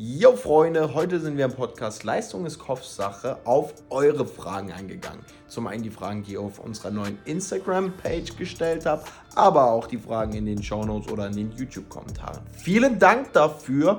Jo 0.00 0.36
Freunde, 0.36 0.94
heute 0.94 1.18
sind 1.18 1.36
wir 1.36 1.46
im 1.46 1.52
Podcast 1.52 2.04
Leistung 2.04 2.46
ist 2.46 2.60
Kopfsache 2.60 3.36
auf 3.44 3.74
eure 3.90 4.24
Fragen 4.24 4.70
eingegangen. 4.70 5.24
Zum 5.48 5.66
einen 5.66 5.82
die 5.82 5.90
Fragen, 5.90 6.22
die 6.22 6.34
ihr 6.34 6.40
auf 6.40 6.60
unserer 6.60 6.92
neuen 6.92 7.18
Instagram-Page 7.24 8.36
gestellt 8.36 8.86
habt, 8.86 9.10
aber 9.34 9.72
auch 9.72 9.88
die 9.88 9.98
Fragen 9.98 10.34
in 10.34 10.46
den 10.46 10.62
Shownotes 10.62 11.10
oder 11.10 11.26
in 11.26 11.32
den 11.32 11.50
YouTube-Kommentaren. 11.50 12.38
Vielen 12.52 13.00
Dank 13.00 13.32
dafür 13.32 13.98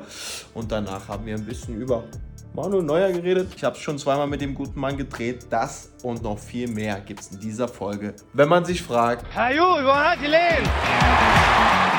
und 0.54 0.72
danach 0.72 1.10
haben 1.10 1.26
wir 1.26 1.36
ein 1.36 1.44
bisschen 1.44 1.76
über 1.82 2.06
Manuel 2.54 2.84
Neuer 2.84 3.12
geredet. 3.12 3.50
Ich 3.58 3.66
habe 3.66 3.76
es 3.76 3.82
schon 3.82 3.98
zweimal 3.98 4.28
mit 4.28 4.40
dem 4.40 4.56
guten 4.56 4.80
Mann 4.80 4.96
gedreht. 4.96 5.48
Das 5.50 5.92
und 6.04 6.24
noch 6.24 6.40
viel 6.40 6.70
mehr 6.70 7.02
gibt 7.02 7.20
es 7.20 7.32
in 7.32 7.42
dieser 7.42 7.68
Folge. 7.68 8.14
Wenn 8.32 8.48
man 8.48 8.64
sich 8.64 8.82
fragt, 8.82 9.26
Ju, 9.54 9.64
wo 9.64 9.94
hat 9.94 10.20
die 10.22 10.28
Lehen? 10.28 11.49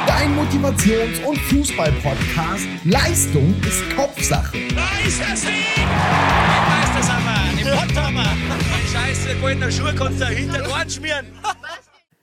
Dein 0.06 0.34
Motivations- 0.36 1.24
und 1.24 1.36
Fußball-Podcast. 1.38 2.66
Leistung 2.84 3.54
ist 3.66 3.94
Kopfsache. 3.94 4.58
Da 4.74 5.06
ist 5.06 5.20
das 5.20 5.42
Ding! 5.42 5.50
Ich 5.76 5.82
weiß 5.82 6.96
das 6.96 7.10
aber, 7.10 7.60
im 7.60 7.78
Pott 7.78 7.96
haben 7.96 8.14
wir. 8.14 8.90
Scheiße, 8.92 9.36
goldene 9.40 9.70
Schuhe 9.70 9.94
kannst 9.94 10.20
du 10.20 10.26
hinter 10.26 10.68
Ohren 10.70 10.88
schmieren. 10.88 11.26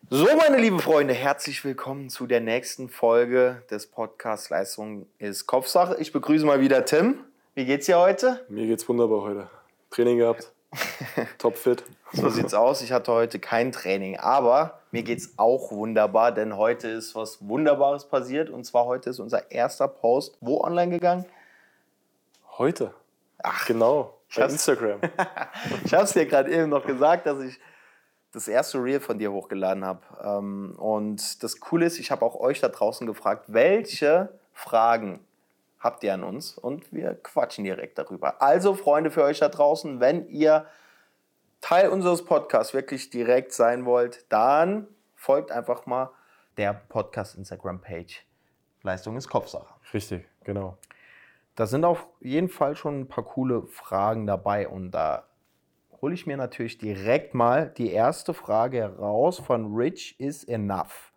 So, 0.10 0.28
meine 0.38 0.58
lieben 0.58 0.80
Freunde, 0.80 1.14
herzlich 1.14 1.64
willkommen 1.64 2.10
zu 2.10 2.28
der 2.28 2.42
nächsten 2.42 2.90
Folge 2.90 3.64
des 3.70 3.88
Podcasts 3.88 4.50
Leistung 4.50 5.06
ist 5.20 5.46
Kopfsache. 5.48 5.98
Ich 6.00 6.12
begrüße 6.12 6.46
mal 6.46 6.60
wieder 6.60 6.86
Tim. 6.86 7.20
Wie 7.56 7.66
geht's 7.66 7.86
dir 7.86 8.00
heute? 8.00 8.46
Mir 8.50 8.68
geht's 8.68 8.88
wunderbar 8.88 9.22
heute. 9.22 9.50
Training 9.92 10.18
gehabt. 10.18 10.52
Topfit. 11.38 11.84
So 12.14 12.30
sieht's 12.30 12.54
aus. 12.54 12.82
Ich 12.82 12.92
hatte 12.92 13.12
heute 13.12 13.40
kein 13.40 13.72
Training, 13.72 14.18
aber 14.18 14.77
mir 14.92 15.04
geht's 15.04 15.34
auch 15.38 15.72
wunderbar, 15.72 16.32
denn 16.32 16.56
heute 16.58 16.88
ist 16.88 17.16
was 17.16 17.48
Wunderbares 17.48 18.06
passiert 18.06 18.50
und 18.50 18.64
zwar 18.66 18.86
heute 18.86 19.10
ist 19.10 19.20
unser 19.20 19.52
erster 19.52 19.88
Post 19.88 20.38
wo 20.42 20.62
online 20.62 20.92
gegangen? 20.92 21.26
Heute. 22.58 22.94
Ach, 23.44 23.66
genau. 23.66 24.14
Bei 24.36 24.44
hab's- 24.44 24.54
Instagram. 24.54 25.00
Ich 25.86 25.94
habe 25.94 26.04
es 26.04 26.14
dir 26.14 26.26
gerade 26.26 26.52
eben 26.52 26.70
noch 26.70 26.86
gesagt, 26.86 27.26
dass 27.28 27.40
ich 27.42 27.60
das 28.32 28.48
erste 28.48 28.78
Reel 28.84 29.00
von 29.00 29.18
dir 29.20 29.32
hochgeladen 29.32 29.86
habe. 29.86 30.02
Ähm, 30.24 30.76
und 30.78 31.44
das 31.44 31.60
Coole 31.60 31.86
ist, 31.86 31.98
ich 32.00 32.12
habe 32.12 32.26
auch 32.26 32.36
euch 32.36 32.60
da 32.60 32.68
draußen 32.70 33.08
gefragt, 33.08 33.46
welche 33.48 34.30
Fragen 34.54 35.20
habt 35.80 36.04
ihr 36.04 36.14
an 36.14 36.24
uns? 36.24 36.58
Und 36.58 36.92
wir 36.92 37.14
quatschen 37.16 37.64
direkt 37.64 37.98
darüber. 37.98 38.42
Also, 38.42 38.74
Freunde, 38.74 39.12
für 39.12 39.24
euch 39.24 39.40
da 39.40 39.50
draußen, 39.50 40.00
wenn 40.00 40.28
ihr 40.30 40.66
Teil 41.62 41.90
unseres 41.90 42.24
Podcasts 42.24 42.74
wirklich 42.74 43.10
direkt 43.10 43.54
sein 43.54 43.86
wollt, 43.86 44.26
dann 44.30 44.88
folgt 45.16 45.52
einfach 45.52 45.86
mal 45.86 46.12
der 46.58 46.74
Podcast-Instagram-Page. 46.74 48.26
Leistung 48.84 49.18
ist 49.18 49.28
Kopfsache. 49.28 49.74
Richtig, 49.94 50.26
genau. 50.44 50.78
Da 51.56 51.66
sind 51.66 51.86
auf 51.86 52.08
jeden 52.20 52.50
Fall 52.50 52.76
schon 52.76 53.02
ein 53.02 53.08
paar 53.08 53.24
coole 53.24 53.64
Fragen 53.64 54.28
dabei 54.28 54.68
und 54.68 54.92
da 54.92 55.28
hole 56.02 56.14
ich 56.14 56.28
mir 56.28 56.38
natürlich 56.38 56.78
direkt 56.78 57.34
mal 57.34 57.74
die 57.78 57.92
erste 57.92 58.34
Frage 58.34 58.78
heraus 58.78 59.40
von 59.40 59.76
Rich 59.76 60.20
is 60.20 60.44
enough. 60.44 61.12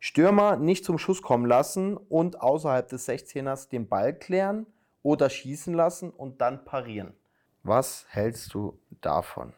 Stürmer 0.00 0.56
nicht 0.56 0.84
zum 0.84 0.98
Schuss 0.98 1.22
kommen 1.22 1.44
lassen 1.44 1.96
und 1.96 2.40
außerhalb 2.40 2.88
des 2.88 3.08
16ers 3.08 3.68
den 3.68 3.88
Ball 3.88 4.14
klären 4.14 4.66
oder 5.02 5.28
schießen 5.28 5.74
lassen 5.74 6.10
und 6.10 6.40
dann 6.40 6.64
parieren. 6.64 7.14
Was 7.62 8.06
hältst 8.10 8.54
du 8.54 8.78
davon? 9.00 9.52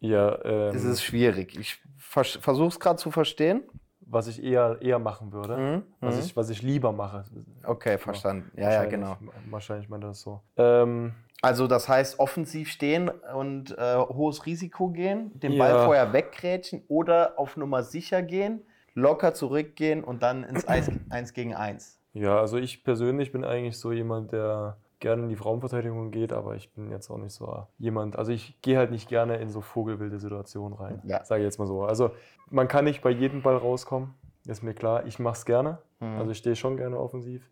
Ja, 0.00 0.42
ähm, 0.44 0.74
Es 0.76 0.84
ist 0.84 1.02
schwierig. 1.02 1.58
Ich 1.58 1.80
versuche 1.98 2.68
es 2.68 2.80
gerade 2.80 2.96
zu 2.98 3.10
verstehen. 3.10 3.62
was 4.08 4.28
ich 4.28 4.40
eher, 4.42 4.78
eher 4.80 5.00
machen 5.00 5.32
würde. 5.32 5.56
Mhm, 5.56 5.82
Was, 6.00 6.14
mhm. 6.14 6.20
ich, 6.20 6.36
was 6.36 6.48
ich 6.50 6.62
lieber 6.62 6.92
mache. 6.92 7.24
Okay, 7.64 7.98
verstanden. 7.98 8.52
Ja, 8.56 8.70
ja, 8.72 8.84
genau. 8.84 9.16
Wahrscheinlich 9.50 9.88
meint 9.88 10.04
er 10.04 10.08
das 10.08 10.20
so. 10.20 10.42
Ähm, 10.56 11.12
Also 11.42 11.66
das 11.66 11.88
heißt 11.88 12.20
offensiv 12.20 12.70
stehen 12.70 13.08
und 13.34 13.76
äh, 13.76 13.96
hohes 13.96 14.46
Risiko 14.46 14.88
gehen, 14.90 15.32
den 15.40 15.58
Ball 15.58 15.70
Ja. 15.72 15.84
vorher 15.84 16.12
weggrätschen 16.12 16.82
oder 16.88 17.34
auf 17.36 17.56
Nummer 17.56 17.82
sicher 17.82 18.22
gehen, 18.22 18.62
locker 18.94 19.34
zurückgehen 19.34 20.04
und 20.04 20.22
dann 20.22 20.44
ins 20.44 20.66
Eis, 20.68 20.88
1 21.10 21.32
gegen 21.32 21.54
1. 21.54 21.98
ja, 22.12 22.38
also 22.38 22.58
ich 22.58 22.84
persönlich 22.84 23.32
bin 23.32 23.44
eigentlich 23.44 23.76
so 23.78 23.90
jemand, 23.92 24.30
der 24.32 24.76
gerne 25.00 25.24
in 25.24 25.28
die 25.28 25.34
Raumverteidigung 25.34 26.10
geht, 26.10 26.32
aber 26.32 26.54
ich 26.56 26.72
bin 26.72 26.90
jetzt 26.90 27.10
auch 27.10 27.18
nicht 27.18 27.32
so 27.32 27.66
jemand, 27.78 28.16
also 28.18 28.32
ich 28.32 28.60
gehe 28.62 28.78
halt 28.78 28.90
nicht 28.90 29.08
gerne 29.08 29.36
in 29.36 29.48
so 29.48 29.60
vogelwilde 29.60 30.18
Situationen 30.18 30.76
rein, 30.76 31.02
Ja. 31.04 31.24
sage 31.24 31.42
ich 31.42 31.46
jetzt 31.46 31.58
mal 31.58 31.66
so. 31.66 31.84
Also 31.84 32.10
man 32.50 32.68
kann 32.68 32.84
nicht 32.84 33.02
bei 33.02 33.10
jedem 33.10 33.42
Ball 33.42 33.56
rauskommen, 33.56 34.14
ist 34.46 34.62
mir 34.62 34.74
klar. 34.74 35.04
Ich 35.06 35.18
mache 35.18 35.34
es 35.34 35.44
gerne, 35.44 35.78
Mhm. 36.00 36.18
also 36.18 36.30
ich 36.30 36.38
stehe 36.38 36.56
schon 36.56 36.76
gerne 36.76 36.98
offensiv. 36.98 37.50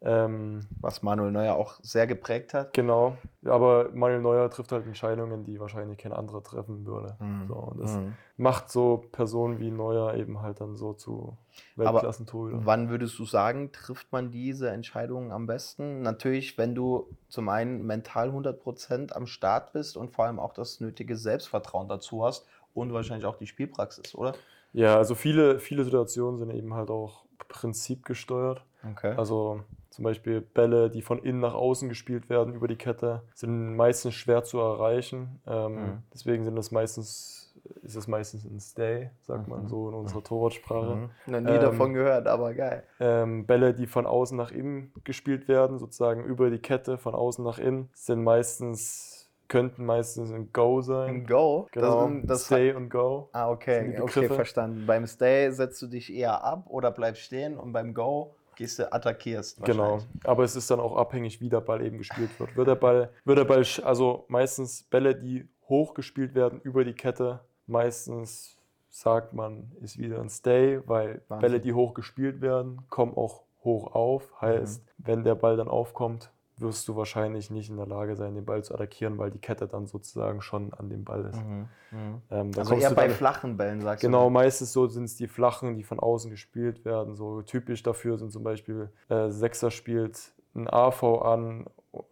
Ähm, 0.00 0.60
Was 0.80 1.02
Manuel 1.02 1.32
Neuer 1.32 1.56
auch 1.56 1.80
sehr 1.82 2.06
geprägt 2.06 2.54
hat. 2.54 2.72
Genau, 2.72 3.16
aber 3.44 3.90
Manuel 3.92 4.20
Neuer 4.20 4.48
trifft 4.48 4.70
halt 4.70 4.86
Entscheidungen, 4.86 5.42
die 5.44 5.58
wahrscheinlich 5.58 5.98
kein 5.98 6.12
anderer 6.12 6.42
treffen 6.42 6.86
würde. 6.86 7.16
Mhm. 7.18 7.46
So, 7.48 7.54
und 7.54 7.80
das 7.80 7.96
Mhm. 7.96 8.14
macht 8.36 8.70
so 8.70 9.02
Personen 9.10 9.58
wie 9.58 9.72
Neuer 9.72 10.14
eben 10.14 10.40
halt 10.40 10.60
dann 10.60 10.76
so 10.76 10.92
zu 10.92 11.36
Aber 11.76 11.94
Weltklassentorhütern. 11.94 12.64
wann 12.64 12.90
würdest 12.90 13.18
du 13.18 13.24
sagen, 13.24 13.72
trifft 13.72 14.12
man 14.12 14.30
diese 14.30 14.70
Entscheidungen 14.70 15.32
am 15.32 15.46
besten? 15.46 16.02
Natürlich, 16.02 16.56
wenn 16.58 16.76
du 16.76 17.08
zum 17.28 17.48
einen 17.48 17.84
mental 17.84 18.30
100% 18.30 19.12
am 19.16 19.26
Start 19.26 19.72
bist 19.72 19.96
und 19.96 20.12
vor 20.12 20.26
allem 20.26 20.38
auch 20.38 20.52
das 20.52 20.78
nötige 20.78 21.16
Selbstvertrauen 21.16 21.88
dazu 21.88 22.24
hast 22.24 22.46
und 22.72 22.92
wahrscheinlich 22.92 23.26
auch 23.26 23.36
die 23.36 23.48
Spielpraxis, 23.48 24.14
oder? 24.14 24.34
Ja, 24.72 24.96
also 24.96 25.16
viele, 25.16 25.58
viele 25.58 25.82
Situationen 25.82 26.38
sind 26.38 26.50
eben 26.50 26.74
halt 26.74 26.90
auch 26.90 27.24
prinzipgesteuert. 27.48 28.64
Okay. 28.92 29.14
Also 29.16 29.62
zum 29.90 30.04
Beispiel 30.04 30.40
Bälle, 30.40 30.90
die 30.90 31.02
von 31.02 31.18
innen 31.18 31.40
nach 31.40 31.54
außen 31.54 31.88
gespielt 31.88 32.28
werden 32.30 32.54
über 32.54 32.68
die 32.68 32.76
Kette, 32.76 33.22
sind 33.34 33.74
meistens 33.74 34.14
schwer 34.14 34.44
zu 34.44 34.58
erreichen. 34.58 35.40
Ähm, 35.46 35.74
Mhm. 35.74 36.02
Deswegen 36.14 36.44
sind 36.44 36.54
das 36.56 36.70
meistens, 36.70 37.52
ist 37.82 37.96
es 37.96 38.06
meistens 38.06 38.44
ein 38.44 38.60
Stay, 38.60 39.10
sagt 39.22 39.48
man 39.48 39.64
Mhm. 39.64 39.68
so 39.68 39.88
in 39.88 39.94
unserer 39.94 40.22
Torwartsprache. 40.22 40.94
Mhm. 41.26 41.32
Noch 41.32 41.40
nie 41.40 41.50
Ähm, 41.50 41.60
davon 41.60 41.94
gehört, 41.94 42.28
aber 42.28 42.54
geil. 42.54 42.84
Ähm, 43.00 43.46
Bälle, 43.46 43.74
die 43.74 43.86
von 43.88 44.06
außen 44.06 44.36
nach 44.36 44.52
innen 44.52 44.92
gespielt 45.04 45.48
werden, 45.48 45.78
sozusagen 45.78 46.22
über 46.24 46.48
die 46.50 46.60
Kette 46.60 46.96
von 46.98 47.14
außen 47.16 47.44
nach 47.44 47.58
innen, 47.58 47.88
sind 47.94 48.22
meistens, 48.22 49.17
könnten 49.48 49.84
meistens 49.84 50.30
ein 50.32 50.52
Go 50.52 50.80
sein. 50.82 51.08
Ein 51.08 51.26
Go? 51.26 51.66
Genau, 51.72 52.08
Das, 52.08 52.26
das 52.26 52.44
Stay 52.46 52.72
und 52.72 52.90
Go. 52.90 53.28
Ah, 53.32 53.50
okay, 53.50 53.98
okay, 54.00 54.28
verstanden. 54.28 54.84
Beim 54.86 55.06
Stay 55.06 55.50
setzt 55.50 55.80
du 55.82 55.86
dich 55.86 56.12
eher 56.12 56.44
ab 56.44 56.64
oder 56.68 56.90
bleibst 56.90 57.22
stehen 57.22 57.56
und 57.58 57.72
beim 57.72 57.94
Go 57.94 58.34
gehst 58.56 58.78
du 58.78 58.92
attackierst. 58.92 59.64
Genau. 59.64 60.00
Aber 60.24 60.44
es 60.44 60.56
ist 60.56 60.70
dann 60.70 60.80
auch 60.80 60.96
abhängig, 60.96 61.40
wie 61.40 61.48
der 61.48 61.60
Ball 61.60 61.80
eben 61.84 61.98
gespielt 61.98 62.30
wird. 62.38 62.56
Wird 62.56 62.68
der 62.68 62.74
Ball, 62.74 63.10
wird 63.24 63.38
der 63.38 63.44
Ball, 63.44 63.64
also 63.84 64.24
meistens 64.28 64.82
Bälle, 64.84 65.14
die 65.14 65.48
hoch 65.68 65.94
gespielt 65.94 66.34
werden 66.34 66.60
über 66.62 66.84
die 66.84 66.92
Kette, 66.94 67.40
meistens 67.66 68.56
sagt 68.90 69.32
man, 69.32 69.70
ist 69.80 69.98
wieder 69.98 70.20
ein 70.20 70.28
Stay, 70.28 70.80
weil 70.86 71.22
Wahnsinn. 71.28 71.40
Bälle, 71.48 71.60
die 71.60 71.72
hoch 71.72 71.94
gespielt 71.94 72.40
werden, 72.40 72.82
kommen 72.90 73.14
auch 73.16 73.42
hoch 73.62 73.94
auf. 73.94 74.32
Heißt, 74.40 74.82
Mhm. 74.82 75.04
wenn 75.06 75.24
der 75.24 75.34
Ball 75.36 75.56
dann 75.56 75.68
aufkommt, 75.68 76.32
wirst 76.60 76.86
du 76.88 76.96
wahrscheinlich 76.96 77.50
nicht 77.50 77.70
in 77.70 77.76
der 77.76 77.86
Lage 77.86 78.16
sein, 78.16 78.34
den 78.34 78.44
Ball 78.44 78.62
zu 78.64 78.74
attackieren, 78.74 79.18
weil 79.18 79.30
die 79.30 79.38
Kette 79.38 79.66
dann 79.68 79.86
sozusagen 79.86 80.40
schon 80.42 80.72
an 80.74 80.88
dem 80.90 81.04
Ball 81.04 81.24
ist. 81.26 81.36
Mhm. 81.44 81.68
Mhm. 81.90 82.22
Ähm, 82.30 82.50
Also 82.56 82.74
eher 82.74 82.90
bei 82.92 83.06
dann- 83.06 83.16
flachen 83.16 83.56
Bällen, 83.56 83.80
sagst 83.80 84.02
Genau, 84.02 84.24
du. 84.24 84.30
meistens 84.30 84.72
so 84.72 84.86
sind 84.86 85.04
es 85.04 85.16
die 85.16 85.28
flachen, 85.28 85.76
die 85.76 85.84
von 85.84 86.00
außen 86.00 86.30
gespielt 86.30 86.84
werden. 86.84 87.14
So 87.14 87.42
typisch 87.42 87.82
dafür 87.82 88.18
sind 88.18 88.32
zum 88.32 88.42
Beispiel 88.42 88.90
äh, 89.08 89.30
Sechser 89.30 89.70
spielt 89.70 90.32
ein 90.54 90.68
AV 90.68 91.02
an, 91.22 91.66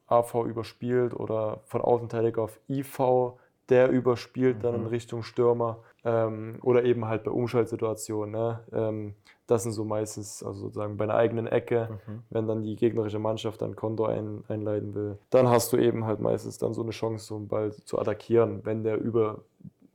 AV 0.07 0.45
überspielt 0.47 1.15
oder 1.15 1.61
von 1.65 1.81
Außenverteidiger 1.81 2.43
auf 2.43 2.59
IV, 2.69 3.33
der 3.69 3.91
überspielt 3.91 4.63
dann 4.63 4.75
in 4.77 4.81
Mhm. 4.83 4.87
Richtung 4.89 5.23
Stürmer. 5.23 5.79
Ähm, 6.05 6.59
oder 6.63 6.85
eben 6.85 7.07
halt 7.07 7.25
bei 7.25 7.33
Umschaltsituationen. 7.33 8.31
Ne? 8.33 8.61
Ähm, 8.73 9.15
das 9.47 9.63
sind 9.63 9.73
so 9.73 9.85
meistens, 9.85 10.43
also 10.43 10.61
sozusagen 10.63 10.97
bei 10.97 11.05
einer 11.05 11.15
eigenen 11.15 11.47
Ecke, 11.47 11.99
Mhm. 12.07 12.23
wenn 12.31 12.47
dann 12.49 12.63
die 12.63 12.77
gegnerische 12.77 13.19
Mannschaft 13.19 13.63
dann 13.63 13.77
Konto 13.77 14.05
ein, 14.07 14.43
einleiten 14.49 14.95
will. 14.95 15.19
Dann 15.31 15.49
hast 15.49 15.73
du 15.73 15.77
eben 15.77 16.05
halt 16.05 16.21
meistens 16.21 16.59
dann 16.59 16.75
so 16.75 16.83
eine 16.83 16.91
Chance, 16.91 17.25
so 17.27 17.37
einen 17.37 17.49
Ball 17.49 17.73
zu 17.73 17.99
attackieren, 17.99 18.61
wenn 18.65 18.83
der 18.83 18.99
über, 19.01 19.43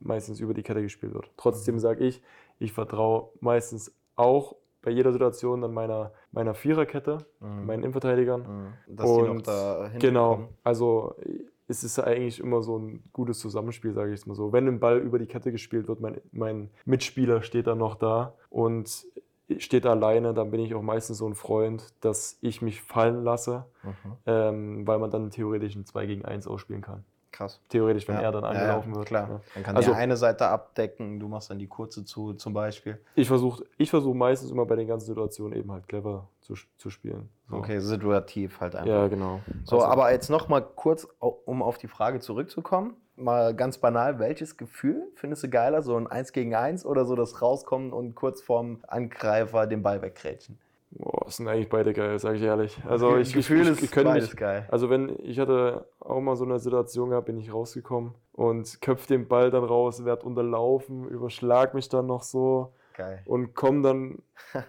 meistens 0.00 0.40
über 0.40 0.54
die 0.54 0.62
Kette 0.62 0.82
gespielt 0.82 1.14
wird. 1.14 1.30
Trotzdem 1.36 1.78
sage 1.78 2.04
ich, 2.04 2.22
ich 2.58 2.72
vertraue 2.72 3.28
meistens 3.40 3.94
auch 4.16 4.56
bei 4.80 4.90
jeder 4.90 5.12
Situation 5.12 5.60
dann 5.60 5.72
meiner, 5.74 6.12
meiner 6.32 6.54
Viererkette, 6.54 7.18
Mhm. 7.40 7.66
meinen 7.66 7.82
Innenverteidigern. 7.84 8.40
Mhm. 8.88 8.96
Dass 8.96 9.12
die 9.14 9.22
noch 9.22 9.30
Und 9.30 9.46
da 9.46 9.90
Genau, 9.98 10.34
kommen. 10.36 10.48
also 10.64 11.14
es 11.68 11.84
ist 11.84 11.98
eigentlich 12.00 12.40
immer 12.40 12.62
so 12.62 12.78
ein 12.78 13.02
gutes 13.12 13.38
Zusammenspiel, 13.38 13.92
sage 13.92 14.12
ich 14.12 14.20
es 14.20 14.26
mal 14.26 14.34
so. 14.34 14.52
Wenn 14.52 14.66
ein 14.66 14.80
Ball 14.80 14.98
über 14.98 15.18
die 15.18 15.26
Kette 15.26 15.52
gespielt 15.52 15.88
wird, 15.88 16.00
mein, 16.00 16.20
mein 16.32 16.70
Mitspieler 16.84 17.42
steht 17.42 17.66
dann 17.68 17.78
noch 17.78 17.94
da 17.94 18.34
und 18.50 19.06
steht 19.58 19.86
alleine, 19.86 20.34
dann 20.34 20.50
bin 20.50 20.60
ich 20.60 20.74
auch 20.74 20.82
meistens 20.82 21.18
so 21.18 21.26
ein 21.28 21.34
Freund, 21.34 21.92
dass 22.00 22.38
ich 22.40 22.62
mich 22.62 22.80
fallen 22.82 23.22
lasse, 23.24 23.64
Mhm. 23.82 23.92
ähm, 24.26 24.86
weil 24.86 24.98
man 24.98 25.10
dann 25.10 25.30
theoretisch 25.30 25.74
ein 25.74 25.84
2 25.84 26.06
gegen 26.06 26.24
1 26.24 26.46
ausspielen 26.46 26.80
kann. 26.82 27.04
Krass. 27.32 27.62
Theoretisch, 27.70 28.06
wenn 28.08 28.16
Ja. 28.16 28.20
er 28.22 28.32
dann 28.32 28.44
angelaufen 28.44 28.90
ja, 28.90 28.96
wird. 28.96 29.06
Klar. 29.06 29.28
Ja. 29.30 29.40
Dann 29.54 29.62
kann 29.62 29.76
Also- 29.76 29.90
die 29.92 29.96
eine 29.96 30.18
Seite 30.18 30.48
abdecken, 30.48 31.18
du 31.18 31.28
machst 31.28 31.48
dann 31.50 31.58
die 31.58 31.66
kurze 31.66 32.04
zu, 32.04 32.34
zum 32.34 32.52
Beispiel. 32.52 33.00
Ich 33.14 33.26
versuche 33.26 33.64
ich 33.78 33.88
versuch 33.88 34.14
meistens 34.14 34.50
immer 34.50 34.66
bei 34.66 34.76
den 34.76 34.86
ganzen 34.86 35.06
Situationen 35.06 35.58
eben 35.58 35.72
halt 35.72 35.88
clever 35.88 36.28
zu, 36.42 36.54
zu 36.76 36.90
spielen. 36.90 37.30
So. 37.48 37.56
Okay, 37.56 37.78
situativ 37.80 38.60
halt 38.60 38.74
einfach. 38.76 38.86
Ja, 38.86 39.08
genau. 39.08 39.40
So, 39.64 39.76
Also- 39.76 39.86
aber 39.88 40.12
jetzt 40.12 40.28
noch 40.28 40.48
mal 40.48 40.60
kurz, 40.60 41.08
um 41.20 41.62
auf 41.62 41.78
die 41.78 41.88
Frage 41.88 42.20
zurückzukommen. 42.20 42.94
Mal 43.22 43.54
ganz 43.54 43.78
banal, 43.78 44.18
welches 44.18 44.56
Gefühl 44.56 45.08
findest 45.14 45.44
du 45.44 45.48
geiler? 45.48 45.82
So 45.82 45.96
ein 45.96 46.06
1 46.06 46.32
gegen 46.32 46.54
1 46.54 46.84
oder 46.84 47.04
so 47.04 47.14
das 47.14 47.40
Rauskommen 47.40 47.92
und 47.92 48.14
kurz 48.14 48.42
vorm 48.42 48.80
Angreifer 48.86 49.66
den 49.66 49.82
Ball 49.82 50.02
wegkrätschen? 50.02 50.58
Boah, 50.90 51.30
sind 51.30 51.48
eigentlich 51.48 51.70
beide 51.70 51.94
geil, 51.94 52.18
sage 52.18 52.36
ich 52.36 52.42
ehrlich. 52.42 52.78
Also 52.86 53.16
ich, 53.16 53.32
Gefühl 53.32 53.62
ich, 53.62 53.68
ist 53.68 53.78
ich, 53.78 53.84
ich 53.84 53.90
könnte 53.92 54.10
beides 54.10 54.30
mich, 54.30 54.36
geil. 54.36 54.66
Also 54.70 54.90
wenn 54.90 55.16
ich 55.22 55.38
hatte 55.38 55.86
auch 56.00 56.20
mal 56.20 56.36
so 56.36 56.44
eine 56.44 56.58
Situation 56.58 57.10
gehabt, 57.10 57.26
bin 57.26 57.38
ich 57.38 57.52
rausgekommen 57.52 58.14
und 58.34 58.82
köpf 58.82 59.06
den 59.06 59.26
Ball 59.26 59.50
dann 59.50 59.64
raus, 59.64 60.04
werd 60.04 60.22
unterlaufen, 60.22 61.08
überschlag 61.08 61.72
mich 61.72 61.88
dann 61.88 62.06
noch 62.06 62.22
so 62.22 62.74
Geil. 62.94 63.22
und 63.26 63.54
komm 63.54 63.82
dann 63.82 64.22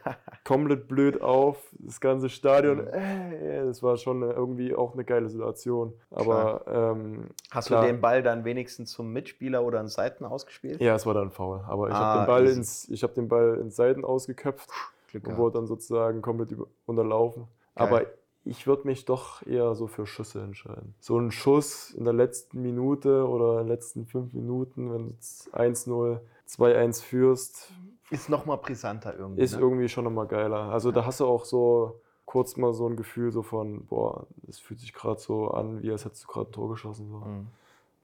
komplett 0.46 0.88
blöd 0.88 1.22
auf, 1.22 1.58
das 1.80 2.00
ganze 2.00 2.30
Stadion. 2.30 2.78
Mhm. 2.86 2.88
Äh, 2.94 3.66
das 3.66 3.84
war 3.84 3.98
schon 3.98 4.24
eine, 4.24 4.34
irgendwie 4.34 4.75
auch 4.75 4.94
eine 4.94 5.04
geile 5.04 5.30
Situation. 5.30 5.94
Aber 6.12 6.64
ähm, 6.68 7.30
Hast 7.52 7.68
klar. 7.68 7.81
du 7.81 7.88
den 7.88 8.02
Ball 8.02 8.24
dann 8.24 8.46
wenigstens 8.46 8.92
zum 8.92 9.12
Mitspieler 9.14 9.64
oder 9.64 9.80
an 9.80 9.88
Seiten 9.88 10.25
ausgespielt? 10.25 10.80
ja, 10.81 10.96
es 10.96 11.06
war 11.06 11.14
dann 11.14 11.31
faul. 11.31 11.62
Aber 11.68 11.88
ich 11.90 11.94
Ah, 11.96 12.00
habe 12.00 12.20
den 12.22 12.28
Ball 12.28 12.46
easy. 12.46 12.58
ins, 12.60 12.90
ich 12.90 13.04
habe 13.04 13.14
den 13.14 13.28
Ball 13.28 13.58
ins 13.60 13.75
Seiten 13.75 14.06
ausgeköpft. 14.06 14.69
Glück 15.10 15.28
und 15.28 15.38
wurde 15.38 15.60
dann 15.60 15.68
sozusagen 15.68 16.22
komplett 16.22 16.52
über, 16.52 16.66
unterlaufen. 16.86 17.44
Geil. 17.76 17.88
Aber 17.88 18.02
ich 18.46 18.68
würde 18.68 18.88
mich 18.88 19.06
doch 19.06 19.46
eher 19.46 19.74
so 19.76 19.88
für 19.88 20.06
Schüsse 20.06 20.42
entscheiden. 20.42 20.96
So 21.00 21.18
ein 21.18 21.31
Schuss 21.31 21.92
in 21.92 22.04
der 22.04 22.14
letzten 22.14 22.62
Minute 22.62 23.28
oder 23.28 23.54
in 23.54 23.58
den 23.60 23.68
letzten 23.68 24.06
fünf 24.06 24.34
Minuten, 24.34 24.92
wenn 24.94 25.06
du 25.08 25.14
jetzt 25.14 25.54
1-0, 25.56 26.19
2-1 26.50 27.02
führst, 27.04 27.72
Ist 28.13 28.30
noch 28.30 28.45
mal 28.45 28.57
brisanter 28.57 29.18
irgendwie. 29.18 29.42
ist 29.42 29.54
ne? 29.54 29.60
irgendwie 29.60 29.89
schon 29.89 30.04
nochmal 30.04 30.27
geiler. 30.27 30.69
Also 30.69 30.92
da 30.92 31.06
hast 31.06 31.19
du 31.19 31.25
auch 31.25 31.45
so 31.45 32.00
kurz 32.25 32.57
mal 32.57 32.74
so 32.74 32.88
ein 32.88 32.95
Gefühl 32.95 33.31
so 33.31 33.42
von, 33.42 33.86
boah, 33.86 34.27
das 34.44 34.60
fühlt 34.60 34.80
sich 34.80 34.94
gerade 34.94 35.19
so 35.19 35.50
an, 35.50 35.81
wie 35.81 35.92
als 35.92 36.06
hättest 36.06 36.24
du 36.24 36.27
gerade 36.27 36.50
ein 36.50 36.51
Tor 36.51 36.69
geschossen. 36.69 37.10
So. 37.10 37.18
Mhm. 37.18 37.48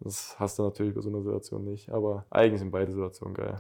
Das 0.02 0.40
hast 0.40 0.60
du 0.60 0.64
natürlich 0.64 0.96
bei 0.96 1.02
so 1.02 1.10
einer 1.10 1.22
Situation 1.22 1.64
nicht. 1.64 1.92
Aber 1.92 2.26
eigentlich 2.30 2.60
sind 2.60 2.72
beide 2.72 2.92
Situationen 2.92 3.34
geil. 3.34 3.60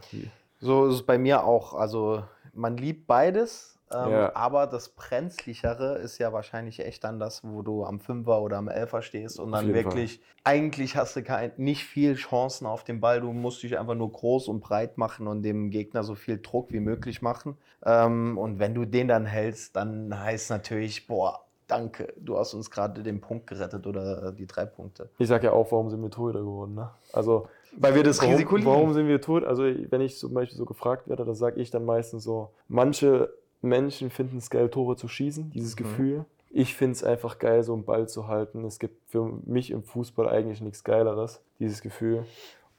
So 0.59 0.87
ist 0.87 0.95
es 0.95 1.03
bei 1.03 1.17
mir 1.17 1.43
auch. 1.43 1.73
Also 1.73 2.23
man 2.53 2.77
liebt 2.77 3.07
beides, 3.07 3.78
ähm, 3.93 4.11
Ja. 4.11 4.35
aber 4.35 4.67
das 4.67 4.89
Brenzlichere 4.89 5.95
ist 5.97 6.17
ja 6.17 6.31
wahrscheinlich 6.33 6.79
echt 6.79 7.03
dann 7.03 7.19
das, 7.19 7.43
wo 7.43 7.61
du 7.61 7.85
am 7.85 7.99
Fünfer 7.99 8.41
oder 8.41 8.57
am 8.57 8.67
Elfer 8.67 9.01
stehst 9.01 9.39
und 9.39 9.51
dann 9.51 9.73
wirklich, 9.73 10.21
eigentlich 10.43 10.95
hast 10.95 11.15
du 11.15 11.23
kein, 11.23 11.51
nicht 11.57 11.83
viel 11.85 12.15
Chancen 12.15 12.65
auf 12.65 12.83
den 12.83 12.99
Ball. 12.99 13.21
Du 13.21 13.31
musst 13.33 13.63
dich 13.63 13.79
einfach 13.79 13.95
nur 13.95 14.11
groß 14.11 14.47
und 14.47 14.61
breit 14.61 14.97
machen 14.97 15.27
und 15.27 15.43
dem 15.43 15.69
Gegner 15.69 16.03
so 16.03 16.15
viel 16.15 16.39
Druck 16.39 16.71
wie 16.71 16.79
möglich 16.79 17.21
machen. 17.21 17.57
Ähm, 17.85 18.37
und 18.37 18.59
wenn 18.59 18.73
du 18.75 18.85
den 18.85 19.07
dann 19.07 19.25
hältst, 19.25 19.75
dann 19.75 20.19
heißt 20.19 20.49
natürlich, 20.49 21.07
boah, 21.07 21.45
danke, 21.67 22.13
du 22.17 22.37
hast 22.37 22.53
uns 22.53 22.69
gerade 22.69 23.03
den 23.03 23.21
Punkt 23.21 23.47
gerettet 23.47 23.87
oder 23.87 24.31
die 24.31 24.47
drei 24.47 24.65
Punkte. 24.65 25.09
Ich 25.17 25.27
sag 25.27 25.43
ja 25.43 25.51
auch, 25.51 25.71
warum 25.71 25.89
sind 25.89 26.01
wir 26.01 26.09
Torhüter 26.09 26.39
geworden? 26.39 26.75
Ne? 26.75 26.89
Also 27.13 27.47
Weil 27.77 27.95
wir 27.95 28.03
das 28.03 28.19
warum, 28.19 28.33
Risiko 28.33 28.55
lieben. 28.57 28.69
Warum 28.69 28.93
sind 28.93 29.07
wir 29.07 29.21
tot? 29.21 29.43
Also 29.45 29.63
wenn 29.63 30.01
ich 30.01 30.17
zum 30.17 30.33
Beispiel 30.33 30.57
so 30.57 30.65
gefragt 30.65 31.07
werde, 31.07 31.25
dann 31.25 31.35
sage 31.35 31.61
ich 31.61 31.69
dann 31.71 31.85
meistens 31.85 32.23
so, 32.23 32.49
manche 32.67 33.31
Menschen 33.61 34.09
finden 34.09 34.37
es 34.37 34.49
geil, 34.49 34.69
Tore 34.69 34.95
zu 34.95 35.07
schießen, 35.07 35.51
dieses 35.51 35.73
Mhm. 35.73 35.83
Gefühl. 35.83 36.25
Ich 36.51 36.75
finde 36.75 36.93
es 36.93 37.03
einfach 37.03 37.37
geil, 37.37 37.63
so 37.63 37.73
einen 37.73 37.85
Ball 37.85 38.07
zu 38.09 38.27
halten. 38.27 38.65
Es 38.65 38.79
gibt 38.79 39.07
für 39.09 39.25
mich 39.45 39.69
im 39.71 39.83
Fußball 39.83 40.27
eigentlich 40.27 40.61
nichts 40.61 40.83
Geileres, 40.83 41.41
dieses 41.59 41.81
Gefühl. 41.81 42.25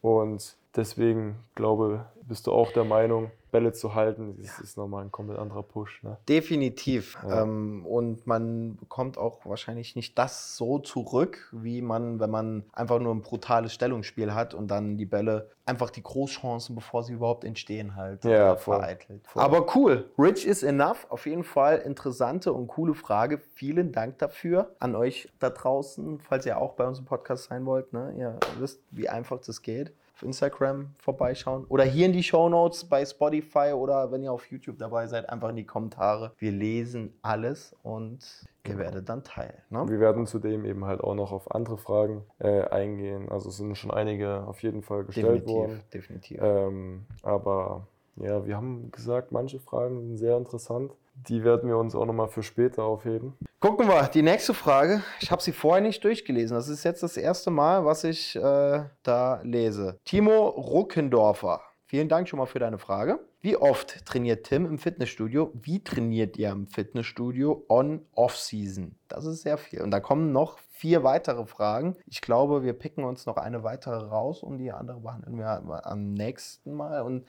Und 0.00 0.56
deswegen 0.76 1.36
glaube, 1.54 2.06
bist 2.22 2.46
du 2.46 2.52
auch 2.52 2.72
der 2.72 2.84
Meinung, 2.84 3.30
Bälle 3.50 3.72
zu 3.72 3.94
halten, 3.94 4.36
das 4.40 4.60
ist 4.60 4.76
nochmal 4.76 5.04
ein 5.04 5.10
komplett 5.10 5.38
anderer 5.38 5.62
Push. 5.64 6.02
Ne? 6.02 6.16
Definitiv. 6.28 7.18
Ja. 7.26 7.42
Ähm, 7.42 7.84
und 7.84 8.26
man 8.26 8.76
bekommt 8.76 9.18
auch 9.18 9.44
wahrscheinlich 9.44 9.96
nicht 9.96 10.16
das 10.18 10.56
so 10.56 10.78
zurück, 10.78 11.48
wie 11.52 11.82
man, 11.82 12.20
wenn 12.20 12.30
man 12.30 12.64
einfach 12.72 13.00
nur 13.00 13.12
ein 13.14 13.22
brutales 13.22 13.74
Stellungsspiel 13.74 14.34
hat 14.34 14.54
und 14.54 14.68
dann 14.68 14.96
die 14.96 15.06
Bälle 15.06 15.50
einfach 15.66 15.90
die 15.90 16.02
Großchancen, 16.02 16.74
bevor 16.74 17.02
sie 17.02 17.14
überhaupt 17.14 17.44
entstehen, 17.44 17.96
halt 17.96 18.24
Ja, 18.24 18.52
äh, 18.52 18.56
voll. 18.56 18.76
vereitelt. 18.76 19.26
Voll. 19.26 19.42
Aber 19.42 19.66
cool. 19.74 20.08
Rich 20.18 20.46
is 20.46 20.62
enough. 20.62 21.06
Auf 21.10 21.26
jeden 21.26 21.44
Fall 21.44 21.78
interessante 21.78 22.52
und 22.52 22.68
coole 22.68 22.94
Frage. 22.94 23.38
Vielen 23.38 23.92
Dank 23.92 24.18
dafür 24.18 24.74
an 24.78 24.94
euch 24.94 25.28
da 25.38 25.50
draußen, 25.50 26.20
falls 26.20 26.46
ihr 26.46 26.58
auch 26.58 26.74
bei 26.74 26.86
uns 26.86 27.00
im 27.00 27.04
Podcast 27.04 27.44
sein 27.44 27.66
wollt. 27.66 27.92
Ne? 27.92 28.14
Ihr 28.16 28.38
wisst, 28.58 28.80
wie 28.90 29.08
einfach 29.08 29.40
das 29.40 29.62
geht. 29.62 29.92
Auf 30.20 30.26
Instagram 30.26 30.90
vorbeischauen 30.98 31.64
oder 31.70 31.84
hier 31.84 32.04
in 32.04 32.12
die 32.12 32.22
Show 32.22 32.50
Notes 32.50 32.84
bei 32.84 33.06
Spotify 33.06 33.72
oder 33.74 34.12
wenn 34.12 34.22
ihr 34.22 34.30
auf 34.30 34.50
YouTube 34.50 34.76
dabei 34.76 35.06
seid, 35.06 35.30
einfach 35.30 35.48
in 35.48 35.56
die 35.56 35.64
Kommentare. 35.64 36.32
Wir 36.36 36.52
lesen 36.52 37.14
alles 37.22 37.74
und 37.82 38.18
ihr 38.66 38.72
Genau. 38.72 38.80
werdet 38.80 39.08
dann 39.08 39.24
Teil. 39.24 39.54
Ne? 39.70 39.88
Wir 39.88 39.98
werden 39.98 40.26
zudem 40.26 40.66
eben 40.66 40.84
halt 40.84 41.00
auch 41.00 41.14
noch 41.14 41.32
auf 41.32 41.50
andere 41.54 41.78
Fragen 41.78 42.22
äh, 42.38 42.64
eingehen. 42.64 43.30
Also 43.30 43.48
es 43.48 43.56
sind 43.56 43.74
schon 43.78 43.90
einige 43.90 44.46
auf 44.46 44.62
jeden 44.62 44.82
Fall 44.82 45.04
gestellt 45.04 45.46
worden. 45.48 45.80
Definitiv, 45.90 46.36
definitiv. 46.36 46.38
Ähm, 46.42 47.06
aber 47.22 47.86
ja, 48.16 48.44
wir 48.44 48.56
haben 48.58 48.90
gesagt, 48.90 49.32
manche 49.32 49.58
Fragen 49.58 50.02
sind 50.02 50.18
sehr 50.18 50.36
interessant. 50.36 50.92
Die 51.14 51.44
werden 51.44 51.66
wir 51.66 51.78
uns 51.78 51.94
auch 51.94 52.04
nochmal 52.04 52.28
für 52.28 52.42
später 52.42 52.84
aufheben. 52.84 53.38
Gucken 53.62 53.88
wir, 53.88 54.04
die 54.04 54.22
nächste 54.22 54.54
Frage. 54.54 55.02
Ich 55.20 55.30
habe 55.30 55.42
sie 55.42 55.52
vorher 55.52 55.82
nicht 55.82 56.02
durchgelesen. 56.02 56.56
Das 56.56 56.68
ist 56.68 56.82
jetzt 56.82 57.02
das 57.02 57.18
erste 57.18 57.50
Mal, 57.50 57.84
was 57.84 58.04
ich 58.04 58.34
äh, 58.34 58.84
da 59.02 59.40
lese. 59.42 59.98
Timo 60.06 60.48
Ruckendorfer. 60.48 61.60
Vielen 61.84 62.08
Dank 62.08 62.26
schon 62.26 62.38
mal 62.38 62.46
für 62.46 62.58
deine 62.58 62.78
Frage. 62.78 63.18
Wie 63.42 63.58
oft 63.58 64.06
trainiert 64.06 64.46
Tim 64.46 64.64
im 64.64 64.78
Fitnessstudio? 64.78 65.52
Wie 65.52 65.84
trainiert 65.84 66.38
ihr 66.38 66.48
im 66.48 66.68
Fitnessstudio 66.68 67.66
on-off-season? 67.68 68.96
Das 69.08 69.26
ist 69.26 69.42
sehr 69.42 69.58
viel. 69.58 69.82
Und 69.82 69.90
da 69.90 70.00
kommen 70.00 70.32
noch 70.32 70.58
vier 70.70 71.04
weitere 71.04 71.44
Fragen. 71.44 71.98
Ich 72.06 72.22
glaube, 72.22 72.62
wir 72.62 72.72
picken 72.72 73.04
uns 73.04 73.26
noch 73.26 73.36
eine 73.36 73.62
weitere 73.62 74.06
raus 74.06 74.42
und 74.42 74.56
die 74.56 74.72
andere 74.72 75.00
behandeln 75.00 75.36
wir 75.36 75.86
am 75.86 76.14
nächsten 76.14 76.72
Mal. 76.72 77.02
Und 77.02 77.26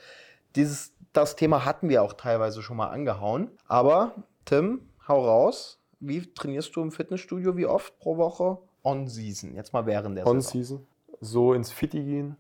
dieses, 0.56 0.94
das 1.12 1.36
Thema 1.36 1.66
hatten 1.66 1.90
wir 1.90 2.02
auch 2.02 2.14
teilweise 2.14 2.62
schon 2.62 2.78
mal 2.78 2.88
angehauen. 2.88 3.52
Aber 3.68 4.16
Tim, 4.46 4.88
hau 5.10 5.26
raus. 5.26 5.81
Wie 6.02 6.22
trainierst 6.34 6.76
du 6.76 6.82
im 6.82 6.92
Fitnessstudio? 6.92 7.56
Wie 7.56 7.66
oft 7.68 7.98
pro 8.00 8.18
Woche? 8.18 8.58
On-Season. 8.84 9.56
Jetzt 9.56 9.72
mal 9.74 9.86
während 9.86 10.18
der 10.18 10.26
Saison. 10.26 10.36
On-Season. 10.38 10.88
So 11.22 11.54
ins 11.54 11.72
Fitti 11.72 12.04
gehen. 12.04 12.36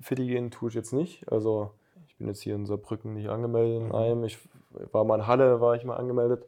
Fitti 0.00 0.26
gehen 0.26 0.50
tue 0.50 0.68
ich 0.68 0.74
jetzt 0.74 0.92
nicht. 0.92 1.30
Also 1.32 1.70
ich 2.08 2.16
bin 2.16 2.26
jetzt 2.26 2.42
hier 2.42 2.54
in 2.56 2.66
Saarbrücken 2.66 3.14
nicht 3.14 3.28
angemeldet 3.28 3.82
in 3.82 3.92
einem. 3.92 4.24
Ich 4.24 4.38
war 4.92 5.04
mal 5.04 5.16
in 5.20 5.26
Halle, 5.26 5.60
war 5.60 5.74
ich 5.76 5.84
mal 5.84 5.96
angemeldet. 5.96 6.44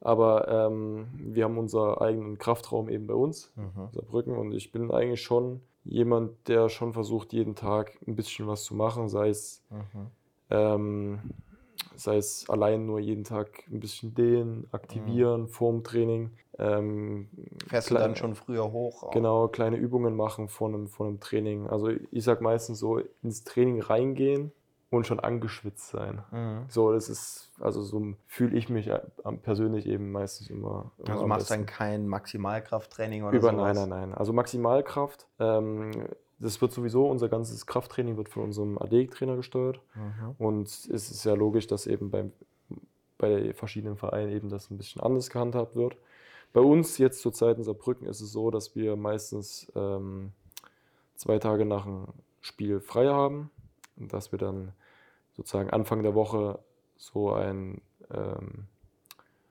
Aber 0.00 0.48
ähm, 0.48 1.08
wir 1.14 1.44
haben 1.44 1.58
unseren 1.58 1.98
eigenen 1.98 2.38
Kraftraum 2.38 2.88
eben 2.88 3.06
bei 3.06 3.14
uns, 3.14 3.52
Mhm. 3.54 3.88
Saarbrücken. 3.92 4.36
Und 4.36 4.52
ich 4.52 4.72
bin 4.72 4.90
eigentlich 4.90 5.22
schon 5.22 5.60
jemand, 5.84 6.48
der 6.48 6.68
schon 6.68 6.92
versucht, 6.92 7.32
jeden 7.32 7.54
Tag 7.54 7.96
ein 8.06 8.16
bisschen 8.16 8.46
was 8.48 8.64
zu 8.64 8.74
machen, 8.74 9.08
sei 9.08 9.28
es 9.28 9.62
Mhm. 9.70 10.06
Ähm, 10.52 11.18
sei 12.00 12.16
es 12.16 12.48
allein 12.48 12.86
nur 12.86 12.98
jeden 12.98 13.24
Tag 13.24 13.64
ein 13.70 13.80
bisschen 13.80 14.14
dehnen, 14.14 14.66
aktivieren, 14.72 15.48
vorm 15.48 15.84
Training. 15.84 16.30
Ähm, 16.58 17.28
Fährst 17.68 17.90
du 17.90 17.94
kleine- 17.94 18.08
dann 18.08 18.16
schon 18.16 18.34
früher 18.34 18.72
hoch? 18.72 19.02
auch? 19.04 19.10
Genau, 19.12 19.48
kleine 19.48 19.76
Übungen 19.76 20.16
machen 20.16 20.48
vor 20.48 20.68
einem, 20.68 20.88
vor 20.88 21.06
einem 21.06 21.20
Training. 21.20 21.66
Also 21.68 21.88
ich 21.88 22.24
sag 22.24 22.40
meistens 22.40 22.78
so, 22.78 23.00
ins 23.22 23.44
Training 23.44 23.80
reingehen 23.80 24.52
und 24.90 25.06
schon 25.06 25.20
angeschwitzt 25.20 25.88
sein. 25.88 26.22
Mhm. 26.32 26.64
So, 26.68 26.92
das 26.92 27.08
ist, 27.08 27.52
also 27.60 27.82
so 27.82 28.14
fühle 28.26 28.56
ich 28.56 28.68
mich 28.68 28.88
äh, 28.88 29.00
persönlich 29.42 29.86
eben 29.86 30.10
meistens 30.10 30.50
immer. 30.50 30.92
immer 30.98 31.10
Also 31.10 31.26
machst 31.26 31.48
besten. 31.48 31.62
dann 31.62 31.66
kein 31.66 32.08
Maximalkrafttraining 32.08 33.24
oder 33.24 33.38
Über, 33.38 33.52
sowas? 33.52 33.76
nein, 33.76 33.88
nein, 33.88 34.08
nein. 34.10 34.14
Also 34.14 34.32
Maximalkraft, 34.32 35.28
ähm, 35.38 35.90
das 36.40 36.60
wird 36.60 36.72
sowieso, 36.72 37.06
unser 37.06 37.28
ganzes 37.28 37.66
Krafttraining 37.66 38.16
wird 38.16 38.30
von 38.30 38.44
unserem 38.44 38.78
AD-Trainer 38.78 39.36
gesteuert. 39.36 39.80
Mhm. 39.94 40.34
Und 40.38 40.68
es 40.68 40.88
ist 40.88 41.24
ja 41.24 41.34
logisch, 41.34 41.66
dass 41.66 41.86
eben 41.86 42.10
beim, 42.10 42.32
bei 43.18 43.52
verschiedenen 43.52 43.96
Vereinen 43.96 44.32
eben 44.32 44.48
das 44.48 44.70
ein 44.70 44.78
bisschen 44.78 45.02
anders 45.02 45.28
gehandhabt 45.28 45.76
wird. 45.76 45.98
Bei 46.52 46.60
uns 46.60 46.98
jetzt 46.98 47.20
zurzeit 47.20 47.58
in 47.58 47.64
Saarbrücken 47.64 48.08
ist 48.08 48.20
es 48.20 48.32
so, 48.32 48.50
dass 48.50 48.74
wir 48.74 48.96
meistens 48.96 49.70
ähm, 49.76 50.32
zwei 51.14 51.38
Tage 51.38 51.66
nach 51.66 51.84
dem 51.84 52.06
Spiel 52.40 52.80
frei 52.80 53.08
haben 53.08 53.50
und 53.96 54.12
dass 54.12 54.32
wir 54.32 54.38
dann 54.38 54.72
sozusagen 55.36 55.70
Anfang 55.70 56.02
der 56.02 56.14
Woche 56.14 56.58
so 56.96 57.32
einen 57.32 57.82
ähm, 58.10 58.66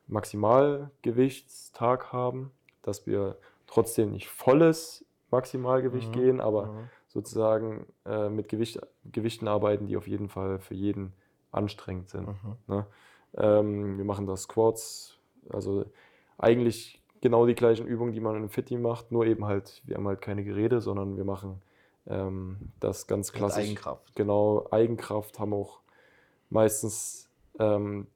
Maximalgewichtstag 0.07 2.11
haben, 2.11 2.51
dass 2.81 3.05
wir 3.05 3.37
trotzdem 3.67 4.11
nicht 4.11 4.27
volles 4.27 5.05
Maximalgewicht 5.31 6.09
Mhm. 6.09 6.13
gehen, 6.13 6.41
aber 6.41 6.67
Mhm. 6.67 6.89
sozusagen 7.07 7.85
äh, 8.05 8.29
mit 8.29 8.49
Gewicht, 8.49 8.79
Gewichten 9.11 9.47
arbeiten, 9.47 9.87
die 9.87 9.97
auf 9.97 10.07
jeden 10.07 10.29
Fall 10.29 10.59
für 10.59 10.75
jeden 10.75 11.13
anstrengend 11.51 12.09
sind. 12.09 12.27
Mhm. 12.27 12.55
Ne? 12.67 12.85
Ähm, 13.37 13.97
wir 13.97 14.05
machen 14.05 14.25
da 14.27 14.35
Squats. 14.35 15.17
Also 15.49 15.85
eigentlich 16.37 17.01
genau 17.21 17.45
die 17.45 17.55
gleichen 17.55 17.85
Übungen, 17.87 18.13
die 18.13 18.19
man 18.19 18.35
im 18.35 18.49
Fitti 18.49 18.77
macht, 18.77 19.11
nur 19.11 19.25
eben 19.25 19.45
halt, 19.45 19.81
wir 19.85 19.95
haben 19.97 20.07
halt 20.07 20.21
keine 20.21 20.43
Geräte, 20.43 20.81
sondern 20.81 21.17
wir 21.17 21.25
machen 21.25 21.61
ähm, 22.07 22.71
das 22.79 23.07
ganz 23.07 23.31
Mit 23.31 23.39
klassisch. 23.39 23.65
Eigenkraft. 23.69 24.15
Genau, 24.15 24.67
Eigenkraft 24.71 25.39
haben 25.39 25.53
auch 25.53 25.79
meistens, 26.49 27.29
ähm, 27.59 28.07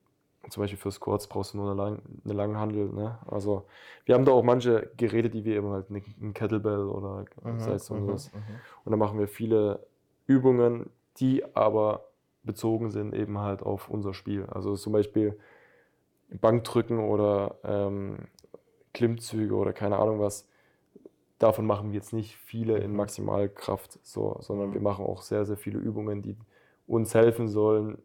zum 0.50 0.62
Beispiel 0.64 0.78
für 0.80 0.92
Squats 0.92 1.28
brauchst 1.28 1.54
du 1.54 1.58
nur 1.58 1.72
eine, 1.72 1.76
Lang 1.82 2.02
eine 2.26 2.34
Langhandel. 2.34 2.90
Ne? 2.92 3.20
Also 3.28 3.66
wir 4.06 4.16
haben 4.16 4.26
da 4.26 4.32
auch 4.34 4.44
manche 4.44 4.92
Geräte, 4.98 5.30
die 5.30 5.46
wir 5.46 5.56
eben 5.58 5.70
halt, 5.72 5.90
ne- 5.90 6.04
ein 6.22 6.34
Kettlebell 6.34 6.86
oder 6.88 7.26
sei 7.58 7.74
es 7.76 7.86
so 7.88 8.06
mhm, 8.06 8.08
was. 8.08 8.32
Und 8.84 8.92
dann 8.92 9.00
machen 9.00 9.20
wir 9.20 9.28
viele 9.28 9.86
Übungen, 10.28 10.90
die 11.18 11.44
aber 11.56 12.06
bezogen 12.44 12.90
sind 12.92 13.14
eben 13.16 13.40
halt 13.40 13.62
auf 13.64 13.90
unser 13.90 14.14
Spiel. 14.14 14.46
Also 14.48 14.76
zum 14.76 14.94
Beispiel 14.94 15.38
Bankdrücken 16.30 17.00
oder 17.00 17.56
ähm, 17.64 18.18
Klimmzüge 18.94 19.56
oder 19.56 19.74
keine 19.74 19.98
Ahnung 20.00 20.20
was. 20.20 20.48
Davon 21.40 21.66
machen 21.66 21.90
wir 21.92 21.96
jetzt 21.96 22.14
nicht 22.14 22.38
viele 22.38 22.78
in 22.80 22.96
Mhm. 22.96 22.96
Maximalkraft, 22.96 24.00
so, 24.04 24.38
sondern 24.42 24.74
Mhm. 24.74 24.76
wir 24.76 24.82
machen 24.82 25.06
auch 25.06 25.22
sehr, 25.22 25.46
sehr 25.46 25.58
viele 25.58 25.80
Übungen, 25.80 26.22
die 26.22 26.38
uns 26.88 27.14
helfen 27.16 27.48
sollen, 27.50 27.98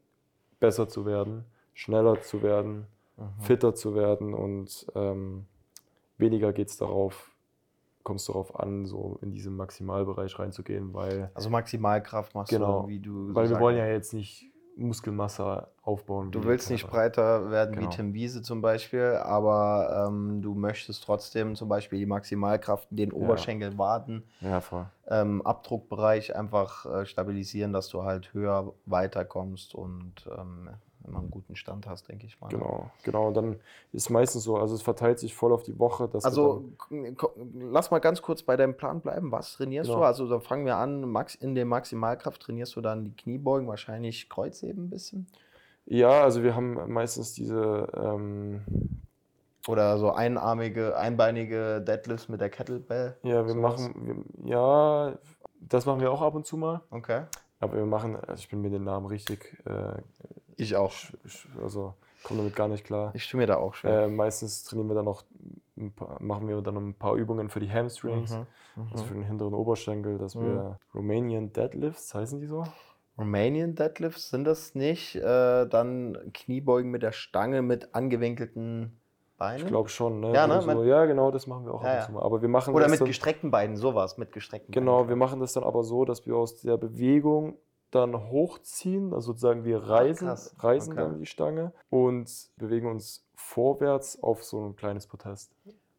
besser 0.60 0.88
zu 0.88 1.06
werden, 1.06 1.44
schneller 1.78 2.20
zu 2.22 2.42
werden, 2.42 2.86
Mhm. 3.16 3.40
fitter 3.40 3.74
zu 3.74 3.94
werden 3.94 4.34
und 4.34 4.86
ähm, 4.96 5.46
weniger 6.18 6.52
geht 6.52 6.68
es 6.70 6.76
darauf, 6.76 7.30
kommt 8.02 8.18
es 8.20 8.26
darauf 8.26 8.58
an, 8.58 8.84
so 8.86 9.18
in 9.22 9.32
diesen 9.32 9.54
Maximalbereich 9.56 10.38
reinzugehen, 10.38 10.92
weil, 10.94 11.30
Also 11.34 11.50
Maximalkraft 11.50 12.34
machst 12.34 12.50
Genau. 12.50 12.82
du, 12.82 12.88
wie 12.88 12.98
du. 13.00 13.32
weil 13.34 13.48
wir 13.48 13.58
wollen 13.60 13.76
ja 13.76 13.86
jetzt 13.86 14.12
nicht 14.12 14.46
Muskelmasse 14.76 15.68
aufbauen. 15.82 16.30
Du 16.30 16.42
wie 16.42 16.46
willst 16.46 16.70
nicht 16.70 16.86
breiter 16.88 17.50
werden 17.50 17.74
wie 17.76 17.80
Genau. 17.80 17.90
Tim 17.90 18.14
Wiese 18.14 18.42
zum 18.42 18.60
Beispiel, 18.60 19.18
aber 19.22 20.06
ähm, 20.08 20.40
du 20.42 20.54
möchtest 20.54 21.02
trotzdem 21.04 21.54
zum 21.56 21.68
Beispiel 21.68 21.98
die 21.98 22.06
Maximalkraft, 22.06 22.86
den 22.90 23.12
Oberschenkel, 23.12 23.72
Ja, 24.40 24.60
voll. 24.60 24.86
ähm, 25.08 25.42
Abdruckbereich 25.42 26.34
einfach 26.36 26.86
äh, 26.86 27.06
stabilisieren, 27.06 27.72
dass 27.72 27.88
du 27.88 28.04
halt 28.04 28.32
höher 28.34 28.72
weiterkommst 28.86 29.74
und 29.74 30.28
ähm, 30.36 30.70
immer 31.06 31.18
einen 31.20 31.30
guten 31.30 31.56
Stand 31.56 31.86
hast, 31.86 32.08
denke 32.08 32.26
ich 32.26 32.40
mal. 32.40 32.48
Genau, 32.48 32.90
genau. 33.04 33.28
Und 33.28 33.34
dann 33.34 33.56
ist 33.92 34.10
meistens 34.10 34.44
so, 34.44 34.56
also 34.56 34.74
es 34.74 34.82
verteilt 34.82 35.18
sich 35.18 35.34
voll 35.34 35.52
auf 35.52 35.62
die 35.62 35.78
Woche. 35.78 36.08
Also 36.22 36.64
lass 37.54 37.90
mal 37.90 37.98
ganz 38.00 38.20
kurz 38.22 38.42
bei 38.42 38.56
deinem 38.56 38.76
Plan 38.76 39.00
bleiben. 39.00 39.30
Was 39.32 39.54
trainierst 39.54 39.88
Genau. 39.88 40.00
du? 40.00 40.06
Also 40.06 40.28
dann 40.28 40.40
fangen 40.40 40.66
wir 40.66 40.76
an. 40.76 41.02
Max, 41.10 41.34
in 41.34 41.54
der 41.54 41.64
Maximalkraft 41.64 42.42
trainierst 42.42 42.76
du 42.76 42.80
dann 42.80 43.04
die 43.04 43.16
Kniebeugen, 43.16 43.68
wahrscheinlich 43.68 44.28
Kreuzheben 44.28 44.84
ein 44.86 44.90
bisschen? 44.90 45.26
ja, 45.90 46.22
also 46.22 46.42
wir 46.42 46.54
haben 46.54 46.92
meistens 46.92 47.32
diese, 47.32 47.88
ähm, 47.94 48.62
Oder 49.66 49.98
so 49.98 50.10
einarmige, 50.12 50.96
einbeinige 50.96 51.80
Deadlifts 51.80 52.28
mit 52.28 52.40
der 52.40 52.50
Kettlebell? 52.50 53.16
ja, 53.22 53.46
wir 53.46 53.52
Sowas? 53.54 53.80
machen, 53.80 54.26
wir, 54.42 54.50
ja, 54.50 55.18
das 55.60 55.86
machen 55.86 56.00
wir 56.00 56.10
auch 56.12 56.20
ab 56.22 56.34
und 56.34 56.44
zu 56.46 56.56
mal. 56.56 56.82
Okay. 56.90 57.22
Aber 57.60 57.74
wir 57.76 57.86
machen, 57.86 58.16
also 58.16 58.34
ich 58.40 58.48
bin 58.48 58.60
mit 58.60 58.72
den 58.72 58.84
Namen 58.84 59.06
richtig, 59.06 59.58
äh, 59.66 60.00
Ich 60.58 60.76
auch. 60.76 60.92
also 61.62 61.94
komme 62.24 62.40
damit 62.40 62.56
gar 62.56 62.68
nicht 62.68 62.84
klar. 62.84 63.12
Ich 63.14 63.28
tue 63.30 63.38
mir 63.38 63.46
da 63.46 63.56
auch 63.56 63.74
schwer. 63.74 64.04
Äh, 64.04 64.08
meistens 64.08 64.64
trainieren 64.64 64.88
wir 64.88 64.94
dann 64.94 65.04
noch, 65.04 65.24
ein 65.76 65.92
paar, 65.92 66.20
machen 66.20 66.48
wir 66.48 66.60
dann 66.60 66.74
noch 66.74 66.80
ein 66.82 66.94
paar 66.94 67.14
Übungen 67.14 67.48
für 67.48 67.60
die 67.60 67.70
Hamstrings, 67.70 68.32
Mhm, 68.32 68.88
also 68.92 69.04
für 69.04 69.14
den 69.14 69.22
hinteren 69.22 69.54
Oberschenkel, 69.54 70.18
dass 70.18 70.34
Mhm. 70.34 70.40
wir 70.40 70.78
Romanian 70.94 71.52
Deadlifts, 71.52 72.14
heißen 72.14 72.40
die 72.40 72.46
so? 72.46 72.66
Romanian 73.16 73.74
Deadlifts 73.74 74.30
sind 74.30 74.44
das 74.44 74.74
nicht? 74.74 75.16
Äh, 75.16 75.66
dann 75.66 76.30
Kniebeugen 76.34 76.90
mit 76.90 77.02
der 77.02 77.12
Stange 77.12 77.62
mit 77.62 77.94
angewinkelten 77.94 79.00
Beinen? 79.38 79.62
Ich 79.62 79.66
glaube 79.66 79.88
schon, 79.88 80.20
ne? 80.20 80.34
Ja, 80.34 80.46
ne? 80.46 80.60
So, 80.62 80.84
ja, 80.84 81.04
genau, 81.06 81.30
das 81.30 81.46
machen 81.46 81.66
wir 81.66 81.74
auch 81.74 81.82
Ja, 81.82 81.88
ab 81.88 81.94
und 81.94 82.06
zu 82.06 82.12
mal. 82.12 82.22
Aber 82.22 82.42
wir 82.42 82.48
machen 82.48 82.74
Oder 82.74 82.88
mit 82.88 83.00
dann, 83.00 83.08
gestreckten 83.08 83.50
Beinen, 83.50 83.76
sowas, 83.76 84.18
mit 84.18 84.32
gestreckten 84.32 84.74
Genau, 84.74 84.98
Beinen. 84.98 85.08
wir 85.08 85.16
machen 85.16 85.40
das 85.40 85.52
dann 85.52 85.64
aber 85.64 85.82
so, 85.84 86.04
dass 86.04 86.26
wir 86.26 86.36
aus 86.36 86.60
der 86.60 86.76
Bewegung 86.76 87.56
dann 87.90 88.28
hochziehen, 88.30 89.12
also 89.14 89.32
sozusagen 89.32 89.64
wir 89.64 89.78
reisen, 89.82 90.28
krass. 90.28 90.54
reisen 90.58 90.92
Okay. 90.92 91.00
dann 91.00 91.18
die 91.18 91.26
Stange 91.26 91.72
und 91.90 92.30
bewegen 92.56 92.90
uns 92.90 93.24
vorwärts 93.34 94.22
auf 94.22 94.44
so 94.44 94.66
ein 94.66 94.76
kleines 94.76 95.06
Protest. 95.06 95.52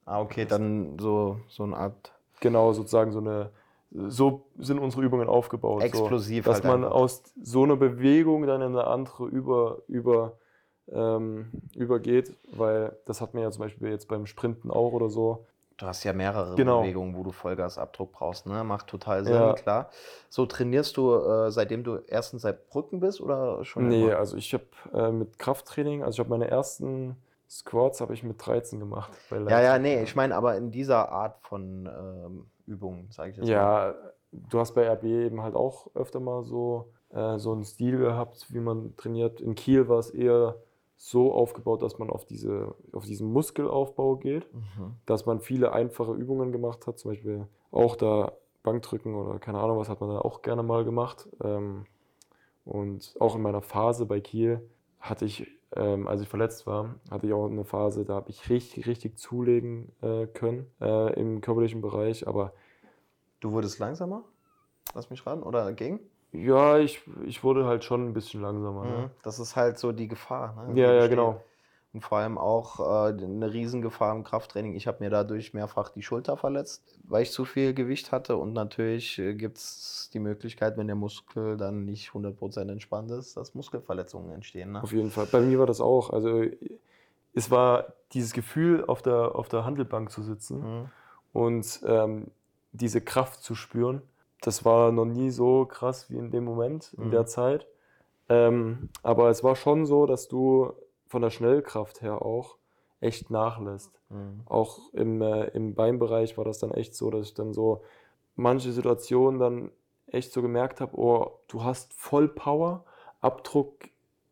Ah, 0.05 0.21
okay, 0.21 0.45
dann 0.45 0.97
so, 0.99 1.39
so 1.47 1.63
eine 1.63 1.77
Art 1.77 2.13
Genau, 2.41 2.73
sozusagen 2.73 3.11
so 3.11 3.19
eine, 3.19 3.51
so 3.91 4.45
sind 4.57 4.79
unsere 4.79 5.03
Übungen 5.03 5.27
aufgebaut. 5.27 5.83
Explosiv 5.83 6.45
So, 6.45 6.51
dass 6.51 6.63
halt 6.63 6.65
man 6.65 6.83
einfach. 6.85 6.95
aus 6.95 7.23
so 7.41 7.63
einer 7.63 7.75
Bewegung 7.75 8.45
dann 8.47 8.61
in 8.61 8.69
eine 8.69 8.87
andere 8.87 9.27
über, 9.27 9.79
über, 9.87 10.37
ähm, 10.91 11.51
übergeht, 11.75 12.35
weil 12.53 12.97
das 13.05 13.21
hat 13.21 13.33
man 13.33 13.43
ja 13.43 13.51
zum 13.51 13.61
Beispiel 13.63 13.89
jetzt 13.89 14.07
beim 14.07 14.25
Sprinten 14.25 14.71
auch 14.71 14.93
oder 14.93 15.09
so. 15.09 15.45
Du 15.79 15.85
hast 15.85 16.03
ja 16.03 16.11
mehrere 16.11 16.55
Genau. 16.55 16.81
Bewegungen, 16.81 17.15
wo 17.15 17.23
du 17.23 17.31
Vollgasabdruck 17.31 18.11
brauchst, 18.11 18.45
ne? 18.45 18.63
Macht 18.65 18.87
total 18.87 19.23
Sinn, 19.23 19.33
Ja. 19.33 19.53
klar. 19.53 19.89
So 20.29 20.45
trainierst 20.45 20.97
du, 20.97 21.15
äh, 21.15 21.51
seitdem 21.51 21.83
du 21.85 21.99
erstens 22.07 22.41
seit 22.41 22.67
Brücken 22.69 22.99
bist 22.99 23.21
oder 23.21 23.63
schon? 23.63 23.87
Nee, 23.87 24.07
immer? 24.09 24.17
also 24.17 24.35
ich 24.35 24.53
habe 24.53 24.65
äh, 24.93 25.09
mit 25.11 25.39
Krafttraining, 25.39 26.03
also 26.03 26.15
ich 26.15 26.19
habe 26.19 26.29
meine 26.29 26.49
ersten 26.49 27.15
Squats 27.49 28.01
habe 28.01 28.13
ich 28.13 28.23
mit 28.23 28.45
13 28.45 28.79
gemacht. 28.79 29.11
Ja, 29.31 29.61
ja, 29.61 29.79
nee, 29.79 30.03
ich 30.03 30.15
meine 30.15 30.35
aber 30.35 30.57
in 30.57 30.69
dieser 30.69 31.09
Art 31.09 31.39
von 31.41 31.87
ähm, 31.87 32.45
Übungen, 32.67 33.07
sage 33.11 33.31
ich 33.31 33.37
jetzt 33.37 33.47
mal. 33.47 33.53
Ja, 33.53 33.95
du 34.31 34.59
hast 34.59 34.75
bei 34.75 34.85
RB 34.85 35.03
eben 35.05 35.41
halt 35.41 35.55
auch 35.55 35.87
öfter 35.95 36.19
mal 36.19 36.43
so, 36.43 36.91
äh, 37.09 37.39
so 37.39 37.53
einen 37.53 37.63
Stil 37.63 37.97
gehabt, 37.97 38.53
wie 38.53 38.59
man 38.59 38.95
trainiert. 38.97 39.39
In 39.39 39.55
Kiel 39.55 39.87
war 39.87 39.99
es 39.99 40.09
eher 40.09 40.57
so 41.01 41.31
aufgebaut, 41.33 41.81
dass 41.81 41.97
man 41.97 42.09
auf, 42.09 42.25
diese, 42.25 42.75
auf 42.91 43.05
diesen 43.05 43.31
Muskelaufbau 43.31 44.17
geht, 44.17 44.53
Mhm. 44.53 44.95
dass 45.05 45.25
man 45.25 45.39
viele 45.39 45.71
einfache 45.71 46.11
Übungen 46.13 46.51
gemacht 46.51 46.85
hat, 46.87 46.99
zum 46.99 47.11
Beispiel 47.11 47.47
auch 47.71 47.95
da 47.95 48.33
Bankdrücken 48.63 49.15
oder 49.15 49.39
keine 49.39 49.59
Ahnung, 49.59 49.77
was 49.77 49.87
hat 49.87 50.01
man 50.01 50.09
da 50.09 50.19
auch 50.19 50.41
gerne 50.41 50.61
mal 50.61 50.83
gemacht. 50.83 51.29
Ähm, 51.41 51.85
und 52.65 53.15
auch 53.19 53.35
in 53.37 53.41
meiner 53.41 53.61
Phase 53.61 54.05
bei 54.05 54.19
Kiel 54.19 54.69
hatte 54.99 55.23
ich, 55.23 55.47
ähm, 55.73 56.05
als 56.05 56.21
ich 56.21 56.27
verletzt 56.27 56.67
war, 56.67 56.95
hatte 57.09 57.27
ich 57.27 57.33
auch 57.33 57.45
eine 57.45 57.63
Phase, 57.63 58.03
da 58.03 58.15
habe 58.15 58.29
ich 58.29 58.49
richtig, 58.49 58.85
richtig 58.85 59.17
zulegen 59.17 59.93
äh, 60.01 60.27
können 60.27 60.67
äh, 60.81 61.13
im 61.17 61.39
körperlichen 61.39 61.79
Bereich, 61.79 62.27
aber 62.27 62.51
Du 63.39 63.53
wurdest 63.53 63.79
langsamer? 63.79 64.25
Lass 64.93 65.09
mich 65.09 65.25
ran. 65.25 65.43
Oder 65.43 65.71
ging? 65.71 66.01
Ja, 66.31 66.77
ich, 66.77 67.01
ich 67.25 67.43
wurde 67.43 67.65
halt 67.65 67.83
schon 67.83 68.07
ein 68.07 68.13
bisschen 68.13 68.41
langsamer. 68.41 68.83
Mhm. 68.83 68.89
Ne? 68.91 69.09
Das 69.23 69.39
ist 69.39 69.55
halt 69.55 69.79
so 69.79 69.91
die 69.91 70.07
Gefahr. 70.07 70.67
Ne? 70.67 70.79
Ja, 70.79 70.93
ja, 70.93 71.07
genau. 71.07 71.41
Und 71.91 72.01
vor 72.01 72.19
allem 72.19 72.37
auch 72.37 72.79
äh, 72.79 73.23
eine 73.23 73.51
Riesengefahr 73.51 74.15
im 74.15 74.23
Krafttraining. 74.23 74.75
Ich 74.75 74.85
habe 74.85 75.03
mir 75.03 75.09
dadurch 75.09 75.55
mehrfach 75.55 75.89
die 75.89 76.03
Schulter 76.03 76.37
verletzt, 76.37 76.83
weil 77.03 77.23
ich 77.23 77.31
zu 77.31 77.45
viel 77.45 77.73
Gewicht 77.73 78.11
hatte. 78.11 78.37
Und 78.37 78.53
natürlich 78.53 79.17
äh, 79.17 79.33
gibt 79.33 79.57
es 79.57 80.11
die 80.13 80.19
Möglichkeit, 80.19 80.77
wenn 80.77 80.85
der 80.85 80.95
Muskel 80.95 81.57
dann 81.57 81.85
nicht 81.85 82.11
100% 82.11 82.71
entspannt 82.71 83.09
ist, 83.09 83.37
dass 83.37 83.55
Muskelverletzungen 83.55 84.31
entstehen. 84.31 84.73
Ne? 84.73 84.83
Auf 84.83 84.91
jeden 84.91 85.09
Fall. 85.09 85.25
Bei 85.25 85.41
mir 85.41 85.57
war 85.57 85.65
das 85.65 85.81
auch. 85.81 86.11
Also 86.11 86.43
es 87.33 87.49
war 87.49 87.93
dieses 88.13 88.33
Gefühl, 88.33 88.85
auf 88.85 89.01
der, 89.01 89.35
auf 89.35 89.49
der 89.49 89.65
Handelbank 89.65 90.11
zu 90.11 90.21
sitzen 90.21 90.59
Mhm. 90.59 90.89
und 91.33 91.81
ähm, 91.87 92.27
diese 92.71 93.01
Kraft 93.01 93.41
zu 93.41 93.55
spüren. 93.55 94.03
Das 94.41 94.63
war 94.65 94.91
noch 94.91 95.05
nie 95.05 95.31
so 95.31 95.65
krass 95.65 96.09
wie 96.09 96.17
in 96.17 96.31
dem 96.31 96.45
Moment, 96.45 96.93
in 96.97 97.07
Mhm. 97.07 97.11
der 97.11 97.25
Zeit. 97.25 97.67
Ähm, 98.29 98.89
aber 99.03 99.29
es 99.29 99.43
war 99.43 99.55
schon 99.55 99.85
so, 99.85 100.05
dass 100.05 100.27
du 100.27 100.73
von 101.07 101.21
der 101.21 101.29
Schnellkraft 101.29 102.01
her 102.01 102.21
auch 102.21 102.57
echt 103.01 103.31
nachlässt. 103.31 103.91
Mhm. 104.09 104.41
Auch 104.45 104.93
im, 104.93 105.21
äh, 105.21 105.45
im 105.47 105.73
Beinbereich 105.75 106.37
war 106.37 106.45
das 106.45 106.59
dann 106.59 106.71
echt 106.71 106.95
so, 106.95 107.09
dass 107.09 107.27
ich 107.27 107.33
dann 107.33 107.53
so 107.53 107.81
manche 108.35 108.71
Situationen 108.71 109.39
dann 109.39 109.71
echt 110.07 110.31
so 110.31 110.41
gemerkt 110.41 110.81
habe, 110.81 110.97
oh, 110.97 111.39
du 111.47 111.63
hast 111.63 111.93
voll 111.93 112.27
Power, 112.27 112.85
Abdruck 113.21 113.73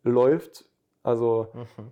läuft. 0.04 0.66
Also 1.04 1.48
Mhm. 1.54 1.92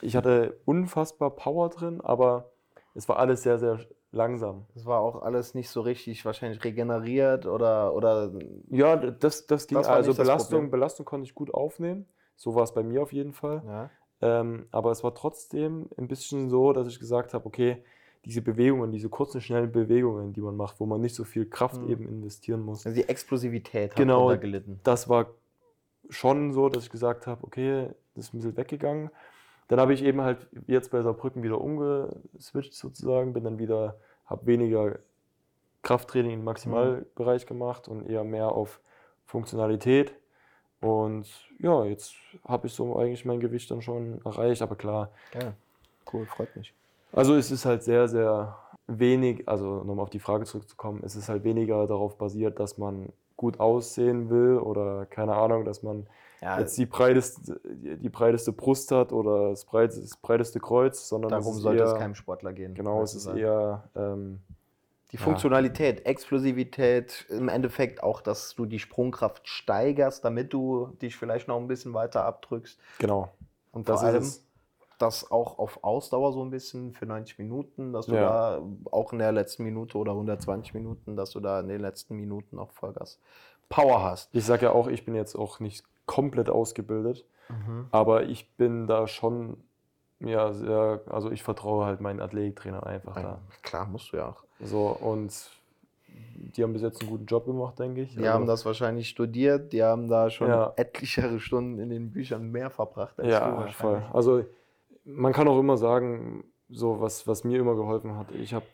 ich 0.00 0.16
hatte 0.16 0.56
unfassbar 0.64 1.30
Power 1.30 1.68
drin, 1.68 2.00
aber 2.00 2.50
es 2.94 3.08
war 3.08 3.18
alles 3.18 3.42
sehr, 3.42 3.58
sehr 3.58 3.80
langsam. 4.12 4.66
Das 4.74 4.86
war 4.86 5.00
auch 5.00 5.22
alles 5.22 5.54
nicht 5.54 5.68
so 5.70 5.80
richtig 5.80 6.24
wahrscheinlich 6.24 6.62
regeneriert 6.64 7.46
oder, 7.46 7.94
oder 7.94 8.32
Ja, 8.68 8.96
das, 8.96 9.46
das 9.46 9.66
ging. 9.66 9.78
Das 9.78 9.88
also 9.88 10.14
Belastung. 10.14 10.70
Belastung 10.70 11.06
konnte 11.06 11.26
ich 11.26 11.34
gut 11.34 11.52
aufnehmen. 11.54 12.06
So 12.36 12.54
war 12.54 12.62
es 12.64 12.72
bei 12.72 12.82
mir 12.82 13.02
auf 13.02 13.12
jeden 13.12 13.32
Fall. 13.32 13.62
ja. 13.66 13.90
Ähm, 14.22 14.66
aber 14.70 14.90
es 14.90 15.02
war 15.02 15.14
trotzdem 15.14 15.88
ein 15.96 16.06
bisschen 16.06 16.50
so, 16.50 16.72
dass 16.74 16.86
ich 16.88 16.98
gesagt 16.98 17.32
habe, 17.32 17.46
okay, 17.46 17.82
diese 18.26 18.42
Bewegungen, 18.42 18.92
diese 18.92 19.08
kurzen, 19.08 19.40
schnellen 19.40 19.72
Bewegungen, 19.72 20.34
die 20.34 20.42
man 20.42 20.56
macht, 20.56 20.78
wo 20.78 20.84
man 20.84 21.00
nicht 21.00 21.14
so 21.14 21.24
viel 21.24 21.46
Kraft 21.48 21.80
Mhm. 21.80 21.90
eben 21.90 22.06
investieren 22.08 22.60
muss, 22.60 22.84
also 22.84 22.94
die 23.00 23.08
Explosivität 23.08 23.92
hat 23.92 23.96
Genau. 23.96 24.18
darunter 24.26 24.38
gelitten. 24.38 24.80
das 24.84 25.08
war 25.08 25.30
schon 26.10 26.52
so, 26.52 26.68
dass 26.68 26.84
ich 26.84 26.90
gesagt 26.90 27.26
habe, 27.26 27.44
okay, 27.44 27.88
das 28.14 28.26
ist 28.26 28.34
ein 28.34 28.38
bisschen 28.38 28.56
weggegangen. 28.56 29.10
Dann 29.70 29.78
habe 29.78 29.94
ich 29.94 30.02
eben 30.02 30.20
halt 30.20 30.48
jetzt 30.66 30.90
bei 30.90 31.00
Saarbrücken 31.00 31.44
wieder 31.44 31.60
umgeswitcht 31.60 32.74
sozusagen, 32.74 33.32
bin 33.32 33.44
dann 33.44 33.60
wieder, 33.60 33.94
habe 34.26 34.46
weniger 34.46 34.98
Krafttraining 35.82 36.32
im 36.32 36.44
Maximalbereich 36.44 37.46
gemacht 37.46 37.86
und 37.86 38.04
eher 38.10 38.24
mehr 38.24 38.50
auf 38.50 38.80
Funktionalität. 39.26 40.12
Und 40.80 41.28
ja, 41.60 41.84
jetzt 41.84 42.14
habe 42.44 42.66
ich 42.66 42.72
so 42.72 42.96
eigentlich 42.96 43.24
mein 43.24 43.38
Gewicht 43.38 43.70
dann 43.70 43.80
schon 43.80 44.20
erreicht, 44.24 44.60
aber 44.60 44.74
klar, 44.74 45.12
Ja. 45.34 45.52
Cool, 46.12 46.26
freut 46.26 46.56
mich. 46.56 46.74
Also 47.12 47.36
es 47.36 47.52
ist 47.52 47.64
halt 47.64 47.84
sehr, 47.84 48.08
sehr 48.08 48.56
wenig, 48.88 49.48
also 49.48 49.84
nochmal 49.84 50.02
auf 50.02 50.10
die 50.10 50.18
Frage 50.18 50.46
zurückzukommen, 50.46 51.02
es 51.04 51.14
ist 51.14 51.28
halt 51.28 51.44
weniger 51.44 51.86
darauf 51.86 52.18
basiert, 52.18 52.58
dass 52.58 52.76
man 52.76 53.12
gut 53.36 53.60
aussehen 53.60 54.30
will 54.30 54.58
oder 54.58 55.06
keine 55.06 55.36
Ahnung, 55.36 55.64
dass 55.64 55.84
man 55.84 56.08
Ja, 56.40 56.58
jetzt 56.58 56.78
die 56.78 56.86
breiteste, 56.86 57.60
die 57.64 58.08
breiteste 58.08 58.52
Brust 58.52 58.90
hat 58.92 59.12
oder 59.12 59.50
das 59.50 59.64
breiteste, 59.64 60.02
das 60.02 60.16
breiteste 60.16 60.58
Kreuz, 60.60 61.08
sondern 61.08 61.30
darum 61.30 61.54
es 61.56 61.60
sollte 61.62 61.82
eher, 61.82 61.92
es 61.92 61.98
keinem 61.98 62.14
Sportler 62.14 62.52
gehen. 62.52 62.74
Genau, 62.74 63.02
es 63.02 63.14
ist 63.14 63.26
weil- 63.26 63.38
eher 63.38 63.84
ähm, 63.94 64.40
Die 65.12 65.16
Ja. 65.16 65.22
Funktionalität, 65.24 66.06
Explosivität, 66.06 67.26
im 67.30 67.48
Endeffekt 67.48 68.02
auch, 68.02 68.20
dass 68.20 68.54
du 68.54 68.64
die 68.64 68.78
Sprungkraft 68.78 69.48
steigerst, 69.48 70.24
damit 70.24 70.52
du 70.52 70.86
dich 71.02 71.16
vielleicht 71.16 71.48
noch 71.48 71.56
ein 71.58 71.66
bisschen 71.66 71.94
weiter 71.94 72.24
abdrückst. 72.24 72.78
genau. 72.98 73.28
Und 73.72 73.88
Das 73.88 74.00
vor 74.00 74.08
ist 74.10 74.14
allem 74.14 74.30
das 74.98 75.30
auch 75.30 75.58
auf 75.58 75.82
Ausdauer 75.82 76.32
so 76.32 76.42
ein 76.44 76.50
bisschen 76.50 76.92
für 76.92 77.06
90 77.06 77.38
Minuten, 77.38 77.92
dass 77.92 78.06
du 78.06 78.14
Ja. 78.14 78.20
da 78.58 78.62
auch 78.90 79.12
in 79.12 79.18
der 79.18 79.32
letzten 79.32 79.64
Minute 79.64 79.96
oder 79.98 80.14
120 80.14 80.74
Minuten, 80.74 81.16
dass 81.16 81.30
du 81.30 81.40
da 81.40 81.58
in 81.60 81.68
den 81.68 81.80
letzten 81.80 82.16
Minuten 82.16 82.56
noch 82.56 82.70
Vollgas 82.72 83.18
Power 83.68 84.02
hast. 84.02 84.28
Ich 84.34 84.44
sage 84.44 84.66
ja 84.66 84.72
auch, 84.72 84.88
ich 84.88 85.04
bin 85.04 85.14
jetzt 85.14 85.34
auch 85.36 85.58
nicht 85.60 85.84
komplett 86.06 86.48
ausgebildet, 86.50 87.24
aber 87.90 88.24
ich 88.24 88.48
bin 88.52 88.86
da 88.86 89.06
schon, 89.08 89.56
ja, 90.20 90.52
sehr, 90.52 91.00
also 91.06 91.30
ich 91.30 91.42
vertraue 91.42 91.84
halt 91.86 92.00
meinen 92.00 92.20
Athletiktrainern 92.20 92.84
einfach 92.84 93.14
da. 93.16 93.40
Klar, 93.62 93.86
musst 93.86 94.12
du 94.12 94.18
ja 94.18 94.28
auch. 94.28 94.44
So, 94.60 94.86
und 94.88 95.32
die 96.56 96.62
haben 96.62 96.72
bis 96.72 96.82
jetzt 96.82 97.00
einen 97.00 97.10
guten 97.10 97.26
Job 97.26 97.46
gemacht, 97.46 97.78
denke 97.78 98.02
ich. 98.02 98.12
Die 98.14 98.18
Also- 98.20 98.30
haben 98.32 98.46
das 98.46 98.64
wahrscheinlich 98.66 99.08
studiert, 99.08 99.72
die 99.72 99.82
haben 99.82 100.08
da 100.08 100.30
schon 100.30 100.48
Ja. 100.48 100.72
etlichere 100.76 101.40
Stunden 101.40 101.78
in 101.78 101.90
den 101.90 102.10
Büchern 102.12 102.50
mehr 102.50 102.70
verbracht 102.70 103.18
als 103.18 103.26
du 103.28 103.32
Ja, 103.32 103.46
wahrscheinlich. 103.56 103.76
voll. 103.76 104.02
Also 104.12 104.44
man 105.04 105.32
kann 105.32 105.48
auch 105.48 105.58
immer 105.58 105.76
sagen, 105.76 106.44
so 106.68 107.00
was, 107.00 107.26
was 107.26 107.42
mir 107.44 107.58
immer 107.58 107.74
geholfen 107.74 108.16
hat, 108.16 108.30
ich 108.32 108.54
habe 108.54 108.66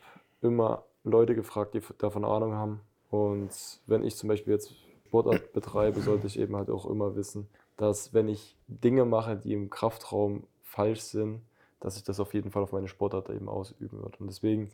immer 0.42 0.82
Leute 1.04 1.34
gefragt, 1.34 1.74
die 1.74 1.82
davon 1.98 2.24
Ahnung 2.24 2.52
haben. 2.54 2.80
Und 3.10 3.50
wenn 3.86 4.02
ich 4.04 4.16
zum 4.16 4.28
Beispiel 4.28 4.52
jetzt 4.52 4.74
Sportart 5.22 5.52
betreibe, 5.52 6.00
sollte 6.00 6.26
ich 6.26 6.38
eben 6.38 6.56
halt 6.56 6.70
auch 6.70 6.86
immer 6.86 7.16
wissen, 7.16 7.48
dass 7.76 8.12
wenn 8.12 8.28
ich 8.28 8.56
Dinge 8.68 9.04
mache, 9.04 9.36
die 9.36 9.52
im 9.52 9.70
Kraftraum 9.70 10.44
falsch 10.62 11.00
sind, 11.00 11.40
dass 11.80 11.96
ich 11.96 12.04
das 12.04 12.20
auf 12.20 12.34
jeden 12.34 12.50
Fall 12.50 12.62
auf 12.62 12.72
meine 12.72 12.88
Sportart 12.88 13.30
eben 13.30 13.48
ausüben 13.48 14.02
würde. 14.02 14.16
Und 14.18 14.26
deswegen, 14.28 14.70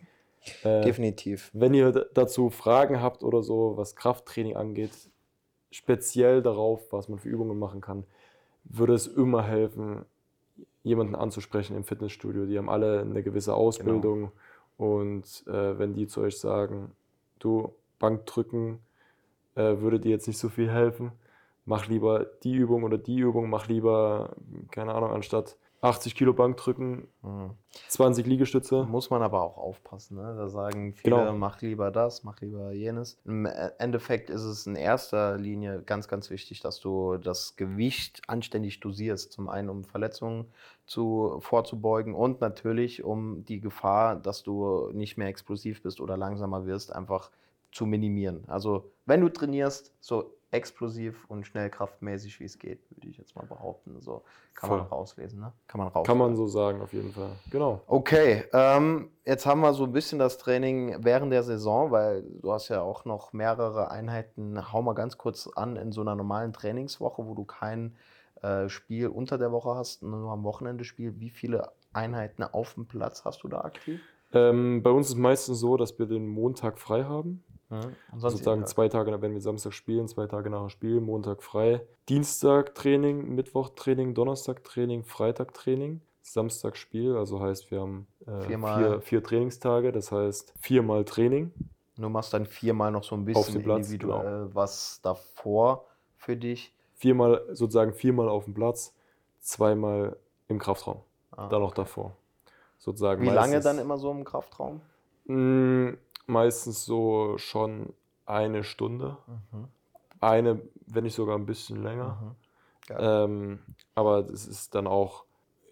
äh, 0.64 0.82
Definitiv. 0.82 1.50
wenn 1.52 1.74
ihr 1.74 1.92
dazu 2.14 2.50
Fragen 2.50 3.00
habt 3.00 3.22
oder 3.22 3.42
so, 3.42 3.76
was 3.76 3.96
Krafttraining 3.96 4.56
angeht, 4.56 4.92
speziell 5.70 6.42
darauf, 6.42 6.92
was 6.92 7.08
man 7.08 7.18
für 7.18 7.28
Übungen 7.28 7.58
machen 7.58 7.80
kann, 7.80 8.04
würde 8.64 8.94
es 8.94 9.06
immer 9.06 9.42
helfen, 9.44 10.04
jemanden 10.82 11.14
anzusprechen 11.14 11.76
im 11.76 11.84
Fitnessstudio. 11.84 12.46
Die 12.46 12.58
haben 12.58 12.68
alle 12.68 13.00
eine 13.00 13.22
gewisse 13.22 13.54
Ausbildung 13.54 14.32
und 14.76 15.44
äh, 15.46 15.78
wenn 15.78 15.94
die 15.94 16.08
zu 16.08 16.20
euch 16.20 16.38
sagen, 16.38 16.92
du 17.38 17.72
Bankdrücken 17.98 18.80
äh, 19.54 19.80
würde 19.80 20.00
dir 20.00 20.10
jetzt 20.10 20.26
nicht 20.26 20.38
so 20.38 20.48
viel 20.48 20.70
helfen, 20.70 21.12
mach 21.64 21.86
lieber 21.88 22.26
die 22.42 22.54
Übung 22.54 22.82
oder 22.84 22.98
die 22.98 23.18
Übung, 23.18 23.48
mach 23.50 23.68
lieber, 23.68 24.34
keine 24.70 24.94
Ahnung, 24.94 25.10
anstatt 25.10 25.56
80 25.80 26.14
Kilo 26.14 26.32
Bankdrücken, 26.32 27.08
Mhm. 27.22 27.50
20 27.88 28.24
Liegestütze. 28.26 28.84
Muss 28.84 29.10
man 29.10 29.20
aber 29.22 29.42
auch 29.42 29.56
aufpassen. 29.58 30.16
Ne? 30.16 30.34
Da 30.36 30.46
sagen 30.48 30.92
viele, 30.94 31.16
Genau. 31.16 31.32
mach 31.32 31.60
lieber 31.60 31.90
das, 31.90 32.22
mach 32.22 32.40
lieber 32.40 32.70
jenes. 32.70 33.18
Im 33.24 33.46
E- 33.46 33.70
Endeffekt 33.78 34.30
ist 34.30 34.42
es 34.42 34.64
in 34.66 34.76
erster 34.76 35.36
Linie 35.38 35.82
ganz, 35.84 36.06
ganz 36.06 36.30
wichtig, 36.30 36.60
dass 36.60 36.78
du 36.78 37.16
das 37.16 37.56
Gewicht 37.56 38.22
anständig 38.28 38.78
dosierst. 38.78 39.32
Zum 39.32 39.48
einen, 39.48 39.68
um 39.70 39.82
Verletzungen 39.82 40.46
zu, 40.86 41.38
vorzubeugen 41.40 42.14
und 42.14 42.40
natürlich, 42.40 43.02
um 43.02 43.44
die 43.44 43.60
Gefahr, 43.60 44.14
dass 44.14 44.44
du 44.44 44.90
nicht 44.92 45.16
mehr 45.18 45.28
explosiv 45.28 45.82
bist 45.82 46.00
oder 46.00 46.16
langsamer 46.16 46.64
wirst, 46.64 46.94
einfach 46.94 47.30
zu 47.72 47.86
minimieren. 47.86 48.44
Also, 48.46 48.91
wenn 49.06 49.20
du 49.20 49.28
trainierst, 49.28 49.92
so 50.00 50.34
explosiv 50.52 51.24
und 51.28 51.46
schnellkraftmäßig 51.46 52.38
wie 52.38 52.44
es 52.44 52.58
geht, 52.58 52.78
würde 52.90 53.08
ich 53.08 53.16
jetzt 53.16 53.34
mal 53.34 53.46
behaupten. 53.46 54.00
So 54.00 54.22
kann 54.54 54.68
man 54.68 54.78
Voll. 54.80 54.86
auch 54.86 54.92
rauslesen. 54.92 55.40
Ne? 55.40 55.52
Kann 55.66 55.78
man 55.78 55.88
rauslesen. 55.88 56.06
Kann 56.06 56.18
man 56.18 56.36
so 56.36 56.46
sagen, 56.46 56.82
auf 56.82 56.92
jeden 56.92 57.12
Fall. 57.12 57.32
Genau. 57.50 57.80
Okay, 57.86 58.44
ähm, 58.52 59.10
jetzt 59.24 59.46
haben 59.46 59.62
wir 59.62 59.72
so 59.72 59.84
ein 59.84 59.92
bisschen 59.92 60.18
das 60.18 60.36
Training 60.36 60.96
während 61.00 61.32
der 61.32 61.42
Saison, 61.42 61.90
weil 61.90 62.22
du 62.22 62.52
hast 62.52 62.68
ja 62.68 62.82
auch 62.82 63.06
noch 63.06 63.32
mehrere 63.32 63.90
Einheiten. 63.90 64.72
Hau 64.72 64.82
mal 64.82 64.92
ganz 64.92 65.16
kurz 65.16 65.48
an 65.48 65.76
in 65.76 65.90
so 65.90 66.02
einer 66.02 66.14
normalen 66.14 66.52
Trainingswoche, 66.52 67.26
wo 67.26 67.34
du 67.34 67.44
kein 67.44 67.96
äh, 68.42 68.68
Spiel 68.68 69.08
unter 69.08 69.38
der 69.38 69.52
Woche 69.52 69.74
hast, 69.74 70.02
nur 70.02 70.30
am 70.30 70.44
Wochenende 70.44 70.84
Spiel. 70.84 71.18
Wie 71.18 71.30
viele 71.30 71.72
Einheiten 71.94 72.42
auf 72.42 72.74
dem 72.74 72.86
Platz 72.86 73.24
hast 73.24 73.42
du 73.42 73.48
da 73.48 73.62
aktiv? 73.62 74.00
Ähm, 74.34 74.82
bei 74.82 74.90
uns 74.90 75.08
ist 75.08 75.16
meistens 75.16 75.60
so, 75.60 75.76
dass 75.76 75.98
wir 75.98 76.06
den 76.06 76.26
Montag 76.26 76.78
frei 76.78 77.04
haben. 77.04 77.42
Sozusagen 78.16 78.66
zwei 78.66 78.88
Tage, 78.88 79.20
wenn 79.22 79.32
wir 79.32 79.40
Samstag 79.40 79.72
spielen, 79.72 80.08
zwei 80.08 80.26
Tage 80.26 80.50
nach 80.50 80.60
dem 80.60 80.68
Spiel, 80.68 81.00
Montag 81.00 81.42
frei. 81.42 81.80
Dienstag 82.08 82.74
Training, 82.74 83.34
Mittwoch 83.34 83.70
Training, 83.70 84.14
Donnerstag 84.14 84.64
Training, 84.64 85.04
Freitag 85.04 85.54
Training, 85.54 86.00
Samstag 86.22 86.76
Spiel. 86.76 87.16
Also 87.16 87.40
heißt, 87.40 87.70
wir 87.70 87.80
haben 87.80 88.06
äh, 88.26 88.40
Viermal. 88.42 88.78
vier, 88.78 89.00
vier 89.00 89.22
Trainingstage, 89.22 89.92
das 89.92 90.12
heißt 90.12 90.54
viermal 90.60 91.04
Training. 91.04 91.52
Du 91.96 92.08
machst 92.08 92.32
dann 92.32 92.46
viermal 92.46 92.90
noch 92.90 93.04
so 93.04 93.14
ein 93.14 93.20
Auf 93.20 93.26
bisschen 93.26 93.54
dem 93.54 93.62
Platz, 93.64 93.86
individuell 93.86 94.48
was 94.52 95.00
davor 95.02 95.86
für 96.16 96.36
dich. 96.36 96.74
Viermal, 96.94 97.42
sozusagen 97.52 97.92
viermal 97.92 98.28
auf 98.28 98.44
dem 98.44 98.54
Platz, 98.54 98.94
zweimal 99.40 100.16
im 100.48 100.58
Kraftraum. 100.58 101.00
Ah, 101.32 101.48
Dann 101.48 101.60
noch 101.62 101.74
davor. 101.74 102.16
Sozusagen 102.78 103.22
Wie 103.22 103.28
lange 103.28 103.60
dann 103.60 103.78
immer 103.78 103.98
so 103.98 104.10
im 104.10 104.24
Kraftraum? 104.24 104.80
Mm, 105.26 105.90
Meistens 106.26 106.84
so 106.84 107.36
schon 107.38 107.92
eine 108.26 108.64
Stunde. 108.64 109.16
Mhm. 109.26 109.68
Eine, 110.20 110.62
wenn 110.86 111.04
nicht 111.04 111.14
sogar 111.14 111.36
ein 111.36 111.46
bisschen 111.46 111.82
länger. 111.82 112.18
Mhm. 112.20 112.96
Ähm, 112.98 113.58
aber 113.94 114.22
das 114.22 114.46
ist 114.46 114.74
dann 114.74 114.86
auch 114.86 115.24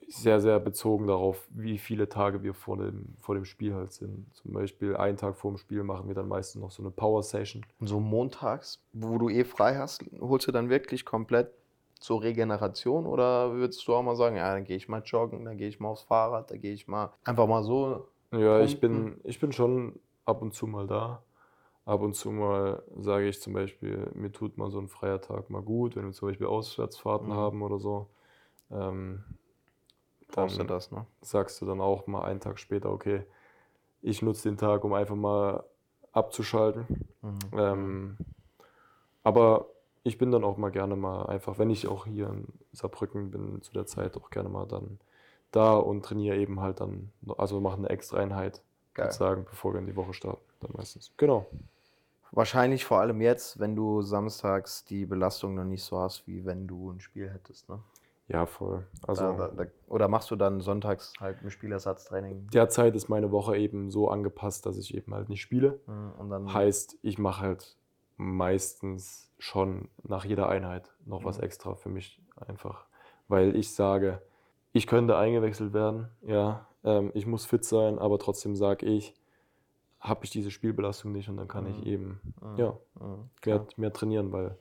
sehr, 0.08 0.40
sehr 0.40 0.58
bezogen 0.58 1.06
darauf, 1.06 1.46
wie 1.50 1.78
viele 1.78 2.08
Tage 2.08 2.42
wir 2.42 2.52
vor 2.52 2.76
dem, 2.76 3.14
vor 3.20 3.36
dem 3.36 3.44
Spiel 3.44 3.74
halt 3.74 3.92
sind. 3.92 4.26
Zum 4.34 4.52
Beispiel 4.52 4.96
einen 4.96 5.16
Tag 5.16 5.36
vor 5.36 5.52
dem 5.52 5.58
Spiel 5.58 5.84
machen 5.84 6.08
wir 6.08 6.14
dann 6.14 6.26
meistens 6.26 6.60
noch 6.60 6.70
so 6.70 6.82
eine 6.82 6.90
Power 6.90 7.22
Session. 7.22 7.64
Und 7.78 7.86
so 7.86 8.00
montags, 8.00 8.80
wo 8.92 9.18
du 9.18 9.28
eh 9.28 9.44
frei 9.44 9.76
hast, 9.76 10.04
holst 10.20 10.48
du 10.48 10.52
dann 10.52 10.68
wirklich 10.68 11.04
komplett 11.04 11.52
zur 12.00 12.22
Regeneration 12.22 13.06
oder 13.06 13.52
würdest 13.52 13.86
du 13.86 13.94
auch 13.94 14.02
mal 14.02 14.16
sagen, 14.16 14.36
ja, 14.36 14.52
dann 14.52 14.64
gehe 14.64 14.76
ich 14.76 14.88
mal 14.88 15.02
joggen, 15.04 15.44
dann 15.44 15.58
gehe 15.58 15.68
ich 15.68 15.78
mal 15.78 15.90
aufs 15.90 16.02
Fahrrad, 16.02 16.50
dann 16.50 16.60
gehe 16.60 16.72
ich 16.72 16.88
mal 16.88 17.12
einfach 17.24 17.46
mal 17.46 17.62
so. 17.62 18.08
Ja, 18.32 18.60
ich 18.60 18.80
bin, 18.80 19.20
ich 19.24 19.38
bin 19.38 19.52
schon 19.52 19.98
ab 20.30 20.42
und 20.42 20.54
zu 20.54 20.66
mal 20.66 20.86
da. 20.86 21.22
Ab 21.86 22.02
und 22.02 22.14
zu 22.14 22.30
mal 22.32 22.82
sage 23.00 23.28
ich 23.28 23.40
zum 23.42 23.54
Beispiel, 23.54 24.10
mir 24.14 24.32
tut 24.32 24.58
mal 24.58 24.70
so 24.70 24.80
ein 24.80 24.88
freier 24.88 25.20
Tag 25.20 25.50
mal 25.50 25.62
gut, 25.62 25.96
wenn 25.96 26.06
wir 26.06 26.12
zum 26.12 26.28
Beispiel 26.28 26.46
Auswärtsfahrten 26.48 27.28
Mhm. 27.28 27.32
haben 27.32 27.62
oder 27.62 27.78
so. 27.78 28.08
Ähm, 28.70 29.24
Brauchst 30.28 30.58
du 30.58 30.64
dann 30.64 30.68
das, 30.68 30.90
ne? 30.90 31.06
sagst 31.22 31.60
du 31.60 31.66
dann 31.66 31.80
auch 31.80 32.06
mal 32.06 32.22
einen 32.24 32.40
Tag 32.40 32.58
später, 32.58 32.90
okay, 32.90 33.24
ich 34.02 34.22
nutze 34.22 34.48
den 34.48 34.58
Tag, 34.58 34.84
um 34.84 34.92
einfach 34.94 35.16
mal 35.16 35.64
abzuschalten. 36.12 36.86
Mhm. 37.22 37.38
Ähm, 37.52 38.16
aber 39.22 39.66
ich 40.02 40.18
bin 40.18 40.30
dann 40.30 40.44
auch 40.44 40.56
mal 40.56 40.70
gerne 40.70 40.96
mal 40.96 41.26
einfach, 41.26 41.58
wenn 41.58 41.70
ich 41.70 41.86
auch 41.86 42.06
hier 42.06 42.28
in 42.28 42.46
Saarbrücken 42.72 43.30
bin, 43.30 43.62
zu 43.62 43.72
der 43.72 43.86
Zeit 43.86 44.16
auch 44.16 44.30
gerne 44.30 44.48
mal 44.48 44.66
dann 44.66 44.98
da 45.50 45.74
und 45.76 46.04
trainiere 46.04 46.36
eben 46.38 46.60
halt 46.60 46.80
dann, 46.80 47.12
also 47.36 47.60
mache 47.60 47.76
eine 47.78 47.90
extra 47.90 48.18
Einheit, 48.18 48.62
Geil. 48.94 49.06
sozusagen, 49.06 49.44
bevor 49.44 49.72
wir 49.72 49.80
in 49.80 49.86
die 49.86 49.96
Woche 49.96 50.12
starten, 50.14 50.42
dann 50.60 50.72
meistens. 50.76 51.12
Genau. 51.16 51.46
Wahrscheinlich 52.32 52.84
vor 52.84 53.00
allem 53.00 53.20
jetzt, 53.20 53.58
wenn 53.58 53.74
du 53.74 54.02
samstags 54.02 54.84
die 54.84 55.04
Belastung 55.04 55.54
noch 55.54 55.64
nicht 55.64 55.82
so 55.82 55.98
hast, 55.98 56.26
wie 56.28 56.44
wenn 56.44 56.66
du 56.68 56.90
ein 56.90 57.00
Spiel 57.00 57.28
hättest, 57.28 57.68
ne? 57.68 57.80
Ja, 58.28 58.46
voll. 58.46 58.86
Also 59.08 59.22
Da, 59.22 59.48
da, 59.48 59.64
da, 59.64 59.70
oder 59.88 60.06
machst 60.06 60.30
du 60.30 60.36
dann 60.36 60.60
sonntags 60.60 61.14
halt 61.18 61.42
ein 61.42 61.50
Spielersatztraining 61.50 62.48
derzeit 62.52 62.94
ist 62.94 63.08
meine 63.08 63.32
Woche 63.32 63.56
eben 63.56 63.90
so 63.90 64.08
angepasst, 64.08 64.66
dass 64.66 64.76
ich 64.78 64.94
eben 64.94 65.12
halt 65.12 65.28
nicht 65.28 65.40
spiele. 65.40 65.80
Mhm, 65.86 66.12
und 66.16 66.30
dann 66.30 66.54
Heißt, 66.54 66.96
ich 67.02 67.18
mache 67.18 67.40
halt 67.40 67.76
meistens 68.16 69.30
schon 69.40 69.88
nach 70.04 70.24
jeder 70.24 70.48
Einheit 70.48 70.92
noch 71.06 71.24
was 71.24 71.38
Mhm. 71.38 71.44
extra 71.44 71.74
für 71.74 71.88
mich 71.88 72.20
einfach, 72.36 72.84
weil 73.26 73.56
ich 73.56 73.74
sage, 73.74 74.22
ich 74.72 74.86
könnte 74.86 75.16
eingewechselt 75.16 75.72
werden, 75.72 76.08
ja, 76.22 76.66
ähm, 76.84 77.10
ich 77.14 77.26
muss 77.26 77.46
fit 77.46 77.64
sein, 77.64 77.98
aber 77.98 78.18
trotzdem 78.18 78.56
sage 78.56 78.86
ich, 78.86 79.14
habe 80.00 80.24
ich 80.24 80.30
diese 80.30 80.50
Spielbelastung 80.50 81.12
nicht 81.12 81.28
und 81.28 81.36
dann 81.36 81.48
kann 81.48 81.66
ich 81.66 81.78
Mhm. 81.78 81.86
eben 81.86 82.20
Mhm. 82.40 82.58
ja, 82.58 82.76
Mhm, 83.00 83.30
mehr, 83.44 83.66
mehr 83.76 83.92
trainieren, 83.92 84.32
weil 84.32 84.56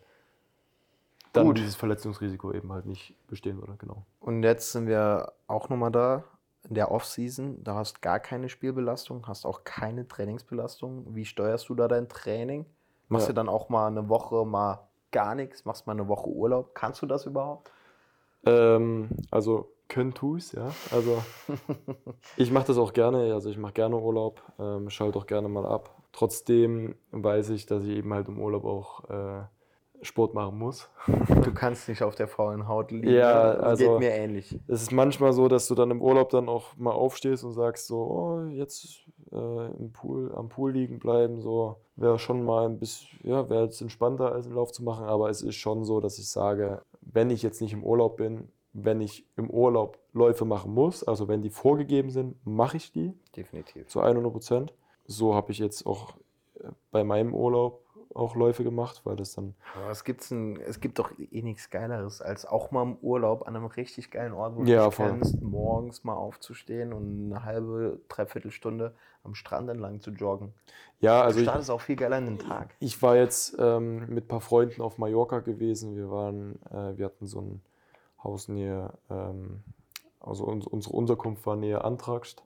dann 1.33 1.45
Gut. 1.47 1.57
dieses 1.59 1.75
Verletzungsrisiko 1.75 2.51
eben 2.53 2.71
halt 2.73 2.85
nicht 2.85 3.15
bestehen 3.27 3.59
würde, 3.61 3.75
genau. 3.77 4.05
Und 4.19 4.43
jetzt 4.43 4.71
sind 4.71 4.87
wir 4.87 5.31
auch 5.47 5.69
nochmal 5.69 5.91
da 5.91 6.23
in 6.67 6.75
der 6.75 6.91
Offseason. 6.91 7.63
Da 7.63 7.75
hast 7.75 8.01
gar 8.01 8.19
keine 8.19 8.49
Spielbelastung, 8.49 9.27
hast 9.27 9.45
auch 9.45 9.63
keine 9.63 10.07
Trainingsbelastung. 10.07 11.15
Wie 11.15 11.25
steuerst 11.25 11.69
du 11.69 11.75
da 11.75 11.87
dein 11.87 12.09
Training? 12.09 12.65
Machst 13.07 13.27
Ja. 13.27 13.33
du 13.33 13.35
dann 13.35 13.49
auch 13.49 13.69
mal 13.69 13.87
eine 13.87 14.09
Woche 14.09 14.45
mal 14.45 14.87
gar 15.11 15.35
nichts? 15.35 15.65
Machst 15.65 15.87
mal 15.87 15.93
eine 15.93 16.07
Woche 16.07 16.29
Urlaub? 16.29 16.75
Kannst 16.75 17.01
du 17.01 17.05
das 17.05 17.25
überhaupt? 17.25 17.71
Ähm, 18.45 19.09
also 19.31 19.71
können 19.89 20.13
tu's, 20.13 20.53
ja. 20.53 20.71
Also 20.91 21.21
ich 22.37 22.51
mache 22.51 22.67
das 22.67 22.77
auch 22.77 22.93
gerne, 22.93 23.33
also 23.33 23.49
ich 23.49 23.57
mache 23.57 23.73
gerne 23.73 23.97
Urlaub, 23.97 24.41
ähm, 24.59 24.89
schalte 24.89 25.19
auch 25.19 25.25
gerne 25.27 25.49
mal 25.49 25.65
ab. 25.65 25.93
Trotzdem 26.13 26.95
weiß 27.11 27.49
ich, 27.49 27.65
dass 27.65 27.83
ich 27.83 27.89
eben 27.89 28.13
halt 28.13 28.27
im 28.29 28.39
Urlaub 28.39 28.63
auch 28.65 29.09
äh, 29.09 29.41
Sport 30.01 30.33
machen 30.33 30.57
muss. 30.57 30.89
Du 31.43 31.53
kannst 31.53 31.89
nicht 31.89 32.03
auf 32.03 32.15
der 32.15 32.27
faulen 32.27 32.67
Haut 32.67 32.91
liegen. 32.91 33.09
Ja, 33.09 33.51
also- 33.53 33.91
Geht 33.91 33.99
mir 33.99 34.11
ähnlich. 34.11 34.59
Es 34.67 34.81
ist 34.81 34.91
manchmal 34.91 35.33
so, 35.33 35.47
dass 35.47 35.67
du 35.67 35.75
dann 35.75 35.91
im 35.91 36.01
Urlaub 36.01 36.29
dann 36.29 36.47
auch 36.49 36.75
mal 36.77 36.91
aufstehst 36.91 37.43
und 37.43 37.53
sagst 37.53 37.87
so, 37.87 37.97
oh, 37.97 38.45
jetzt 38.49 39.03
äh, 39.31 39.71
im 39.77 39.91
Pool, 39.91 40.33
am 40.35 40.49
Pool 40.49 40.71
liegen 40.71 40.99
bleiben, 40.99 41.41
so 41.41 41.77
wäre 41.95 42.19
schon 42.19 42.43
mal 42.45 42.65
ein 42.65 42.79
bisschen, 42.79 43.07
ja, 43.23 43.49
wäre 43.49 43.63
jetzt 43.65 43.81
entspannter 43.81 44.31
als 44.31 44.45
einen 44.45 44.55
Lauf 44.55 44.71
zu 44.71 44.83
machen, 44.83 45.05
aber 45.05 45.29
es 45.29 45.41
ist 45.41 45.55
schon 45.55 45.83
so, 45.83 45.99
dass 45.99 46.17
ich 46.19 46.29
sage, 46.29 46.81
wenn 47.01 47.29
ich 47.29 47.41
jetzt 47.41 47.61
nicht 47.61 47.73
im 47.73 47.83
Urlaub 47.83 48.17
bin, 48.17 48.49
wenn 48.73 49.01
ich 49.01 49.25
im 49.35 49.49
Urlaub 49.49 49.97
Läufe 50.13 50.45
machen 50.45 50.73
muss, 50.73 51.03
also 51.03 51.27
wenn 51.27 51.41
die 51.41 51.49
vorgegeben 51.49 52.09
sind, 52.09 52.35
mache 52.45 52.77
ich 52.77 52.91
die 52.91 53.13
Definitiv. 53.35 53.87
zu 53.87 54.01
100 54.01 54.31
Prozent. 54.31 54.73
So 55.05 55.33
habe 55.33 55.51
ich 55.51 55.59
jetzt 55.59 55.85
auch 55.85 56.15
äh, 56.55 56.69
bei 56.91 57.03
meinem 57.03 57.33
Urlaub 57.33 57.83
auch 58.15 58.35
Läufe 58.35 58.63
gemacht, 58.63 59.01
weil 59.05 59.15
das 59.15 59.33
dann 59.35 59.53
Aber 59.75 59.91
es, 59.91 60.03
gibt's 60.03 60.31
ein, 60.31 60.59
es 60.59 60.79
gibt 60.79 60.97
doch 60.97 61.11
eh 61.19 61.41
nichts 61.43 61.69
Geileres, 61.69 62.21
als 62.21 62.45
auch 62.45 62.71
mal 62.71 62.81
im 62.83 62.97
Urlaub 63.01 63.47
an 63.47 63.55
einem 63.55 63.67
richtig 63.67 64.09
geilen 64.09 64.33
Ort, 64.33 64.55
wo 64.55 64.63
du 64.63 64.71
Ja, 64.71 64.85
dich 64.85 64.95
voll. 64.95 65.09
kennst, 65.09 65.41
morgens 65.41 66.03
mal 66.03 66.15
aufzustehen 66.15 66.91
und 66.91 67.31
eine 67.31 67.43
halbe, 67.45 67.99
dreiviertel 68.09 68.51
Stunde 68.51 68.95
am 69.23 69.35
Strand 69.35 69.69
entlang 69.69 70.01
zu 70.01 70.09
joggen. 70.11 70.53
ja, 71.01 71.21
Also 71.21 71.37
du 71.37 71.43
ich, 71.43 71.49
startest 71.49 71.69
auch 71.69 71.81
viel 71.81 71.95
geiler 71.95 72.17
in 72.17 72.25
den 72.25 72.39
Tag. 72.39 72.73
Ich 72.79 73.01
war 73.01 73.15
jetzt 73.15 73.55
ähm, 73.59 74.07
mit 74.13 74.25
ein 74.25 74.27
paar 74.27 74.41
Freunden 74.41 74.81
auf 74.81 74.97
Mallorca 74.97 75.39
gewesen. 75.39 75.95
Wir 75.95 76.09
waren, 76.09 76.59
äh, 76.71 76.97
wir 76.97 77.05
hatten 77.05 77.27
so 77.27 77.41
ein 77.41 77.61
Haus 78.23 78.47
nähe, 78.47 78.93
ähm, 79.09 79.63
also 80.19 80.45
uns, 80.45 80.67
unsere 80.67 80.95
Unterkunft 80.95 81.45
war 81.45 81.55
nähe 81.55 81.83
Antragst. 81.83 82.43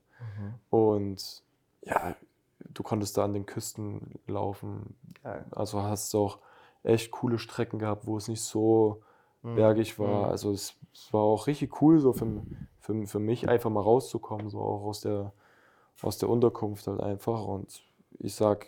Und 0.69 1.43
ja, 1.83 2.15
du 2.59 2.83
konntest 2.83 3.17
da 3.17 3.25
an 3.25 3.33
den 3.33 3.45
Küsten 3.45 4.19
laufen. 4.27 4.95
Geil. 5.21 5.45
Also 5.51 5.81
hast 5.83 6.13
du 6.13 6.19
auch 6.19 6.39
echt 6.83 7.11
coole 7.11 7.39
Strecken 7.39 7.79
gehabt, 7.79 8.07
wo 8.07 8.17
es 8.17 8.27
nicht 8.27 8.41
so 8.41 9.01
Mhm. 9.43 9.55
bergig 9.55 9.99
war. 9.99 10.25
Mhm. 10.25 10.31
Also 10.31 10.51
es, 10.51 10.75
es 10.93 11.13
war 11.13 11.21
auch 11.21 11.47
richtig 11.47 11.81
cool, 11.81 11.99
so 11.99 12.13
für, 12.13 12.25
für, 12.79 13.05
für 13.05 13.19
mich 13.19 13.49
einfach 13.49 13.69
mal 13.69 13.81
rauszukommen, 13.81 14.49
so 14.49 14.61
auch 14.61 14.83
aus 14.83 15.01
der, 15.01 15.33
aus 16.01 16.17
der 16.17 16.29
Unterkunft 16.29 16.87
halt 16.87 17.01
einfach. 17.01 17.43
Und 17.45 17.83
ich 18.19 18.35
sag, 18.35 18.67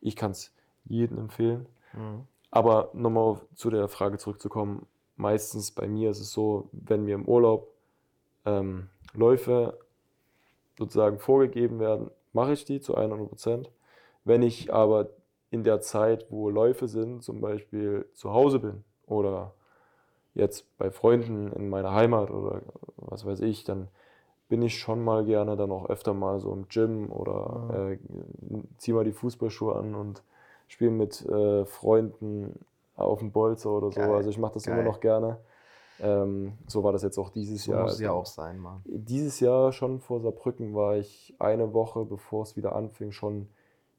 ich 0.00 0.16
kann 0.16 0.30
es 0.30 0.52
jedem 0.86 1.18
empfehlen. 1.18 1.66
Mhm. 1.92 2.26
Aber 2.50 2.90
nochmal 2.94 3.40
zu 3.54 3.68
der 3.70 3.88
Frage 3.88 4.16
zurückzukommen, 4.18 4.86
meistens 5.16 5.70
bei 5.70 5.86
mir 5.86 6.10
ist 6.10 6.20
es 6.20 6.32
so, 6.32 6.68
wenn 6.72 7.04
mir 7.04 7.14
im 7.14 7.26
Urlaub 7.26 7.68
ähm, 8.44 8.88
Läufe 9.14 9.78
sozusagen 10.78 11.18
vorgegeben 11.18 11.78
werden, 11.78 12.10
mache 12.32 12.52
ich 12.52 12.64
die 12.64 12.80
zu 12.80 12.96
100 12.96 13.28
Prozent. 13.28 13.70
Wenn 14.24 14.42
ich 14.42 14.72
aber 14.72 15.10
in 15.50 15.62
der 15.62 15.80
Zeit, 15.80 16.26
wo 16.30 16.50
Läufe 16.50 16.88
sind, 16.88 17.22
zum 17.22 17.40
Beispiel 17.40 18.08
zu 18.14 18.32
Hause 18.32 18.58
bin 18.58 18.84
oder 19.06 19.54
jetzt 20.34 20.66
bei 20.78 20.90
Freunden 20.90 21.52
in 21.52 21.68
meiner 21.68 21.92
Heimat 21.92 22.30
oder 22.30 22.62
was 22.96 23.24
weiß 23.24 23.40
ich, 23.40 23.64
dann 23.64 23.88
bin 24.48 24.62
ich 24.62 24.78
schon 24.78 25.02
mal 25.02 25.24
gerne 25.24 25.56
dann 25.56 25.70
auch 25.70 25.88
öfter 25.88 26.12
mal 26.12 26.40
so 26.40 26.52
im 26.52 26.68
Gym 26.68 27.10
oder 27.10 27.92
äh, 27.92 27.98
zieh 28.78 28.92
mal 28.92 29.04
die 29.04 29.12
Fußballschuhe 29.12 29.76
an 29.76 29.94
und 29.94 30.22
spiele 30.68 30.90
mit 30.90 31.24
äh, 31.26 31.64
Freunden 31.64 32.58
auf 32.96 33.18
dem 33.20 33.32
Bolzer 33.32 33.70
oder 33.70 33.90
so. 33.90 34.00
Geil, 34.00 34.10
Also 34.14 34.30
ich 34.30 34.38
mache 34.38 34.54
das 34.54 34.64
geil. 34.64 34.74
immer 34.74 34.84
noch 34.84 35.00
gerne. 35.00 35.38
Ähm, 36.00 36.58
so 36.66 36.82
war 36.82 36.92
das 36.92 37.02
jetzt 37.02 37.18
auch 37.18 37.30
dieses 37.30 37.64
So 37.64 37.72
Jahr. 37.72 37.82
muss 37.82 37.94
es 37.94 38.00
ja 38.00 38.08
Also 38.10 38.20
auch 38.20 38.26
sein, 38.26 38.58
Mann. 38.58 38.82
Dieses 38.84 39.40
Jahr 39.40 39.72
schon 39.72 40.00
vor 40.00 40.20
Saarbrücken 40.20 40.74
war 40.74 40.96
ich 40.96 41.34
eine 41.38 41.72
Woche, 41.72 42.04
bevor 42.04 42.42
es 42.42 42.56
wieder 42.56 42.74
anfing, 42.74 43.12
schon 43.12 43.48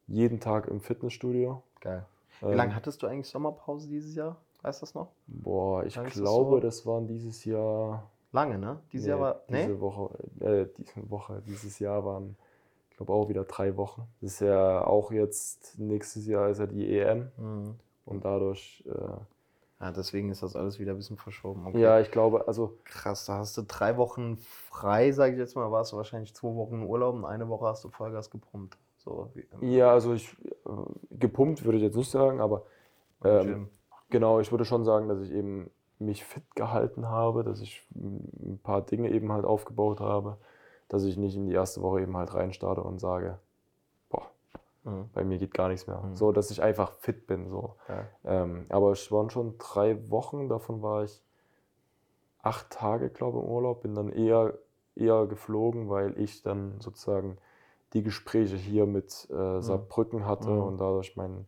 jeden 0.07 0.39
Tag 0.39 0.67
im 0.67 0.81
Fitnessstudio. 0.81 1.61
Geil. 1.81 2.05
Wie 2.41 2.47
Ähm, 2.47 2.57
lange 2.57 2.75
hattest 2.75 3.01
du 3.01 3.07
eigentlich 3.07 3.29
Sommerpause 3.29 3.87
dieses 3.87 4.13
Jahr? 4.15 4.35
Weißt 4.61 4.81
du 4.81 4.85
das 4.85 4.93
noch? 4.95 5.07
Boah, 5.27 5.83
ich 5.85 5.93
glaube, 5.93 6.55
so? 6.55 6.59
das 6.59 6.85
waren 6.85 7.07
dieses 7.07 7.45
Jahr. 7.45 8.09
Lange, 8.31 8.57
ne? 8.57 8.79
Dieses 8.91 9.05
nee, 9.05 9.11
Jahr 9.11 9.19
war. 9.21 9.41
Diese 9.49 9.69
Nee? 9.69 9.79
Woche, 9.79 10.09
äh, 10.41 10.65
diese 10.77 11.09
Woche, 11.09 11.41
dieses 11.47 11.79
Jahr 11.79 12.03
waren, 12.03 12.35
ich 12.91 12.97
glaube, 12.97 13.13
auch 13.13 13.29
wieder 13.29 13.45
drei 13.45 13.77
Wochen. 13.77 14.03
Das 14.19 14.33
ist 14.33 14.39
ja 14.41 14.85
auch 14.85 15.11
jetzt, 15.11 15.79
nächstes 15.79 16.27
Jahr 16.27 16.49
ist 16.49 16.59
ja 16.59 16.65
die 16.67 16.97
EM 16.99 17.31
Mhm. 17.37 17.75
Und 18.05 18.23
dadurch, 18.25 18.83
äh, 18.87 19.17
Ja, 19.81 19.91
deswegen 19.91 20.29
ist 20.29 20.41
das 20.41 20.55
alles 20.55 20.79
wieder 20.79 20.93
ein 20.93 20.97
bisschen 20.97 21.17
verschoben. 21.17 21.67
Okay. 21.67 21.81
ja, 21.81 21.99
ich 21.99 22.11
glaube, 22.11 22.47
also 22.47 22.77
Krass, 22.85 23.25
da 23.25 23.37
hast 23.39 23.57
du 23.57 23.63
drei 23.67 23.97
Wochen 23.97 24.37
frei, 24.37 25.11
sage 25.11 25.33
ich 25.33 25.39
jetzt 25.39 25.55
mal, 25.55 25.71
warst 25.71 25.91
du 25.91 25.97
wahrscheinlich 25.97 26.33
zwei 26.33 26.55
Wochen 26.55 26.83
Urlaub 26.83 27.15
und 27.15 27.25
eine 27.25 27.49
Woche 27.49 27.65
hast 27.67 27.83
du 27.83 27.89
Vollgas 27.89 28.29
gepumpt. 28.29 28.77
So 28.97 29.31
im 29.35 29.69
Ja, 29.69 29.91
also 29.91 30.13
ich 30.13 30.35
äh, 30.65 30.69
gepumpt 31.11 31.63
würde 31.65 31.77
ich 31.77 31.83
jetzt 31.83 31.95
nicht 31.95 32.09
sagen, 32.09 32.41
aber 32.41 32.63
ähm, 33.23 33.69
genau, 34.09 34.39
ich 34.39 34.51
würde 34.51 34.65
schon 34.65 34.85
sagen, 34.85 35.07
dass 35.07 35.21
ich 35.21 35.31
eben 35.31 35.69
mich 35.99 36.23
fit 36.25 36.43
gehalten 36.55 37.07
habe, 37.07 37.43
dass 37.43 37.61
ich 37.61 37.83
ein 37.93 38.59
paar 38.63 38.81
Dinge 38.81 39.09
eben 39.11 39.31
halt 39.31 39.45
aufgebaut 39.45 39.99
habe, 39.99 40.37
dass 40.89 41.03
ich 41.03 41.17
nicht 41.17 41.35
in 41.35 41.45
die 41.47 41.53
erste 41.53 41.81
Woche 41.81 42.01
eben 42.01 42.15
halt 42.17 42.33
reinstarte 42.33 42.81
und 42.81 42.99
sage, 42.99 43.39
Mhm. 44.85 45.09
bei 45.13 45.23
mir 45.23 45.37
geht 45.37 45.53
gar 45.53 45.67
nichts 45.67 45.87
mehr. 45.87 46.01
Mhm. 46.01 46.15
So, 46.15 46.31
dass 46.31 46.51
ich 46.51 46.61
einfach 46.61 46.93
fit 46.93 47.27
bin. 47.27 47.49
So. 47.49 47.75
Geil. 47.87 48.09
Ähm, 48.23 48.65
aber 48.69 48.91
es 48.91 49.11
waren 49.11 49.29
schon 49.29 49.57
drei 49.57 50.09
Wochen, 50.09 50.47
davon 50.49 50.81
war 50.81 51.03
ich 51.03 51.21
acht 52.41 52.69
Tage, 52.69 53.09
glaube 53.09 53.39
ich, 53.39 53.43
im 53.43 53.49
Urlaub, 53.49 53.81
bin 53.81 53.95
dann 53.95 54.11
eher, 54.11 54.53
eher 54.95 55.25
geflogen, 55.25 55.89
weil 55.89 56.17
ich 56.19 56.43
dann 56.43 56.79
sozusagen 56.79 57.37
die 57.93 58.03
Gespräche 58.03 58.55
hier 58.55 58.85
mit 58.85 59.27
äh, 59.31 59.61
Saarbrücken 59.61 60.25
hatte 60.27 60.51
Mhm. 60.51 60.61
und 60.61 60.77
dadurch 60.77 61.15
meinen 61.15 61.47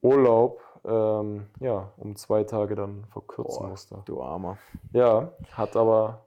Urlaub 0.00 0.60
ähm, 0.84 1.46
ja, 1.60 1.92
um 1.96 2.16
zwei 2.16 2.44
Tage 2.44 2.74
dann 2.74 3.04
verkürzen 3.06 3.66
Boah, 3.66 3.70
musste. 3.70 4.02
du 4.04 4.22
Armer. 4.22 4.58
Ja, 4.92 5.32
hat 5.52 5.76
aber, 5.76 6.24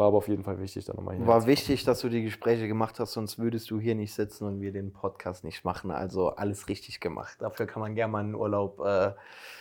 war 0.00 0.06
aber 0.06 0.16
auf 0.16 0.28
jeden 0.28 0.44
Fall 0.44 0.58
wichtig, 0.58 0.86
dann 0.86 0.96
nochmal 0.96 1.16
hier. 1.16 1.26
War 1.26 1.44
wichtig, 1.44 1.84
dass 1.84 2.00
du 2.00 2.08
die 2.08 2.22
Gespräche 2.22 2.66
gemacht 2.66 2.98
hast, 2.98 3.12
sonst 3.12 3.38
würdest 3.38 3.70
du 3.70 3.78
hier 3.78 3.94
nicht 3.94 4.14
sitzen 4.14 4.46
und 4.46 4.62
wir 4.62 4.72
den 4.72 4.94
Podcast 4.94 5.44
nicht 5.44 5.62
machen. 5.62 5.90
Also 5.90 6.30
alles 6.30 6.68
richtig 6.70 7.00
gemacht. 7.00 7.36
Dafür 7.38 7.66
kann 7.66 7.82
man 7.82 7.94
gerne 7.94 8.10
mal 8.10 8.20
einen 8.20 8.34
Urlaub 8.34 8.80
äh, 8.80 9.12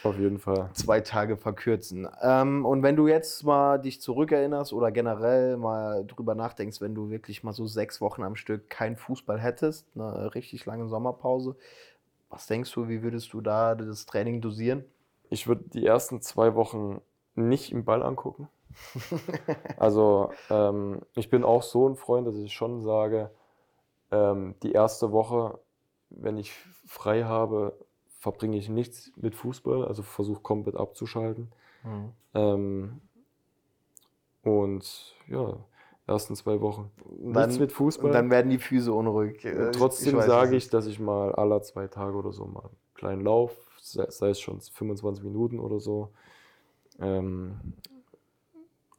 Auf 0.02 0.18
jeden 0.18 0.40
Fall. 0.40 0.70
zwei 0.72 1.02
Tage 1.02 1.36
verkürzen. 1.36 2.08
Ähm, 2.22 2.66
und 2.66 2.84
wenn 2.84 2.96
du 2.96 3.10
jetzt 3.10 3.44
mal 3.44 3.80
dich 3.80 4.00
zurückerinnerst 4.00 4.72
oder 4.72 4.92
generell 4.94 5.58
mal 5.58 6.06
drüber 6.06 6.36
nachdenkst, 6.36 6.80
wenn 6.80 6.96
du 6.96 7.10
wirklich 7.10 7.44
mal 7.44 7.52
so 7.52 7.68
sechs 7.68 8.00
Wochen 8.00 8.24
am 8.24 8.38
Stück 8.38 8.70
kein 8.70 8.96
Fußball 8.96 9.42
hättest, 9.42 9.88
eine 9.94 10.34
richtig 10.36 10.66
lange 10.66 10.88
Sommerpause, 10.88 11.58
was 12.30 12.48
denkst 12.48 12.72
du, 12.72 12.88
wie 12.88 13.04
würdest 13.04 13.34
du 13.34 13.42
da 13.42 13.76
das 13.76 14.06
Training 14.06 14.40
dosieren? 14.40 14.86
Ich 15.30 15.50
würde 15.50 15.66
die 15.74 15.86
ersten 15.86 16.22
zwei 16.22 16.56
Wochen 16.56 17.02
nicht 17.36 17.74
im 17.74 17.84
Ball 17.84 18.04
angucken. 18.04 18.48
also 19.78 20.32
ähm, 20.50 21.02
ich 21.16 21.30
bin 21.30 21.44
auch 21.44 21.64
so 21.64 21.88
ein 21.88 21.96
Freund, 21.96 22.28
dass 22.28 22.36
ich 22.36 22.54
schon 22.54 22.82
sage, 22.82 23.32
ähm, 24.12 24.56
die 24.64 24.72
erste 24.72 25.12
Woche, 25.12 25.60
wenn 26.10 26.38
ich 26.38 26.54
frei 26.88 27.24
habe, 27.24 27.78
verbringe 28.20 28.58
ich 28.58 28.70
nichts 28.70 29.12
mit 29.16 29.36
Fußball, 29.36 29.86
also 29.86 30.04
versuche 30.04 30.42
komplett 30.42 30.76
abzuschalten. 30.76 31.52
Ähm, 32.34 33.02
und 34.44 35.16
ja, 35.28 35.58
ersten 36.08 36.36
zwei 36.36 36.60
Wochen 36.62 36.92
nichts 37.20 37.60
mit 37.60 37.72
Fußball. 37.72 38.08
Und 38.08 38.14
dann 38.14 38.30
werden 38.30 38.50
die 38.50 38.58
Füße 38.58 38.92
unruhig. 38.92 39.46
Und 39.46 39.74
trotzdem 39.74 40.18
weiß, 40.18 40.26
sage 40.26 40.56
ich, 40.56 40.70
dass 40.70 40.86
ich 40.88 41.00
mal 41.00 41.34
alle 41.34 41.62
zwei 41.62 41.88
Tage 41.88 42.18
oder 42.18 42.34
so 42.34 42.46
mal 42.46 42.64
einen 42.64 42.78
kleinen 42.96 43.22
Lauf, 43.22 43.56
sei, 43.80 44.10
sei 44.10 44.30
es 44.30 44.40
schon 44.40 44.60
25 44.60 45.24
Minuten 45.24 45.60
oder 45.60 45.80
so, 45.80 46.10
ähm, 47.00 47.60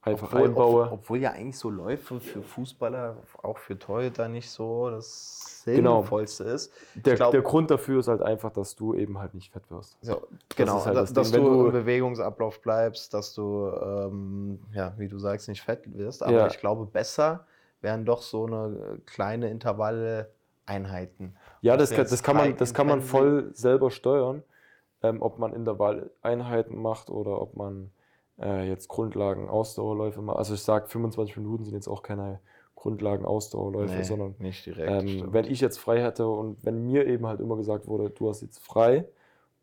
einfach 0.03 0.29
obwohl, 0.29 0.45
einbaue. 0.49 0.83
Ob, 0.87 0.93
obwohl 0.93 1.19
ja 1.19 1.33
eigentlich 1.33 1.59
so 1.59 1.69
Läufe 1.71 2.21
für 2.21 2.43
Fußballer, 2.43 3.17
auch 3.43 3.59
für 3.59 3.79
Torhüter 3.79 4.29
nicht 4.29 4.51
so 4.51 4.91
das 4.91 5.63
Genau. 5.67 6.01
Sinnvollste 6.01 6.45
ist. 6.45 6.73
der, 6.95 7.17
glaub- 7.17 7.33
der 7.33 7.43
Grund 7.43 7.71
dafür 7.71 8.01
ist 8.01 8.09
halt 8.09 8.23
einfach, 8.23 8.51
dass 8.51 8.75
du 8.77 8.95
eben 8.95 9.19
halt 9.19 9.35
nicht 9.35 9.53
fett 9.53 9.63
wirst. 9.71 9.99
So, 10.01 10.23
genau, 10.57 10.83
halt 10.83 10.97
da- 10.97 11.01
das 11.03 11.13
dass 11.13 11.31
Ding. 11.33 11.45
du, 11.45 11.67
im 11.67 11.73
Bewegungsablauf 11.73 12.63
bleibst, 12.63 13.13
dass 13.13 13.35
du, 13.35 13.69
ähm, 13.69 14.59
ja, 14.73 14.95
wie 14.97 15.07
du 15.09 15.19
sagst, 15.19 15.49
nicht 15.49 15.61
fett 15.63 15.83
wirst. 15.99 16.23
Aber 16.23 16.33
Ja. 16.33 16.47
ich 16.47 16.59
glaube, 16.59 16.87
besser 16.87 17.45
wären 17.83 18.07
doch 18.07 18.23
so 18.23 18.47
eine 18.47 19.01
kleine 19.05 19.51
Intervalle-Einheiten. 19.51 21.37
Ja, 21.61 21.77
das 21.77 21.91
kann, 21.91 22.07
das 22.09 22.23
kann, 22.23 22.37
man, 22.37 22.57
das 22.57 22.73
kann 22.75 22.87
man 22.87 23.03
voll 23.03 23.51
selber 23.53 23.91
steuern, 23.91 24.43
ähm, 25.03 25.21
ob 25.21 25.39
man 25.39 25.53
Intervalleinheiten 25.53 26.81
macht 26.81 27.11
oder 27.11 27.41
ob 27.41 27.55
man 27.57 27.91
äh, 28.41 28.69
jetzt 28.69 28.89
Grundlagen 28.89 29.49
Ausdauerläufe 29.49 30.23
macht. 30.23 30.39
Also 30.39 30.55
ich 30.55 30.63
sage, 30.63 30.89
25 30.89 31.37
Minuten 31.37 31.65
sind 31.65 31.75
jetzt 31.75 31.89
auch 31.89 32.03
keine 32.03 32.41
Grundlagen 32.75 33.25
Ausdauerläufe, 33.27 33.95
Nee, 33.95 34.03
sondern 34.03 34.35
nicht 34.39 34.65
direkt. 34.65 34.91
Ähm, 34.91 35.33
wenn 35.33 35.45
ich 35.45 35.61
jetzt 35.61 35.79
frei 35.79 36.03
hätte 36.03 36.27
und 36.29 36.65
wenn 36.65 36.87
mir 36.87 37.07
eben 37.07 37.27
halt 37.27 37.41
immer 37.41 37.57
gesagt 37.57 37.87
wurde, 37.87 38.09
du 38.11 38.29
hast 38.29 38.41
jetzt 38.41 38.59
frei, 38.59 39.05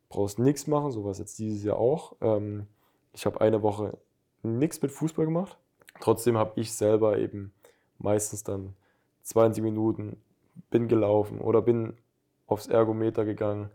brauchst 0.10 0.38
nichts 0.40 0.68
machen, 0.68 0.92
so 0.92 1.04
war 1.04 1.12
es 1.12 1.18
jetzt 1.18 1.40
dieses 1.40 1.64
Jahr 1.64 1.78
auch. 1.78 2.16
Ähm, 2.22 2.68
ich 3.14 3.26
habe 3.26 3.42
eine 3.42 3.64
Woche 3.64 3.98
nichts 4.44 4.82
mit 4.82 4.92
Fußball 4.92 5.26
gemacht. 5.26 5.58
Trotzdem 6.00 6.38
habe 6.38 6.60
ich 6.60 6.74
selber 6.74 7.18
eben 7.18 7.54
meistens 7.98 8.44
dann 8.44 8.76
20 9.24 9.64
Minuten 9.64 10.22
bin 10.70 10.88
gelaufen 10.88 11.40
oder 11.40 11.62
bin 11.62 11.98
aufs 12.46 12.68
Ergometer 12.68 13.26
gegangen, 13.26 13.72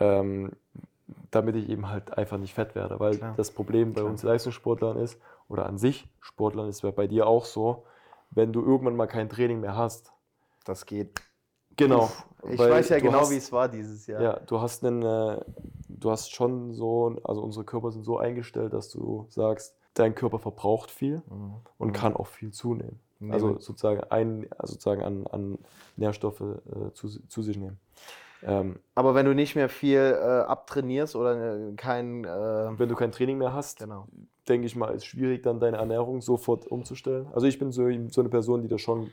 ähm, 0.00 0.52
damit 1.30 1.56
ich 1.56 1.68
eben 1.68 1.88
halt 1.88 2.16
einfach 2.16 2.38
nicht 2.38 2.54
fett 2.54 2.74
werde. 2.74 2.98
Weil 3.00 3.16
Klar. 3.18 3.34
das 3.36 3.50
Problem 3.50 3.92
bei 3.92 4.00
Klar. 4.00 4.10
uns 4.12 4.22
Leistungssportlern 4.22 4.96
ist, 4.98 5.18
oder 5.48 5.66
an 5.66 5.76
sich 5.78 6.08
Sportlern 6.20 6.68
ist 6.68 6.82
bei 6.96 7.06
dir 7.06 7.26
auch 7.26 7.44
so, 7.44 7.84
wenn 8.30 8.52
du 8.52 8.62
irgendwann 8.62 8.96
mal 8.96 9.06
kein 9.06 9.28
Training 9.28 9.60
mehr 9.60 9.76
hast. 9.76 10.12
Das 10.64 10.86
geht. 10.86 11.20
Genau. 11.76 12.10
Ich 12.48 12.58
weil 12.58 12.70
weiß 12.70 12.88
ja 12.90 12.98
genau, 13.00 13.20
hast- 13.20 13.30
wie 13.30 13.36
es 13.36 13.50
war 13.52 13.68
dieses 13.68 14.06
Jahr. 14.06 14.20
Ja, 14.22 14.38
du 14.40 14.60
hast 14.60 14.84
einen, 14.84 15.02
äh, 15.02 15.40
du 15.88 16.10
hast 16.10 16.32
schon 16.32 16.72
so, 16.74 17.16
also 17.24 17.42
unsere 17.42 17.64
Körper 17.64 17.90
sind 17.90 18.04
so 18.04 18.18
eingestellt, 18.18 18.72
dass 18.72 18.88
du 18.90 19.26
sagst, 19.30 19.74
dein 19.94 20.14
Körper 20.14 20.38
verbraucht 20.38 20.90
viel 20.90 21.22
Mhm. 21.28 21.54
und 21.78 21.92
kann 21.92 22.14
auch 22.16 22.26
viel 22.26 22.50
zunehmen. 22.52 22.98
Nehmen. 23.20 23.32
Also 23.34 23.58
sozusagen 23.60 24.00
ein, 24.10 24.48
sozusagen 24.62 25.02
an, 25.02 25.26
an 25.28 25.58
Nährstoffe 25.96 26.40
äh, 26.40 26.92
zu, 26.94 27.08
zu 27.28 27.42
sich 27.42 27.56
nehmen. 27.56 27.78
Ähm, 28.44 28.80
Aber 28.94 29.14
wenn 29.14 29.26
du 29.26 29.34
nicht 29.34 29.54
mehr 29.54 29.68
viel 29.68 29.98
äh, 29.98 30.24
abtrainierst 30.42 31.16
oder 31.16 31.56
äh, 31.70 31.72
kein. 31.76 32.24
Äh, 32.24 32.78
wenn 32.78 32.88
du 32.88 32.94
kein 32.94 33.12
Training 33.12 33.38
mehr 33.38 33.52
hast, 33.52 33.78
genau. 33.78 34.06
denke 34.48 34.66
ich 34.66 34.76
mal, 34.76 34.94
ist 34.94 35.06
schwierig, 35.06 35.42
dann 35.42 35.60
deine 35.60 35.76
Ernährung 35.78 36.20
sofort 36.20 36.66
umzustellen. 36.66 37.26
Also 37.32 37.46
ich 37.46 37.58
bin 37.58 37.72
so, 37.72 37.88
so 38.08 38.20
eine 38.20 38.28
Person, 38.30 38.62
die 38.62 38.68
das 38.68 38.80
schon 38.80 39.10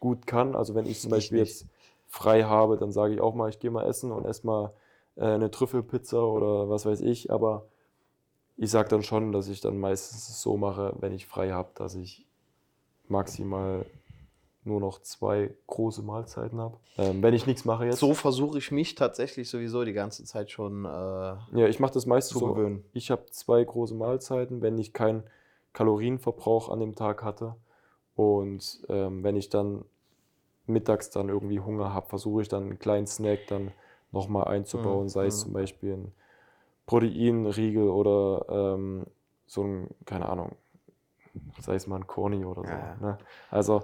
gut 0.00 0.26
kann. 0.26 0.56
Also 0.56 0.74
wenn 0.74 0.86
ich 0.86 1.00
zum 1.00 1.10
Ich 1.10 1.10
Beispiel 1.10 1.38
nicht. 1.38 1.60
jetzt 1.60 1.66
frei 2.08 2.42
habe, 2.44 2.76
dann 2.76 2.92
sage 2.92 3.14
ich 3.14 3.20
auch 3.20 3.34
mal, 3.34 3.48
ich 3.48 3.58
gehe 3.60 3.70
mal 3.70 3.86
essen 3.86 4.10
und 4.12 4.24
esse 4.26 4.46
mal 4.46 4.72
äh, 5.16 5.24
eine 5.24 5.50
Trüffelpizza 5.50 6.20
oder 6.20 6.68
was 6.68 6.84
weiß 6.84 7.00
ich. 7.02 7.30
Aber 7.30 7.66
ich 8.56 8.70
sage 8.70 8.88
dann 8.88 9.02
schon, 9.02 9.32
dass 9.32 9.48
ich 9.48 9.60
dann 9.60 9.78
meistens 9.78 10.40
so 10.42 10.56
mache, 10.56 10.94
wenn 11.00 11.12
ich 11.12 11.26
frei 11.26 11.52
habe, 11.52 11.70
dass 11.74 11.94
ich 11.94 12.26
maximal 13.08 13.86
nur 14.64 14.80
noch 14.80 15.00
zwei 15.02 15.54
große 15.66 16.02
Mahlzeiten 16.02 16.60
habe. 16.60 16.76
Ähm, 16.96 17.22
wenn 17.22 17.34
ich 17.34 17.46
nichts 17.46 17.64
mache 17.64 17.86
jetzt. 17.86 17.98
So 17.98 18.14
versuche 18.14 18.58
ich 18.58 18.70
mich 18.70 18.94
tatsächlich 18.94 19.50
sowieso 19.50 19.84
die 19.84 19.92
ganze 19.92 20.24
Zeit 20.24 20.50
schon. 20.50 20.84
Äh, 20.84 20.88
Ja, 20.88 21.66
ich 21.68 21.80
mache 21.80 21.94
das 21.94 22.06
meistens 22.06 22.38
so. 22.38 22.46
gewöhnen. 22.54 22.84
Ich 22.92 23.10
habe 23.10 23.26
zwei 23.30 23.62
große 23.64 23.94
Mahlzeiten, 23.94 24.62
wenn 24.62 24.78
ich 24.78 24.92
keinen 24.92 25.24
Kalorienverbrauch 25.72 26.68
an 26.68 26.80
dem 26.80 26.94
Tag 26.94 27.22
hatte. 27.24 27.56
Und 28.14 28.84
ähm, 28.88 29.24
wenn 29.24 29.36
ich 29.36 29.48
dann 29.48 29.84
mittags 30.66 31.10
dann 31.10 31.28
irgendwie 31.28 31.60
Hunger 31.60 31.92
habe, 31.92 32.08
versuche 32.08 32.42
ich 32.42 32.48
dann 32.48 32.62
einen 32.64 32.78
kleinen 32.78 33.06
Snack 33.06 33.46
dann 33.48 33.72
nochmal 34.12 34.44
einzubauen, 34.48 35.04
Mhm, 35.04 35.08
sei 35.08 35.26
es 35.26 35.38
mhm. 35.38 35.42
zum 35.44 35.52
Beispiel 35.54 35.92
ein 35.94 36.12
Proteinriegel 36.86 37.88
oder 37.88 38.74
ähm, 38.74 39.06
so 39.46 39.62
ein, 39.64 39.88
keine 40.04 40.28
Ahnung, 40.28 40.52
sei 41.60 41.74
es 41.74 41.86
mal 41.86 41.96
ein 41.96 42.06
Corny 42.06 42.44
oder 42.44 42.62
so. 42.62 42.70
Ja. 42.70 42.96
Ne? 43.00 43.18
Also, 43.50 43.82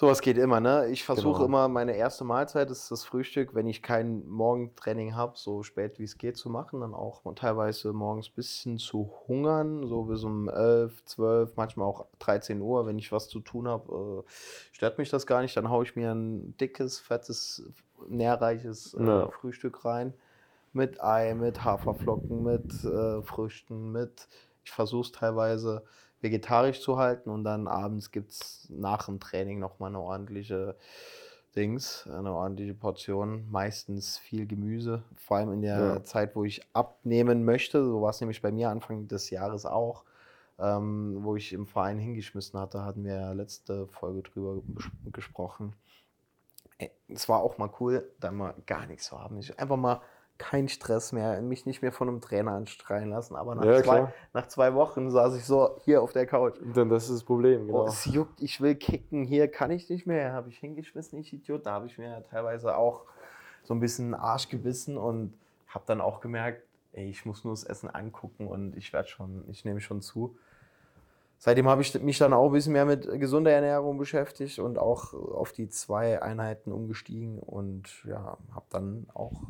Sowas 0.00 0.22
geht 0.22 0.38
immer, 0.38 0.60
ne? 0.60 0.86
Ich 0.88 1.04
versuche 1.04 1.42
Genau. 1.42 1.44
immer, 1.44 1.68
meine 1.68 1.94
erste 1.94 2.24
Mahlzeit 2.24 2.70
ist 2.70 2.90
das 2.90 3.04
Frühstück, 3.04 3.54
wenn 3.54 3.66
ich 3.66 3.82
kein 3.82 4.26
Morgentraining 4.26 5.14
habe, 5.14 5.34
so 5.36 5.62
spät 5.62 5.98
wie 5.98 6.04
es 6.04 6.16
geht 6.16 6.38
zu 6.38 6.48
machen, 6.48 6.80
dann 6.80 6.94
auch 6.94 7.20
teilweise 7.34 7.92
morgens 7.92 8.28
ein 8.30 8.34
bisschen 8.34 8.78
zu 8.78 9.12
hungern, 9.28 9.86
so 9.86 10.04
bis 10.04 10.24
um 10.24 10.48
11, 10.48 11.04
12, 11.04 11.54
manchmal 11.56 11.86
auch 11.86 12.06
13 12.18 12.62
Uhr, 12.62 12.86
wenn 12.86 12.98
ich 12.98 13.12
was 13.12 13.28
zu 13.28 13.40
tun 13.40 13.68
habe, 13.68 14.24
äh, 14.26 14.30
stört 14.72 14.96
mich 14.96 15.10
das 15.10 15.26
gar 15.26 15.42
nicht, 15.42 15.54
dann 15.58 15.68
haue 15.68 15.84
ich 15.84 15.94
mir 15.96 16.12
ein 16.12 16.56
dickes, 16.56 16.98
fettes, 16.98 17.62
nährreiches 18.08 18.94
äh, 18.94 18.96
Ja. 19.04 19.28
Frühstück 19.28 19.84
rein 19.84 20.14
mit 20.72 21.02
Ei, 21.02 21.34
mit 21.34 21.62
Haferflocken, 21.62 22.42
mit 22.42 22.84
äh, 22.84 23.20
Früchten, 23.22 23.92
mit, 23.92 24.28
ich 24.64 24.70
versuche 24.70 25.02
es 25.02 25.12
teilweise 25.12 25.84
vegetarisch 26.20 26.80
zu 26.80 26.98
halten 26.98 27.30
und 27.30 27.44
dann 27.44 27.66
abends 27.68 28.10
gibt 28.10 28.32
es 28.32 28.66
nach 28.70 29.06
dem 29.06 29.20
Training 29.20 29.58
nochmal 29.58 29.88
eine 29.90 30.00
ordentliche 30.00 30.76
Dings, 31.56 32.06
eine 32.08 32.32
ordentliche 32.32 32.74
Portion, 32.74 33.50
meistens 33.50 34.18
viel 34.18 34.46
Gemüse, 34.46 35.02
vor 35.16 35.38
allem 35.38 35.52
in 35.52 35.62
der 35.62 35.78
Ja. 35.96 36.04
Zeit, 36.04 36.36
wo 36.36 36.44
ich 36.44 36.62
abnehmen 36.74 37.44
möchte, 37.44 37.84
so 37.84 38.02
war 38.02 38.10
es 38.10 38.20
nämlich 38.20 38.40
bei 38.42 38.52
mir 38.52 38.70
Anfang 38.70 39.08
des 39.08 39.30
Jahres 39.30 39.66
auch, 39.66 40.04
ähm, 40.58 41.18
wo 41.20 41.36
ich 41.36 41.52
im 41.52 41.66
Verein 41.66 41.98
hingeschmissen 41.98 42.58
hatte, 42.60 42.84
hatten 42.84 43.04
wir 43.04 43.14
ja 43.14 43.32
letzte 43.32 43.86
Folge 43.88 44.22
drüber 44.22 44.62
gesprochen. 45.12 45.74
Ey, 46.78 46.90
Es 47.08 47.28
war 47.28 47.40
auch 47.42 47.58
mal 47.58 47.70
cool, 47.80 48.10
da 48.20 48.30
mal 48.30 48.54
gar 48.66 48.86
nichts 48.86 49.06
zu 49.06 49.18
haben. 49.18 49.38
Ich 49.38 49.58
einfach 49.58 49.76
mal 49.76 50.00
kein 50.40 50.68
Stress 50.70 51.12
mehr, 51.12 51.40
mich 51.42 51.66
nicht 51.66 51.82
mehr 51.82 51.92
von 51.92 52.08
einem 52.08 52.20
Trainer 52.22 52.52
anstreien 52.52 53.10
lassen. 53.10 53.36
Aber 53.36 53.54
nach, 53.54 53.64
Ja, 53.64 53.82
zwei, 53.82 54.12
nach 54.32 54.48
zwei 54.48 54.74
Wochen 54.74 55.10
saß 55.10 55.36
ich 55.36 55.44
so 55.44 55.76
hier 55.84 56.00
auf 56.02 56.12
der 56.12 56.26
Couch. 56.26 56.54
dann 56.74 56.88
das 56.88 57.04
ist 57.04 57.12
das 57.16 57.24
Problem, 57.24 57.64
Oh, 57.64 57.66
genau. 57.66 57.86
es 57.86 58.06
juckt, 58.06 58.40
ich 58.40 58.60
will 58.62 58.74
kicken, 58.74 59.22
hier 59.24 59.48
kann 59.48 59.70
ich 59.70 59.88
nicht 59.90 60.06
mehr. 60.06 60.32
Habe 60.32 60.48
ich 60.48 60.58
hingeschmissen, 60.58 61.18
ich 61.20 61.32
Idiot. 61.32 61.66
Da 61.66 61.72
habe 61.72 61.86
ich 61.86 61.98
mir 61.98 62.24
teilweise 62.30 62.76
auch 62.76 63.02
so 63.64 63.74
ein 63.74 63.80
bisschen 63.80 64.14
Arsch 64.14 64.48
gebissen 64.48 64.96
und 64.96 65.34
habe 65.68 65.84
dann 65.86 66.00
auch 66.00 66.20
gemerkt, 66.20 66.62
ey, 66.92 67.08
ich 67.10 67.26
muss 67.26 67.44
nur 67.44 67.52
das 67.52 67.62
Essen 67.64 67.90
angucken 67.90 68.48
und 68.48 68.74
ich 68.76 68.92
werde 68.94 69.08
schon, 69.08 69.44
ich 69.48 69.64
nehme 69.66 69.80
schon 69.82 70.00
zu. 70.00 70.36
Seitdem 71.38 71.68
habe 71.68 71.82
ich 71.82 72.00
mich 72.02 72.18
dann 72.18 72.32
auch 72.32 72.46
ein 72.46 72.52
bisschen 72.52 72.72
mehr 72.72 72.84
mit 72.86 73.06
gesunder 73.20 73.50
Ernährung 73.52 73.98
beschäftigt 73.98 74.58
und 74.58 74.78
auch 74.78 75.12
auf 75.14 75.52
die 75.52 75.68
zwei 75.68 76.20
Einheiten 76.22 76.72
umgestiegen 76.72 77.38
und 77.38 78.04
ja, 78.04 78.36
habe 78.54 78.66
dann 78.70 79.06
auch 79.14 79.42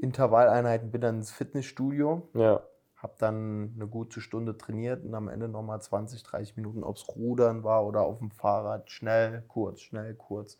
Intervalleinheiten, 0.00 0.90
bin 0.90 1.00
dann 1.00 1.16
ins 1.16 1.30
Fitnessstudio, 1.30 2.28
Ja, 2.34 2.62
habe 3.02 3.14
dann 3.18 3.72
eine 3.74 3.86
gute 3.86 4.20
Stunde 4.20 4.58
trainiert 4.58 5.04
und 5.04 5.14
am 5.14 5.28
Ende 5.28 5.48
nochmal 5.48 5.80
20, 5.80 6.22
30 6.22 6.56
Minuten 6.56 6.84
aufs 6.84 7.08
Rudern 7.08 7.64
war 7.64 7.86
oder 7.86 8.02
auf 8.02 8.18
dem 8.18 8.30
Fahrrad. 8.30 8.90
Schnell, 8.90 9.42
kurz, 9.48 9.80
schnell, 9.80 10.14
kurz. 10.14 10.58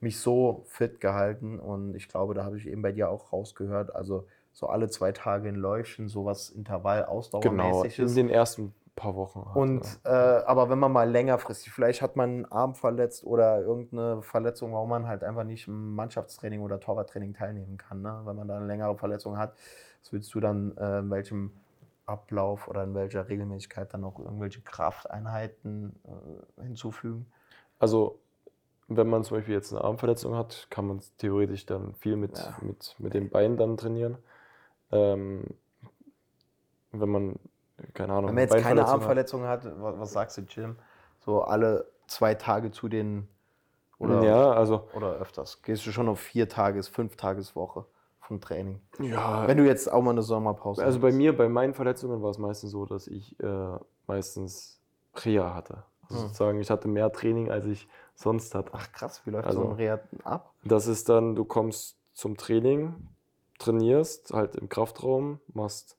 Mich 0.00 0.20
so 0.20 0.64
fit 0.66 1.00
gehalten 1.00 1.58
und 1.58 1.94
ich 1.94 2.08
glaube, 2.08 2.34
da 2.34 2.44
habe 2.44 2.58
ich 2.58 2.66
eben 2.66 2.82
bei 2.82 2.92
dir 2.92 3.08
auch 3.08 3.32
rausgehört. 3.32 3.94
Also 3.94 4.26
so 4.52 4.66
alle 4.66 4.90
zwei 4.90 5.12
Tage 5.12 5.48
ein 5.48 5.54
Läufchen, 5.54 6.08
sowas 6.08 6.50
Intervall 6.50 7.00
genau. 7.00 7.12
ausdauermäßiges. 7.12 8.10
In 8.10 8.16
den 8.16 8.28
ersten 8.28 8.74
paar 9.00 9.16
Wochen. 9.16 9.44
halt, 9.46 9.56
Und 9.56 10.00
äh, 10.04 10.08
aber 10.08 10.70
wenn 10.70 10.78
man 10.78 10.92
mal 10.92 11.10
längerfristig, 11.10 11.72
vielleicht 11.72 12.02
hat 12.02 12.16
man 12.16 12.30
einen 12.30 12.44
Arm 12.46 12.74
verletzt 12.74 13.24
oder 13.24 13.60
irgendeine 13.60 14.22
Verletzung, 14.22 14.72
warum 14.72 14.90
man 14.90 15.06
halt 15.08 15.24
einfach 15.24 15.44
nicht 15.44 15.66
im 15.68 15.94
Mannschaftstraining 15.94 16.60
oder 16.60 16.78
Torwarttraining 16.80 17.34
teilnehmen 17.34 17.76
kann. 17.78 18.02
Ne? 18.02 18.20
Wenn 18.24 18.36
man 18.36 18.46
da 18.48 18.56
eine 18.56 18.66
längere 18.66 18.96
Verletzung 18.96 19.38
hat, 19.38 19.54
was 20.02 20.12
willst 20.12 20.34
du 20.34 20.40
dann 20.40 20.76
äh, 20.76 20.98
in 21.00 21.10
welchem 21.10 21.52
Ablauf 22.06 22.68
oder 22.68 22.82
in 22.84 22.94
welcher 22.94 23.28
Regelmäßigkeit 23.28 23.92
dann 23.94 24.02
noch 24.02 24.18
irgendwelche 24.18 24.60
Krafteinheiten 24.60 25.94
äh, 26.58 26.62
hinzufügen? 26.62 27.26
Also, 27.78 28.18
wenn 28.88 29.08
man 29.08 29.22
zum 29.24 29.36
Beispiel 29.38 29.54
jetzt 29.54 29.72
eine 29.72 29.84
Armverletzung 29.84 30.34
hat, 30.34 30.66
kann 30.70 30.86
man 30.86 31.00
theoretisch 31.18 31.64
dann 31.66 31.94
viel 31.94 32.16
mit, 32.16 32.38
Ja. 32.38 32.56
mit, 32.60 32.96
mit 32.98 33.14
den 33.14 33.30
Beinen 33.30 33.56
dann 33.56 33.76
trainieren. 33.76 34.18
Ähm, 34.90 35.44
wenn 36.92 37.08
man, 37.08 37.36
keine 37.94 38.12
Ahnung, 38.12 38.28
Wenn 38.28 38.34
man 38.36 38.44
jetzt 38.44 38.56
keine 38.62 38.86
Armverletzung 38.86 39.44
hat, 39.44 39.64
was, 39.80 39.98
was 39.98 40.12
sagst 40.12 40.38
du, 40.38 40.42
Jim? 40.42 40.76
So 41.20 41.42
alle 41.42 41.90
zwei 42.06 42.34
Tage 42.34 42.70
zu 42.70 42.88
den 42.88 43.28
oder, 43.98 44.22
Ja, 44.22 44.52
also, 44.52 44.88
oder 44.94 45.12
öfters? 45.14 45.62
Gehst 45.62 45.86
du 45.86 45.92
schon 45.92 46.08
auf 46.08 46.20
vier 46.20 46.48
Tages, 46.48 46.88
fünf 46.88 47.16
Tageswoche 47.16 47.84
vom 48.20 48.40
Training? 48.40 48.80
ja, 48.98 49.46
Wenn 49.46 49.58
du 49.58 49.66
jetzt 49.66 49.92
auch 49.92 50.02
mal 50.02 50.12
eine 50.12 50.22
Sommerpause 50.22 50.82
also 50.82 50.98
bei 51.00 51.12
mir, 51.12 51.36
bei 51.36 51.48
meinen 51.48 51.74
Verletzungen 51.74 52.22
war 52.22 52.30
es 52.30 52.38
meistens 52.38 52.70
so, 52.70 52.86
dass 52.86 53.06
ich 53.06 53.38
äh, 53.40 53.78
meistens 54.06 54.80
Reha 55.14 55.54
hatte. 55.54 55.84
Also 56.02 56.14
Hm. 56.22 56.26
sozusagen, 56.28 56.60
ich 56.60 56.70
hatte 56.70 56.88
mehr 56.88 57.12
Training, 57.12 57.50
als 57.50 57.66
ich 57.66 57.88
sonst 58.14 58.54
hatte. 58.54 58.70
Ach 58.74 58.90
krass, 58.92 59.20
wie 59.26 59.30
läuft 59.30 59.46
Also- 59.48 59.60
so 59.62 59.66
ein 59.68 59.72
Reha 59.72 60.00
ab? 60.24 60.54
Das 60.64 60.86
ist 60.86 61.08
dann, 61.08 61.34
du 61.34 61.44
kommst 61.44 61.96
zum 62.12 62.36
Training, 62.36 63.08
trainierst 63.58 64.32
halt 64.32 64.56
im 64.56 64.68
Kraftraum, 64.68 65.40
machst 65.52 65.96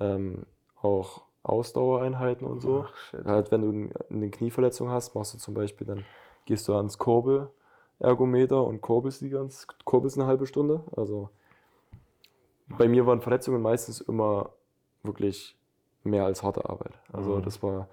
ähm, 0.00 0.46
auch 0.86 1.22
Ausdauereinheiten 1.42 2.46
und 2.46 2.60
so. 2.60 2.86
Shit. 3.10 3.24
Halt, 3.24 3.50
wenn 3.50 3.62
du 3.62 3.94
eine 4.10 4.30
Knieverletzung 4.30 4.90
hast, 4.90 5.14
machst 5.14 5.34
du 5.34 5.38
zum 5.38 5.54
Beispiel, 5.54 5.86
dann 5.86 6.04
gehst 6.44 6.66
du 6.68 6.74
ans 6.74 6.98
Kurbel-Ergometer 6.98 8.64
und 8.64 8.80
kurbelst 8.80 9.20
die 9.20 9.30
ganz, 9.30 9.66
kurbelst 9.84 10.18
eine 10.18 10.26
halbe 10.26 10.46
Stunde. 10.46 10.82
Also 10.96 11.30
bei 12.68 12.88
mir 12.88 13.06
waren 13.06 13.20
Verletzungen 13.20 13.62
meistens 13.62 14.00
immer 14.00 14.50
wirklich 15.02 15.56
mehr 16.02 16.24
als 16.24 16.42
harte 16.42 16.68
Arbeit. 16.68 16.98
Also 17.12 17.36
Mhm. 17.36 17.42
das 17.42 17.62
war 17.62 17.88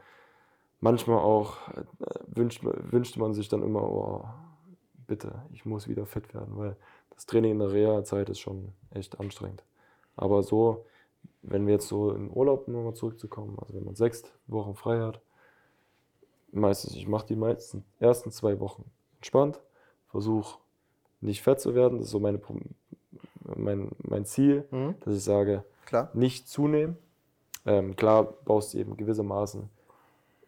manchmal 0.80 1.20
auch, 1.20 1.68
äh, 1.70 1.84
wünscht, 2.28 2.64
wünschte 2.64 3.20
man 3.20 3.34
sich 3.34 3.50
dann 3.50 3.64
immer, 3.64 3.84
oh, 3.84 4.26
bitte, 5.08 5.44
ich 5.52 5.66
muss 5.66 5.88
wieder 5.88 6.06
fit 6.06 6.34
werden, 6.34 6.58
weil 6.58 6.76
das 7.12 7.26
Training 7.26 7.52
in 7.52 7.60
der 7.60 7.72
Reha-Zeit 7.72 8.30
ist 8.30 8.40
schon 8.40 8.74
echt 8.92 9.20
anstrengend. 9.20 9.64
Aber 10.16 10.42
so, 10.44 10.86
wenn 11.44 11.68
wir 11.68 11.74
jetzt 11.74 11.88
so 11.88 12.12
in 12.12 12.30
Urlaub 12.32 12.68
nochmal 12.68 12.94
zurückzukommen, 12.96 13.58
also 13.62 13.74
wenn 13.76 13.84
man 13.86 13.96
sechs 13.96 14.24
Wochen 14.48 14.76
frei 14.76 15.00
hat, 15.02 15.20
meistens, 16.52 16.96
ich 16.96 17.08
mache 17.08 17.28
die 17.28 17.36
meisten 17.36 17.84
ersten 18.00 18.32
zwei 18.32 18.60
Wochen 18.60 18.86
entspannt, 19.18 19.60
versuche 20.10 20.58
nicht 21.22 21.42
fett 21.42 21.60
zu 21.60 21.76
werden, 21.76 21.98
das 22.00 22.08
ist 22.08 22.12
so 22.12 22.20
meine, 22.20 22.40
mein, 23.56 23.90
mein 24.04 24.26
Ziel, 24.26 24.66
Mhm. 24.72 24.96
dass 25.02 25.16
ich 25.16 25.24
sage, 25.24 25.64
Klar. 25.86 26.10
nicht 26.14 26.48
zunehmen. 26.48 26.98
Ähm, 27.66 27.96
klar 27.96 28.24
baust 28.46 28.74
du 28.74 28.78
eben 28.80 28.98
gewissermaßen 28.98 29.70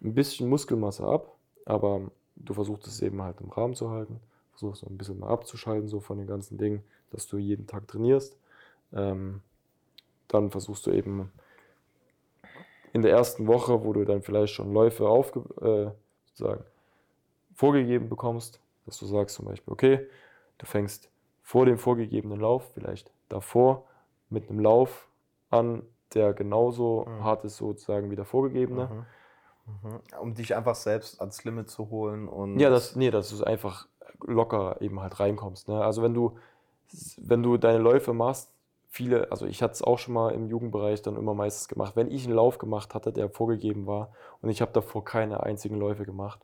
ein 0.02 0.14
bisschen 0.14 0.50
Muskelmasse 0.50 1.06
ab, 1.06 1.34
aber 1.66 2.02
du 2.36 2.54
versuchst 2.54 2.88
es 2.88 3.02
eben 3.02 3.22
halt 3.22 3.40
im 3.40 3.50
Rahmen 3.50 3.74
zu 3.74 3.90
halten, 3.90 4.20
versuchst 4.52 4.84
ein 4.86 4.98
bisschen 4.98 5.20
mal 5.20 5.30
abzuschalten 5.30 5.88
so 5.88 6.00
von 6.02 6.18
den 6.18 6.28
ganzen 6.28 6.58
Dingen, 6.58 6.84
dass 7.12 7.28
du 7.28 7.38
jeden 7.38 7.68
Tag 7.68 7.88
trainierst. 7.88 8.38
Ähm, 8.94 9.42
dann 10.28 10.52
versuchst 10.52 10.86
du 10.86 10.92
eben 10.92 11.32
in 12.94 13.02
der 13.02 13.12
ersten 13.12 13.48
Woche, 13.48 13.84
wo 13.84 13.94
du 13.94 14.06
dann 14.06 14.22
vielleicht 14.22 14.54
schon 14.54 14.74
Läufe 14.74 15.08
aufge 15.08 15.42
äh, 15.62 15.92
sozusagen 16.28 16.64
vorgegeben 17.54 18.10
bekommst, 18.10 18.60
dass 18.86 18.98
du 18.98 19.06
sagst 19.06 19.36
zum 19.36 19.46
Beispiel, 19.46 19.74
okay, 19.74 20.08
du 20.58 20.66
fängst 20.66 21.10
vor 21.42 21.66
dem 21.66 21.78
vorgegebenen 21.78 22.40
Lauf, 22.40 22.72
vielleicht 22.74 23.12
davor, 23.30 23.86
mit 24.30 24.50
einem 24.50 24.60
Lauf 24.60 25.08
an, 25.50 25.84
der 26.14 26.34
genauso 26.34 27.06
Mhm. 27.08 27.24
hart 27.24 27.44
ist 27.44 27.58
sozusagen 27.58 28.10
wie 28.12 28.16
der 28.16 28.26
vorgegebene. 28.26 28.90
Mhm. 28.92 29.06
Mhm. 29.90 30.00
Um 30.22 30.34
dich 30.36 30.56
einfach 30.56 30.76
selbst 30.76 31.20
ans 31.20 31.44
Limit 31.44 31.70
zu 31.70 31.90
holen 31.90 32.28
und. 32.28 32.60
Ja, 32.60 32.70
das, 32.70 32.96
nee, 32.96 33.12
dass 33.12 33.36
du 33.36 33.44
einfach 33.44 33.88
locker 34.22 34.78
eben 34.82 35.00
halt 35.02 35.20
reinkommst. 35.20 35.68
Ne? 35.68 35.84
Also 35.84 36.02
wenn 36.04 36.14
du, 36.14 36.38
wenn 37.18 37.44
du 37.44 37.58
deine 37.58 37.80
Läufe 37.80 38.14
machst, 38.14 38.52
viele, 38.96 39.30
also 39.32 39.46
ich 39.46 39.62
hatte 39.62 39.74
es 39.74 39.82
auch 39.82 40.00
schon 40.00 40.14
mal 40.14 40.32
im 40.34 40.48
Jugendbereich 40.48 41.02
dann 41.02 41.18
immer 41.18 41.34
meistens 41.34 41.68
gemacht, 41.68 41.96
wenn 41.98 42.10
ich 42.10 42.26
einen 42.26 42.34
Lauf 42.36 42.58
gemacht 42.58 42.94
hatte, 42.96 43.12
der 43.12 43.30
vorgegeben 43.30 43.86
war 43.88 44.10
und 44.42 44.50
ich 44.50 44.62
habe 44.62 44.72
davor 44.72 45.04
keine 45.04 45.44
einzigen 45.44 45.76
Läufe 45.78 46.06
gemacht, 46.06 46.40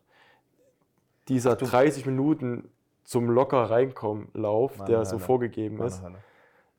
dieser 1.29 1.55
30 1.55 2.05
Minuten 2.05 2.69
zum 3.03 3.29
locker 3.29 3.69
reinkommen 3.69 4.29
Lauf, 4.33 4.77
Meine 4.77 4.89
der 4.89 5.05
so 5.05 5.13
Hölle. 5.13 5.25
vorgegeben 5.25 5.77
Meine 5.77 5.87
ist, 5.87 6.03
Hölle. 6.03 6.17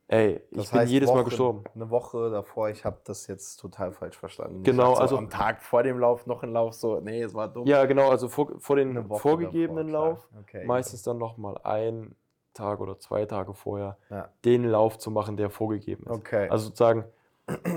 ey, 0.09 0.41
ich 0.51 0.57
Das 0.59 0.71
bin 0.71 0.81
heißt, 0.81 0.93
jedes 0.93 1.09
Mal 1.09 1.15
Woche- 1.17 1.25
gestorben. 1.25 1.65
Eine 1.75 1.89
Woche 1.91 2.31
davor, 2.31 2.69
ich 2.69 2.85
habe 2.85 2.99
das 3.05 3.27
jetzt 3.27 3.57
total 3.57 3.93
falsch 3.93 4.19
verstanden. 4.19 4.63
Genau, 4.65 4.93
ich 4.93 5.01
also- 5.01 5.17
so 5.17 5.19
am 5.23 5.31
Tag 5.31 5.63
vor 5.63 5.83
dem 5.83 5.99
Lauf 5.99 6.27
noch 6.27 6.43
ein 6.43 6.53
Lauf, 6.53 6.75
so, 6.75 7.01
nee, 7.01 7.23
es 7.23 7.33
war 7.33 7.49
dumm. 7.49 7.67
Ja, 7.67 7.87
genau, 7.87 8.11
also 8.11 8.29
vor, 8.29 8.53
vor 8.59 8.77
den 8.77 9.09
Woche 9.09 9.21
vorgegebenen 9.21 9.89
davor. 9.91 10.09
Lauf, 10.09 10.29
Okay, 10.43 10.67
meistens 10.67 11.03
dann 11.03 11.17
nochmal 11.19 11.57
ein 11.65 12.15
Tag 12.55 12.81
oder 12.81 12.99
zwei 12.99 13.25
Tage 13.27 13.55
vorher, 13.55 13.97
Ja. 14.11 14.29
den 14.45 14.65
Lauf 14.65 14.99
zu 14.99 15.11
machen, 15.11 15.37
der 15.37 15.51
vorgegeben 15.51 16.05
ist. 16.05 16.11
Okay. 16.11 16.49
Also 16.49 16.67
sozusagen, 16.67 17.05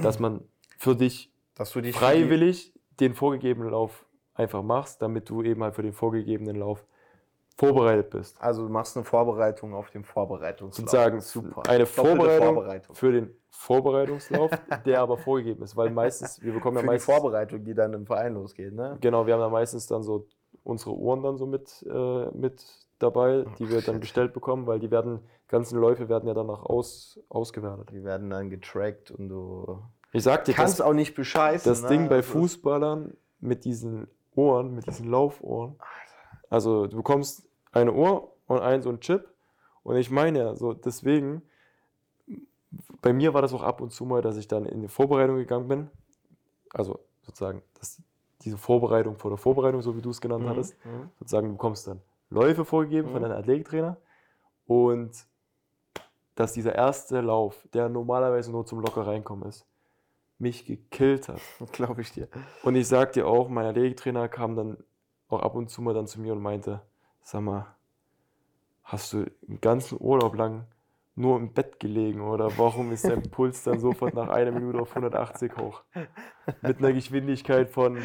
dass 0.03 0.19
man 0.19 0.41
für 0.77 0.95
dich 0.95 1.31
freiwillig 1.93 2.73
den 2.99 3.13
vorgegebenen 3.13 3.71
Lauf 3.71 4.05
einfach 4.33 4.63
machst, 4.63 5.01
damit 5.01 5.29
du 5.29 5.41
eben 5.43 5.63
halt 5.63 5.75
für 5.75 5.83
den 5.83 5.93
vorgegebenen 5.93 6.57
Lauf 6.57 6.85
vorbereitet 7.57 8.09
bist. 8.09 8.41
Also 8.41 8.63
du 8.63 8.69
machst 8.69 8.97
eine 8.97 9.05
Vorbereitung 9.05 9.73
auf 9.73 9.89
den 9.89 10.03
Vorbereitungslauf. 10.03 10.89
Sozusagen 10.89 11.19
eine 11.69 11.79
Doppelte 11.79 11.85
Vorbereitung, 11.85 12.53
Vorbereitung. 12.55 12.95
für 12.95 13.11
den 13.13 13.35
Vorbereitungslauf, 13.49 14.51
der 14.85 14.99
aber 15.01 15.17
vorgegeben 15.17 15.63
ist, 15.63 15.77
weil 15.77 15.89
meistens, 15.89 16.41
wir 16.41 16.53
bekommen 16.53 16.75
ja 16.75 16.81
Für 16.81 16.87
die 16.87 16.91
meistens, 16.93 17.15
Vorbereitung, 17.15 17.63
die 17.63 17.73
dann 17.73 17.93
im 17.93 18.05
Verein 18.05 18.33
losgeht, 18.33 18.73
ne? 18.73 18.97
genau, 18.99 19.25
wir 19.25 19.33
haben 19.35 19.41
ja 19.41 19.49
meistens 19.49 19.87
dann 19.87 20.03
so 20.03 20.27
unsere 20.63 20.91
Uhren 20.95 21.23
dann 21.23 21.37
so 21.37 21.45
mit, 21.45 21.85
äh, 21.89 22.25
mit 22.31 22.61
dabei, 22.99 23.45
die 23.59 23.69
wir 23.69 23.81
dann 23.81 23.99
gestellt 23.99 24.33
bekommen, 24.33 24.67
weil 24.67 24.79
die 24.79 24.91
werden, 24.91 25.19
ganzen 25.47 25.79
Läufe 25.79 26.09
werden 26.09 26.27
ja 26.27 26.33
danach 26.33 26.63
aus, 26.63 27.19
ausgewertet. 27.29 27.89
Die 27.91 28.03
werden 28.03 28.29
dann 28.29 28.49
getrackt 28.49 29.11
und 29.11 29.29
du 29.29 29.79
Ich 30.13 30.23
sag 30.23 30.45
dir, 30.45 30.53
kannst 30.53 30.79
das, 30.79 30.85
auch 30.85 30.93
nicht 30.93 31.15
bescheißen. 31.15 31.69
das 31.69 31.81
ne? 31.83 31.89
Ding 31.89 32.09
bei 32.09 32.23
Fußballern 32.23 33.15
mit 33.39 33.65
diesen 33.65 34.07
Ohren, 34.35 34.75
mit 34.75 34.85
diesen 34.87 35.09
Laufohren, 35.09 35.75
also 36.49 36.87
du 36.87 36.97
bekommst 36.97 37.47
eine 37.71 37.93
Uhr 37.93 38.31
und 38.47 38.59
ein 38.59 38.81
so 38.81 38.89
ein 38.89 38.99
Chip 38.99 39.27
und 39.83 39.95
ich 39.97 40.09
meine 40.11 40.39
ja, 40.39 40.55
so 40.55 40.73
deswegen, 40.73 41.41
bei 43.01 43.13
mir 43.13 43.33
war 43.33 43.41
das 43.41 43.53
auch 43.53 43.63
ab 43.63 43.81
und 43.81 43.91
zu 43.91 44.05
mal, 44.05 44.21
dass 44.21 44.37
ich 44.37 44.47
dann 44.47 44.65
in 44.65 44.81
die 44.81 44.87
Vorbereitung 44.87 45.37
gegangen 45.37 45.67
bin, 45.67 45.89
also 46.73 46.99
sozusagen, 47.23 47.61
dass 47.79 48.01
diese 48.41 48.57
Vorbereitung 48.57 49.17
vor 49.17 49.31
der 49.31 49.37
Vorbereitung, 49.37 49.81
so 49.81 49.95
wie 49.95 50.01
du 50.01 50.09
es 50.09 50.21
genannt 50.21 50.43
Mhm, 50.43 50.49
hattest, 50.49 50.75
mhm. 50.85 51.09
sozusagen, 51.19 51.47
du 51.47 51.53
bekommst 51.53 51.87
dann 51.87 52.01
Läufe 52.29 52.65
vorgegeben 52.65 53.09
von 53.09 53.19
Mhm. 53.19 53.23
deinem 53.29 53.37
Athletiktrainer 53.37 53.97
und 54.67 55.25
dass 56.35 56.53
dieser 56.53 56.75
erste 56.75 57.21
Lauf, 57.21 57.67
der 57.73 57.87
normalerweise 57.87 58.51
nur 58.51 58.65
zum 58.65 58.81
locker 58.81 59.07
reinkommen 59.07 59.47
ist, 59.47 59.65
mich 60.37 60.65
gekillt 60.65 61.29
hat. 61.29 61.39
Glaube 61.71 62.01
ich 62.01 62.11
dir. 62.11 62.27
Und 62.63 62.75
ich 62.75 62.87
sag 62.87 63.13
dir 63.13 63.27
auch, 63.27 63.47
mein 63.47 63.65
Athletiktrainer 63.65 64.27
kam 64.27 64.55
dann 64.55 64.77
auch 65.29 65.41
ab 65.41 65.55
und 65.55 65.69
zu 65.69 65.81
mal 65.81 65.93
dann 65.93 66.07
zu 66.07 66.19
mir 66.19 66.33
und 66.33 66.41
meinte, 66.41 66.81
sag 67.21 67.41
mal, 67.41 67.67
hast 68.83 69.13
du 69.13 69.25
einen 69.47 69.61
ganzen 69.61 69.97
Urlaub 69.99 70.35
lang 70.35 70.65
nur 71.15 71.37
im 71.37 71.53
Bett 71.53 71.79
gelegen 71.79 72.21
oder 72.21 72.57
warum 72.57 72.91
ist 72.91 73.05
dein 73.07 73.23
Puls 73.23 73.63
dann 73.63 73.79
sofort 73.79 74.13
nach 74.13 74.27
einer 74.27 74.51
Minute 74.51 74.79
auf 74.81 74.89
180 74.89 75.55
hoch? 75.55 75.81
Mit 76.61 76.79
einer 76.79 76.91
Geschwindigkeit 76.91 77.69
von, 77.69 77.97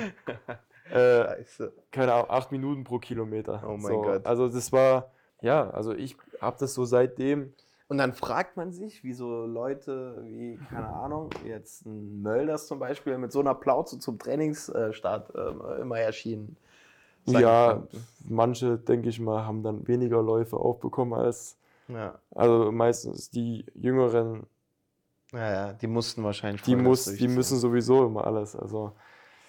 äh, 0.91 1.45
keine 1.91 2.13
Ahnung, 2.15 2.31
8 2.31 2.53
Minuten 2.53 2.85
pro 2.85 2.99
Kilometer. 2.99 3.63
Oh 3.67 3.77
mein 3.77 3.93
so, 3.93 4.03
Gott. 4.03 4.27
Also 4.27 4.49
das 4.49 4.73
war, 4.73 5.11
ja, 5.41 5.71
also 5.71 5.93
ich 5.93 6.17
habe 6.41 6.57
das 6.59 6.75
so 6.75 6.85
seitdem, 6.85 7.53
Und 7.89 7.99
dann 7.99 8.13
fragt 8.15 8.57
man 8.57 8.73
sich, 8.73 9.03
wie 9.03 9.13
so 9.13 9.47
Leute 9.47 10.23
wie, 10.25 10.59
keine 10.69 10.89
Ahnung, 10.89 11.31
jetzt 11.45 11.87
ein 11.87 12.23
Mölders 12.23 12.67
zum 12.69 12.79
Beispiel 12.79 13.19
mit 13.19 13.33
so 13.33 13.41
einer 13.41 13.55
Plauze 13.55 13.99
zum 13.99 14.19
Trainingsstart 14.19 15.33
ähm, 15.35 15.63
immer 15.81 15.99
erschienen. 15.99 16.57
ja, 17.27 17.83
manche, 18.29 18.79
denke 18.79 19.09
ich 19.09 19.21
mal, 19.21 19.45
haben 19.45 19.63
dann 19.63 19.87
weniger 19.89 20.23
Läufe 20.23 20.57
aufbekommen 20.57 21.15
als, 21.15 21.57
ja. 21.89 22.15
also 22.35 22.71
meistens 22.73 23.31
die 23.31 23.65
Jüngeren, 23.75 24.47
Ja, 25.33 25.53
ja, 25.53 25.73
die 25.73 25.87
mussten 25.87 26.23
wahrscheinlich. 26.25 26.63
die, 26.63 26.77
muss, 26.77 27.05
die 27.05 27.29
müssen 27.29 27.59
sowieso 27.59 28.07
immer 28.07 28.27
alles. 28.27 28.57
Also 28.57 28.93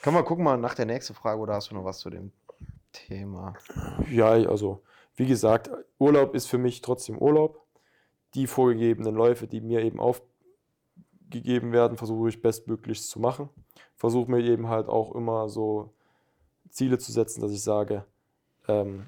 Können 0.01 0.15
wir 0.15 0.23
gucken 0.23 0.43
mal 0.43 0.57
nach 0.57 0.73
der 0.73 0.85
nächsten 0.85 1.13
Frage 1.13 1.39
oder 1.39 1.53
hast 1.53 1.69
du 1.69 1.75
noch 1.75 1.85
was 1.85 1.99
zu 1.99 2.09
dem 2.09 2.31
Thema? 2.91 3.53
ja, 4.09 4.29
also 4.29 4.81
wie 5.15 5.27
gesagt, 5.27 5.69
Urlaub 5.99 6.33
ist 6.33 6.47
für 6.47 6.57
mich 6.57 6.81
trotzdem 6.81 7.17
Urlaub. 7.17 7.61
Die 8.33 8.47
vorgegebenen 8.47 9.13
Läufe, 9.13 9.45
die 9.45 9.61
mir 9.61 9.81
eben 9.81 9.99
aufgegeben 9.99 11.71
werden, 11.71 11.97
versuche 11.97 12.29
ich 12.29 12.41
bestmöglichst 12.41 13.09
zu 13.09 13.19
machen. 13.19 13.49
Versuche 13.95 14.31
mir 14.31 14.39
eben 14.39 14.69
halt 14.69 14.87
auch 14.87 15.13
immer 15.13 15.49
so 15.49 15.93
Ziele 16.69 16.97
zu 16.97 17.11
setzen, 17.11 17.41
dass 17.41 17.51
ich 17.51 17.61
sage, 17.61 18.05
ähm, 18.67 19.05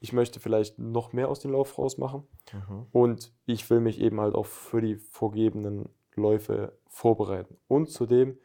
ich 0.00 0.12
möchte 0.12 0.40
vielleicht 0.40 0.78
noch 0.78 1.14
mehr 1.14 1.28
aus 1.28 1.40
dem 1.40 1.52
Lauf 1.52 1.78
rausmachen. 1.78 2.24
Und 2.92 3.32
ich 3.46 3.70
will 3.70 3.80
mich 3.80 4.00
eben 4.00 4.20
halt 4.20 4.34
auch 4.34 4.46
für 4.46 4.82
die 4.82 4.96
vorgegebenen 4.96 5.88
Läufe 6.14 6.76
vorbereiten. 6.88 7.56
Und 7.68 7.90
zudem 7.90 8.36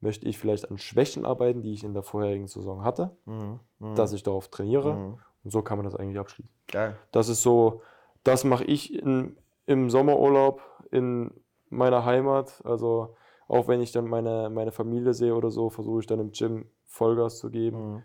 möchte 0.00 0.28
ich 0.28 0.38
vielleicht 0.38 0.70
an 0.70 0.78
Schwächen 0.78 1.24
arbeiten, 1.26 1.62
die 1.62 1.72
ich 1.72 1.84
in 1.84 1.94
der 1.94 2.02
vorherigen 2.02 2.46
Saison 2.46 2.84
hatte, 2.84 3.16
Mhm. 3.24 3.60
Mhm. 3.78 3.94
dass 3.94 4.12
ich 4.12 4.22
darauf 4.22 4.48
trainiere. 4.48 4.94
Mhm. 4.94 5.18
Und 5.44 5.50
so 5.50 5.62
kann 5.62 5.78
man 5.78 5.84
das 5.84 5.94
eigentlich 5.94 6.18
abschließen. 6.18 6.50
Geil. 6.70 6.96
Das 7.12 7.28
ist 7.28 7.42
so, 7.42 7.82
das 8.24 8.44
mache 8.44 8.64
ich 8.64 8.92
in, 8.94 9.36
im 9.66 9.90
Sommerurlaub 9.90 10.60
in 10.90 11.30
meiner 11.70 12.04
Heimat. 12.04 12.60
Also 12.64 13.14
auch 13.48 13.66
wenn 13.68 13.80
ich 13.80 13.92
dann 13.92 14.06
meine, 14.08 14.50
meine 14.50 14.72
Familie 14.72 15.14
sehe 15.14 15.34
oder 15.34 15.50
so, 15.50 15.70
versuche 15.70 16.00
ich 16.00 16.06
dann 16.06 16.20
im 16.20 16.32
Gym 16.32 16.66
Vollgas 16.84 17.38
zu 17.38 17.50
geben, 17.50 17.94
Mhm. 17.94 18.02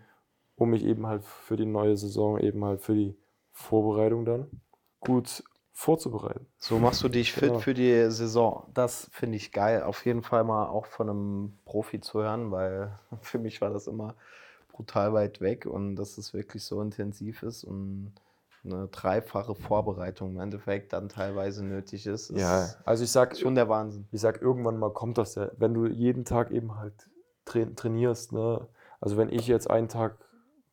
um 0.56 0.70
mich 0.70 0.84
eben 0.84 1.06
halt 1.06 1.24
für 1.24 1.56
die 1.56 1.66
neue 1.66 1.96
Saison, 1.96 2.38
eben 2.38 2.64
halt 2.64 2.80
für 2.80 2.94
die 2.94 3.16
Vorbereitung 3.52 4.24
dann 4.24 4.50
gut 5.00 5.42
vorzubereiten. 5.74 6.46
So 6.58 6.78
machst 6.78 7.02
du 7.02 7.08
dich 7.08 7.32
fit 7.32 7.48
Genau. 7.48 7.58
für 7.58 7.74
die 7.74 8.10
Saison. 8.10 8.70
Das 8.72 9.08
finde 9.12 9.36
ich 9.36 9.52
geil. 9.52 9.82
Auf 9.82 10.06
jeden 10.06 10.22
Fall 10.22 10.44
mal 10.44 10.68
auch 10.68 10.86
von 10.86 11.10
einem 11.10 11.58
Profi 11.66 12.00
zu 12.00 12.20
hören, 12.22 12.50
weil 12.50 12.98
für 13.20 13.38
mich 13.38 13.60
war 13.60 13.70
das 13.70 13.86
immer 13.86 14.14
brutal 14.72 15.12
weit 15.12 15.40
weg 15.40 15.66
und 15.66 15.96
dass 15.96 16.16
es 16.16 16.32
wirklich 16.32 16.64
so 16.64 16.80
intensiv 16.80 17.42
ist 17.42 17.64
und 17.64 18.12
eine 18.64 18.88
dreifache 18.88 19.54
Vorbereitung 19.54 20.30
im 20.36 20.40
Endeffekt 20.40 20.94
dann 20.94 21.08
teilweise 21.10 21.62
nötig 21.64 22.06
ist, 22.06 22.30
ist 22.30 22.78
also 22.86 23.04
ich 23.04 23.10
sag 23.10 23.36
schon 23.36 23.54
der 23.54 23.68
Wahnsinn. 23.68 24.08
ich 24.10 24.22
sag, 24.22 24.40
irgendwann 24.40 24.78
mal 24.78 24.90
kommt 24.90 25.18
das 25.18 25.34
ja, 25.34 25.50
wenn 25.58 25.74
du 25.74 25.86
jeden 25.86 26.24
Tag 26.24 26.50
eben 26.50 26.76
halt 26.78 26.94
tra 27.44 27.62
trainierst, 27.76 28.32
ne? 28.32 28.66
Also 29.00 29.18
wenn 29.18 29.28
ich 29.28 29.46
jetzt 29.48 29.68
einen 29.70 29.88
Tag, 29.88 30.16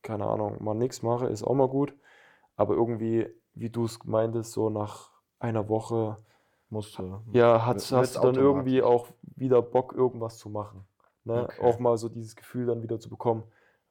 keine 0.00 0.24
Ahnung, 0.26 0.56
mal 0.64 0.72
nichts 0.74 1.02
mache, 1.02 1.26
ist 1.26 1.42
auch 1.42 1.54
mal 1.54 1.68
gut. 1.68 1.94
Aber 2.56 2.74
irgendwie, 2.74 3.26
wie 3.54 3.70
du 3.70 3.84
es 3.84 4.02
meintest, 4.04 4.52
so 4.52 4.70
nach 4.70 5.10
einer 5.38 5.68
Woche, 5.68 6.16
Musst 6.70 6.98
du. 6.98 7.20
ja, 7.32 7.66
hast, 7.66 7.90
Wird- 7.90 8.00
hast 8.00 8.16
du 8.16 8.20
dann 8.20 8.34
irgendwie 8.36 8.82
auch 8.82 9.08
wieder 9.36 9.60
Bock, 9.60 9.92
irgendwas 9.94 10.38
zu 10.38 10.48
machen. 10.48 10.86
Ne? 11.24 11.42
Okay. 11.44 11.60
Auch 11.62 11.78
mal 11.78 11.98
so 11.98 12.08
dieses 12.08 12.34
Gefühl 12.34 12.66
dann 12.66 12.82
wieder 12.82 12.98
zu 12.98 13.10
bekommen, 13.10 13.42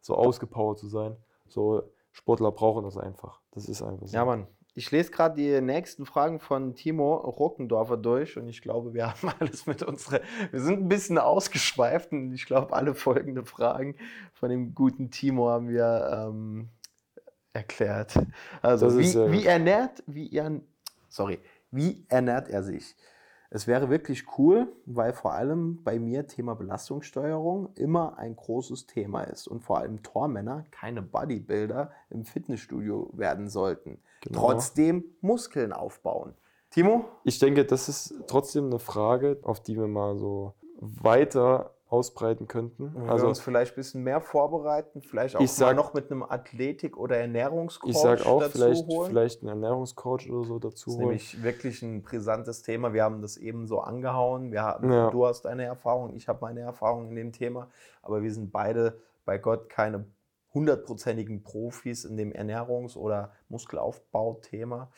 so 0.02 0.16
ausgepowert 0.16 0.80
zu 0.80 0.88
sein. 0.88 1.16
So 1.48 1.84
Sportler 2.12 2.52
brauchen 2.52 2.84
das 2.84 2.98
einfach. 2.98 3.40
Das 3.52 3.70
ist 3.70 3.82
einfach 3.84 4.08
so. 4.08 4.16
Ja, 4.16 4.26
Mann. 4.26 4.48
Ich 4.74 4.90
lese 4.90 5.12
gerade 5.12 5.36
die 5.36 5.60
nächsten 5.62 6.06
Fragen 6.06 6.40
von 6.40 6.74
Timo 6.76 7.16
Ruckendorfer 7.18 7.98
durch 7.98 8.38
und 8.38 8.48
ich 8.48 8.62
glaube, 8.62 8.94
wir 8.94 9.08
haben 9.12 9.32
alles 9.40 9.68
mit 9.68 9.84
unserer. 9.84 10.22
Wir 10.50 10.62
sind 10.62 10.80
ein 10.80 10.88
bisschen 10.88 11.18
ausgeschweift 11.18 12.14
und 12.14 12.34
ich 12.34 12.46
glaube, 12.46 12.74
alle 12.74 12.96
folgenden 12.96 13.46
Fragen 13.46 13.96
von 14.34 14.50
dem 14.50 14.74
guten 14.74 15.12
Timo 15.12 15.50
haben 15.50 15.68
wir 15.70 16.10
ähm, 16.30 16.70
erklärt. 17.54 18.14
Also, 18.62 18.98
wie, 18.98 19.14
wie 19.32 19.46
ernährt, 19.46 20.04
wie 20.08 20.32
er, 20.34 20.52
sorry, 21.10 21.40
wie 21.72 22.06
ernährt 22.10 22.50
er 22.50 22.64
sich? 22.64 22.96
Es 23.54 23.68
wäre 23.68 23.90
wirklich 23.90 24.38
cool, 24.38 24.72
weil 24.86 25.12
vor 25.12 25.34
allem 25.34 25.84
bei 25.84 26.00
mir 26.00 26.26
Thema 26.26 26.56
Belastungssteuerung 26.56 27.74
immer 27.76 28.18
ein 28.18 28.38
großes 28.38 28.88
Thema 28.88 29.24
ist 29.24 29.46
und 29.46 29.60
vor 29.60 29.80
allem 29.80 30.02
Tormänner 30.04 30.64
keine 30.72 31.02
Bodybuilder 31.02 31.92
im 32.10 32.24
Fitnessstudio 32.24 33.10
werden 33.12 33.50
sollten. 33.50 34.00
Genau. 34.22 34.40
Trotzdem 34.40 35.04
Muskeln 35.20 35.74
aufbauen. 35.74 36.34
Timo? 36.70 37.04
Ich 37.26 37.40
denke, 37.40 37.66
das 37.66 37.90
ist 37.90 38.14
trotzdem 38.28 38.68
eine 38.68 38.80
Frage, 38.80 39.38
auf 39.44 39.60
die 39.60 39.76
wir 39.78 39.88
mal 39.88 40.16
so 40.16 40.54
weiter 40.80 41.76
ausbreiten 41.92 42.48
könnten. 42.48 42.94
Wir 42.96 43.12
Also 43.12 43.28
uns 43.28 43.42
vielleicht 43.42 43.74
ein 43.74 43.76
bisschen 43.76 44.02
mehr 44.04 44.22
vorbereiten, 44.22 45.02
vielleicht 45.02 45.36
auch 45.36 45.46
sag- 45.46 45.68
mal 45.68 45.74
noch 45.76 45.94
mit 45.94 46.10
einem 46.10 46.24
Athletik- 46.24 46.96
oder 46.98 47.18
Ernährungscoach 47.18 47.90
ich 47.90 47.98
sage 47.98 48.26
auch, 48.26 48.40
dazu 48.40 48.52
vielleicht, 48.58 48.88
holen. 48.88 49.10
vielleicht 49.10 49.42
einen 49.42 49.50
Ernährungscoach 49.50 50.32
oder 50.32 50.46
so 50.46 50.58
dazu 50.58 50.70
Das 50.72 50.78
ist 50.80 50.88
holen. 50.88 51.00
nämlich 51.08 51.44
wirklich 51.44 51.82
ein 51.82 52.02
brisantes 52.02 52.62
Thema. 52.62 52.94
Wir 52.94 53.04
haben 53.04 53.22
das 53.22 53.36
eben 53.36 53.68
so 53.68 53.82
angehauen. 53.82 54.54
Wir 54.54 54.62
haben, 54.64 54.90
Ja. 54.92 55.10
Du 55.10 55.26
hast 55.26 55.44
deine 55.44 55.66
Erfahrung, 55.66 56.16
ich 56.16 56.30
habe 56.30 56.40
meine 56.42 56.62
Erfahrung 56.62 57.10
in 57.10 57.16
dem 57.16 57.32
Thema. 57.34 57.68
Aber 58.02 58.24
wir 58.24 58.34
sind 58.34 58.52
beide 58.54 58.98
bei 59.26 59.38
Gott 59.38 59.68
keine 59.70 60.06
hundertprozentigen 60.54 61.44
Profis 61.44 62.06
in 62.06 62.16
dem 62.16 62.32
Ernährungs- 62.32 62.96
oder 62.98 63.32
Muskelaufbauthema. 63.50 64.90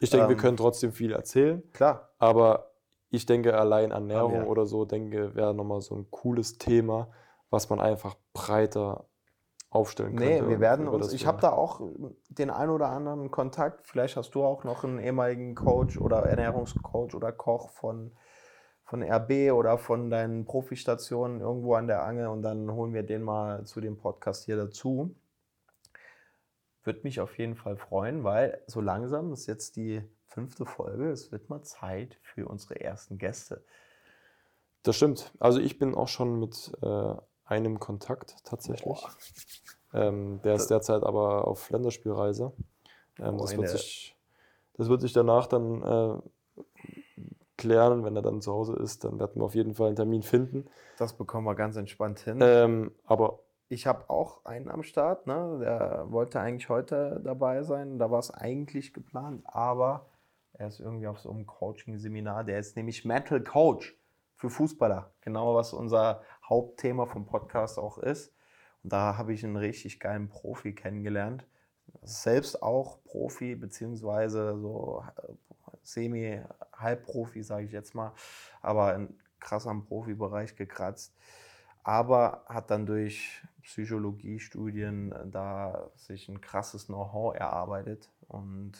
Ich 0.00 0.10
denke, 0.10 0.28
wir 0.28 0.32
ähm, 0.36 0.40
können 0.40 0.56
trotzdem 0.56 0.92
viel 0.92 1.12
erzählen, 1.12 1.62
Klar, 1.72 2.08
aber 2.18 2.69
ich 3.10 3.26
denke, 3.26 3.58
allein 3.58 3.90
Ernährung 3.90 4.34
Ja. 4.34 4.44
oder 4.44 4.66
so, 4.66 4.84
denke, 4.84 5.34
wäre 5.34 5.52
nochmal 5.54 5.80
so 5.80 5.96
ein 5.96 6.10
cooles 6.10 6.58
Thema, 6.58 7.08
was 7.50 7.68
man 7.68 7.80
einfach 7.80 8.16
breiter 8.32 9.04
aufstellen 9.70 10.16
könnte. 10.16 10.42
nee, 10.42 10.48
wir 10.48 10.60
werden 10.60 10.88
uns. 10.88 11.12
Ich 11.12 11.26
habe 11.26 11.40
da 11.40 11.52
auch 11.52 11.80
den 12.28 12.50
ein 12.50 12.70
oder 12.70 12.88
anderen 12.88 13.30
Kontakt. 13.30 13.86
Vielleicht 13.86 14.16
hast 14.16 14.34
du 14.34 14.44
auch 14.44 14.64
noch 14.64 14.84
einen 14.84 14.98
ehemaligen 14.98 15.54
Coach 15.54 15.98
oder 15.98 16.24
Ernährungscoach 16.24 17.14
oder 17.14 17.30
Koch 17.32 17.70
von, 17.70 18.12
von 18.84 19.02
RB 19.02 19.52
oder 19.52 19.78
von 19.78 20.10
deinen 20.10 20.44
Profistationen 20.44 21.40
irgendwo 21.40 21.74
an 21.74 21.86
der 21.86 22.02
Angel 22.04 22.28
und 22.28 22.42
dann 22.42 22.72
holen 22.72 22.94
wir 22.94 23.04
den 23.04 23.22
mal 23.22 23.64
zu 23.64 23.80
dem 23.80 23.96
Podcast 23.96 24.44
hier 24.44 24.56
dazu. 24.56 25.14
Würde 26.82 27.00
mich 27.04 27.20
auf 27.20 27.38
jeden 27.38 27.56
Fall 27.56 27.76
freuen, 27.76 28.24
weil 28.24 28.62
so 28.66 28.80
langsam 28.80 29.32
ist 29.32 29.46
jetzt 29.46 29.76
die 29.76 30.02
fünfte 30.30 30.64
Folge. 30.64 31.10
Es 31.10 31.30
wird 31.32 31.50
mal 31.50 31.62
Zeit 31.62 32.18
für 32.22 32.48
unsere 32.48 32.80
ersten 32.80 33.18
Gäste. 33.18 33.62
Das 34.82 34.96
stimmt. 34.96 35.32
Also 35.38 35.60
ich 35.60 35.78
bin 35.78 35.94
auch 35.94 36.08
schon 36.08 36.38
mit 36.38 36.72
äh, 36.82 37.14
einem 37.44 37.78
Kontakt 37.80 38.36
tatsächlich. 38.44 39.06
Ähm, 39.92 40.40
der 40.42 40.54
ist 40.54 40.68
derzeit 40.68 41.02
aber 41.02 41.46
auf 41.48 41.68
Länderspielreise. 41.70 42.52
Ähm, 43.18 43.38
das, 43.38 43.56
wird 43.56 43.68
sich, 43.68 44.16
das 44.74 44.88
wird 44.88 45.00
sich 45.00 45.12
danach 45.12 45.46
dann 45.48 45.82
äh, 45.82 46.62
klären. 47.56 48.04
Wenn 48.04 48.16
er 48.16 48.22
dann 48.22 48.40
zu 48.40 48.52
Hause 48.52 48.76
ist, 48.76 49.04
dann 49.04 49.18
werden 49.18 49.40
wir 49.40 49.44
auf 49.44 49.54
jeden 49.54 49.74
Fall 49.74 49.88
einen 49.88 49.96
Termin 49.96 50.22
finden. 50.22 50.66
Das 50.96 51.12
bekommen 51.12 51.44
wir 51.44 51.56
ganz 51.56 51.76
entspannt 51.76 52.20
hin. 52.20 52.38
Ähm, 52.40 52.92
aber 53.04 53.40
Ich 53.68 53.86
habe 53.86 54.08
auch 54.08 54.44
einen 54.44 54.68
am 54.68 54.82
Start, 54.82 55.26
ne? 55.26 55.58
der 55.60 56.06
wollte 56.08 56.40
eigentlich 56.40 56.68
heute 56.68 57.20
dabei 57.22 57.62
sein. 57.64 57.98
Da 57.98 58.10
war 58.10 58.20
es 58.20 58.30
eigentlich 58.30 58.94
geplant, 58.94 59.42
aber 59.44 60.06
er 60.60 60.68
ist 60.68 60.78
irgendwie 60.78 61.06
auf 61.06 61.18
so 61.18 61.30
einem 61.30 61.46
Coaching-Seminar. 61.46 62.44
Der 62.44 62.58
ist 62.58 62.76
nämlich 62.76 63.06
Mental 63.06 63.42
Coach 63.42 63.96
für 64.36 64.50
Fußballer. 64.50 65.10
Genau 65.22 65.54
was 65.54 65.72
unser 65.72 66.22
Hauptthema 66.46 67.06
vom 67.06 67.24
Podcast 67.24 67.78
auch 67.78 67.96
ist. 67.96 68.34
Und 68.82 68.92
da 68.92 69.16
habe 69.16 69.32
ich 69.32 69.42
einen 69.42 69.56
richtig 69.56 70.00
geilen 70.00 70.28
Profi 70.28 70.74
kennengelernt. 70.74 71.46
Selbst 72.02 72.62
auch 72.62 73.02
Profi, 73.04 73.54
beziehungsweise 73.54 74.58
so 74.60 75.02
äh, 75.16 75.32
Semi-Halbprofi, 75.82 77.42
sage 77.42 77.64
ich 77.64 77.72
jetzt 77.72 77.94
mal. 77.94 78.12
Aber 78.60 78.94
in 78.94 79.18
krass 79.40 79.66
am 79.66 79.86
Profibereich 79.86 80.56
gekratzt 80.56 81.14
aber 81.82 82.44
hat 82.46 82.70
dann 82.70 82.86
durch 82.86 83.42
Psychologiestudien 83.62 85.14
da 85.30 85.90
sich 85.96 86.28
ein 86.28 86.40
krasses 86.40 86.86
Know-how 86.86 87.34
erarbeitet. 87.34 88.10
Und 88.28 88.72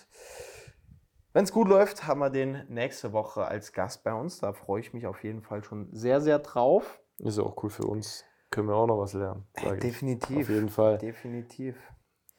wenn 1.33 1.45
es 1.45 1.53
gut 1.53 1.69
läuft, 1.69 2.07
haben 2.07 2.21
wir 2.21 2.31
den 2.31 2.65
nächste 2.69 3.13
Woche 3.13 3.45
als 3.45 3.73
Gast 3.73 4.05
bei 4.05 4.13
uns. 4.13 4.41
Da 4.41 4.53
freue 4.53 4.81
ich 4.81 4.93
mich 4.93 5.07
auf 5.07 5.23
jeden 5.23 5.43
Fall 5.43 5.63
schon 5.63 5.89
sehr, 5.93 6.21
sehr 6.21 6.39
drauf. 6.39 7.01
ist 7.19 7.39
ja 7.39 7.45
auch 7.45 7.63
cool 7.63 7.71
für 7.71 7.85
uns. 7.87 8.25
Können 8.51 8.69
wir 8.69 8.75
auch 8.75 8.87
noch 8.87 8.99
was 8.99 9.13
lernen. 9.13 9.47
ich. 9.57 9.81
Definitiv. 9.81 10.49
Auf 10.49 10.49
jeden 10.49 10.69
Fall. 10.69 10.99
Definitiv. 10.99 11.77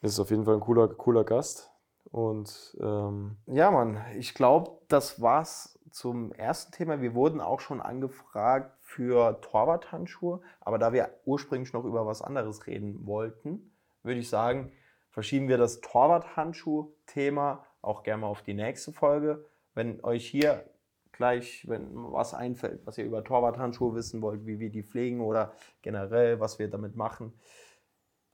Ist 0.02 0.20
auf 0.20 0.30
jeden 0.30 0.44
Fall 0.44 0.56
ein 0.56 0.60
cooler, 0.60 0.89
cooler 0.89 1.24
Gast. 1.24 1.72
Und 2.06 2.76
ähm, 2.82 3.38
Ja, 3.46 3.72
Mann, 3.72 4.04
ich 4.18 4.34
glaube, 4.34 4.80
das 4.89 5.22
war's 5.22 5.80
zum 5.92 6.34
ersten 6.34 6.74
Thema. 6.74 7.02
Wir 7.02 7.14
wurden 7.14 7.39
auch 7.39 7.62
schon 7.62 7.82
angefragt 7.82 8.78
für 8.82 9.39
Torwarthandschuhe, 9.42 10.42
aber 10.60 10.78
da 10.78 10.92
wir 10.92 11.20
ursprünglich 11.26 11.72
noch 11.72 11.86
über 11.86 12.06
was 12.06 12.22
anderes 12.22 12.68
reden 12.68 13.06
wollten, 13.06 13.74
würde 14.04 14.20
ich 14.20 14.30
sagen, 14.30 14.72
verschieben 15.12 15.48
wir 15.48 15.58
das 15.58 15.80
Torwarthandschuh-Thema 15.82 17.66
auch 17.82 18.03
gerne 18.03 18.21
mal 18.21 18.27
auf 18.27 18.41
die 18.41 18.53
nächste 18.53 18.91
Folge. 18.91 19.45
Wenn 19.73 20.03
euch 20.03 20.27
hier 20.27 20.65
gleich, 21.11 21.67
wenn 21.67 21.89
was 21.93 22.34
einfällt, 22.34 22.86
was 22.86 22.97
ihr 22.97 23.05
über 23.05 23.23
Torwarthandschuhe 23.23 23.95
wissen 23.95 24.21
wollt, 24.21 24.45
wie 24.45 24.59
wir 24.59 24.69
die 24.69 24.84
pflegen 24.84 25.21
oder 25.21 25.53
generell, 25.82 26.39
was 26.39 26.59
wir 26.59 26.69
damit 26.69 26.95
machen, 26.95 27.34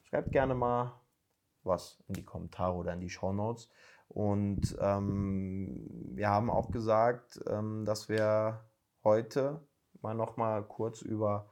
schreibt 0.03 0.31
gerne 0.31 0.55
mal 0.55 0.99
was 1.63 2.01
in 2.07 2.13
die 2.13 2.23
Kommentare 2.23 2.75
oder 2.75 2.93
in 2.93 3.01
die 3.01 3.09
Shownotes. 3.09 3.69
Und 4.07 4.77
ähm, 4.79 5.85
wir 6.13 6.29
haben 6.29 6.49
auch 6.49 6.71
gesagt, 6.71 7.41
ähm, 7.49 7.83
dass 7.83 8.07
wir 8.07 8.61
heute 9.03 9.59
mal 10.01 10.13
noch 10.13 10.37
mal 10.37 10.63
kurz 10.63 11.01
über, 11.01 11.49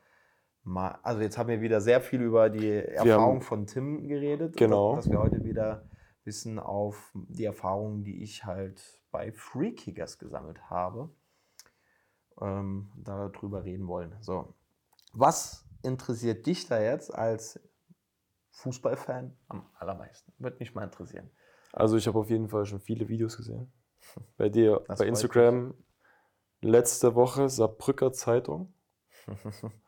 mal, 0.64 0.98
also 1.04 1.22
jetzt 1.22 1.38
haben 1.38 1.50
wir 1.50 1.60
wieder 1.60 1.82
sehr 1.82 2.00
viel 2.00 2.22
über 2.22 2.50
die 2.50 2.72
Erfahrung 2.72 3.36
haben- 3.36 3.42
von 3.42 3.68
Tim 3.68 4.08
geredet. 4.08 4.56
Genau. 4.56 4.96
Dass 4.96 5.10
wir 5.10 5.20
heute 5.20 5.44
wieder 5.44 5.84
wissen 6.26 6.60
auf 6.60 7.12
die 7.14 7.46
Erfahrungen, 7.46 8.04
die 8.04 8.24
ich 8.24 8.46
halt 8.46 8.82
bei 9.12 9.32
Freekickers 9.32 10.18
gesammelt 10.18 10.70
habe, 10.70 11.10
ähm, 12.42 12.92
darüber 12.98 13.64
reden 13.64 13.88
wollen. 13.88 14.16
So, 14.22 14.54
was 15.14 15.66
interessiert 15.84 16.46
dich 16.46 16.68
da 16.68 16.82
jetzt 16.82 17.14
als 17.14 17.60
Fußballfan 18.52 19.38
am 19.48 19.66
allermeisten? 19.76 20.34
Würde 20.38 20.58
mich 20.60 20.74
mal 20.74 20.84
interessieren. 20.84 21.30
also 21.72 21.98
ich 21.98 22.08
habe 22.08 22.20
auf 22.20 22.30
jeden 22.30 22.50
Fall 22.50 22.66
schon 22.66 22.80
viele 22.82 23.08
Videos 23.08 23.38
gesehen. 23.38 23.72
Bei 24.38 24.50
dir, 24.50 24.84
Das 24.88 25.00
bei 25.00 25.08
Instagram 25.08 25.74
letzte 26.62 27.16
Woche 27.16 27.50
Saarbrücker 27.50 28.12
Zeitung. 28.12 28.74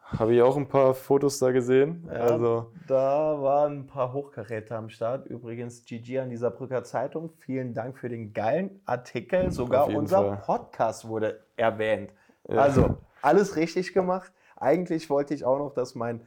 Habe 0.03 0.33
ich 0.35 0.41
auch 0.41 0.57
ein 0.57 0.67
paar 0.67 0.93
Fotos 0.93 1.39
da 1.39 1.51
gesehen. 1.51 2.07
Ja, 2.07 2.13
Also 2.13 2.71
da 2.88 3.41
waren 3.41 3.79
ein 3.79 3.88
paar 3.88 4.13
Hochkaräter 4.13 4.77
am 4.77 4.89
Start. 4.89 5.27
Übrigens, 5.27 5.85
GG 5.85 6.19
an 6.19 6.29
dieser 6.29 6.51
Brücker 6.51 6.83
Zeitung. 6.83 7.31
Vielen 7.39 7.73
Dank 7.73 7.97
für 7.97 8.09
den 8.09 8.33
geilen 8.33 8.81
Artikel. 8.85 9.51
Sogar 9.51 9.88
unser 9.88 10.23
Fall. 10.23 10.38
Podcast 10.45 11.07
wurde 11.07 11.45
erwähnt. 11.55 12.11
Ja. 12.47 12.57
Also, 12.57 12.97
alles 13.21 13.55
richtig 13.55 13.93
gemacht. 13.93 14.31
Eigentlich 14.55 15.09
wollte 15.09 15.33
ich 15.33 15.45
auch 15.45 15.59
noch, 15.59 15.73
dass 15.73 15.93
mein 15.93 16.21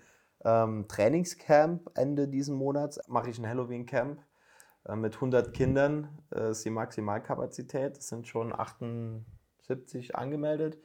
ähm, 0.45 0.87
Trainingscamp 0.89 1.91
Ende 1.95 2.29
diesen 2.29 2.55
Monats, 2.55 3.01
mache 3.09 3.31
ich 3.31 3.39
ein 3.39 3.49
Halloween-Camp 3.49 4.21
äh, 4.87 4.97
mit 4.97 5.15
100 5.17 5.53
Kindern. 5.53 6.09
Äh, 6.35 6.51
ist 6.51 6.65
die 6.65 6.71
Maximalkapazität. 6.71 7.99
Es 7.99 8.09
sind 8.09 8.27
schon 8.29 8.53
78 8.53 10.17
angemeldet. 10.17 10.79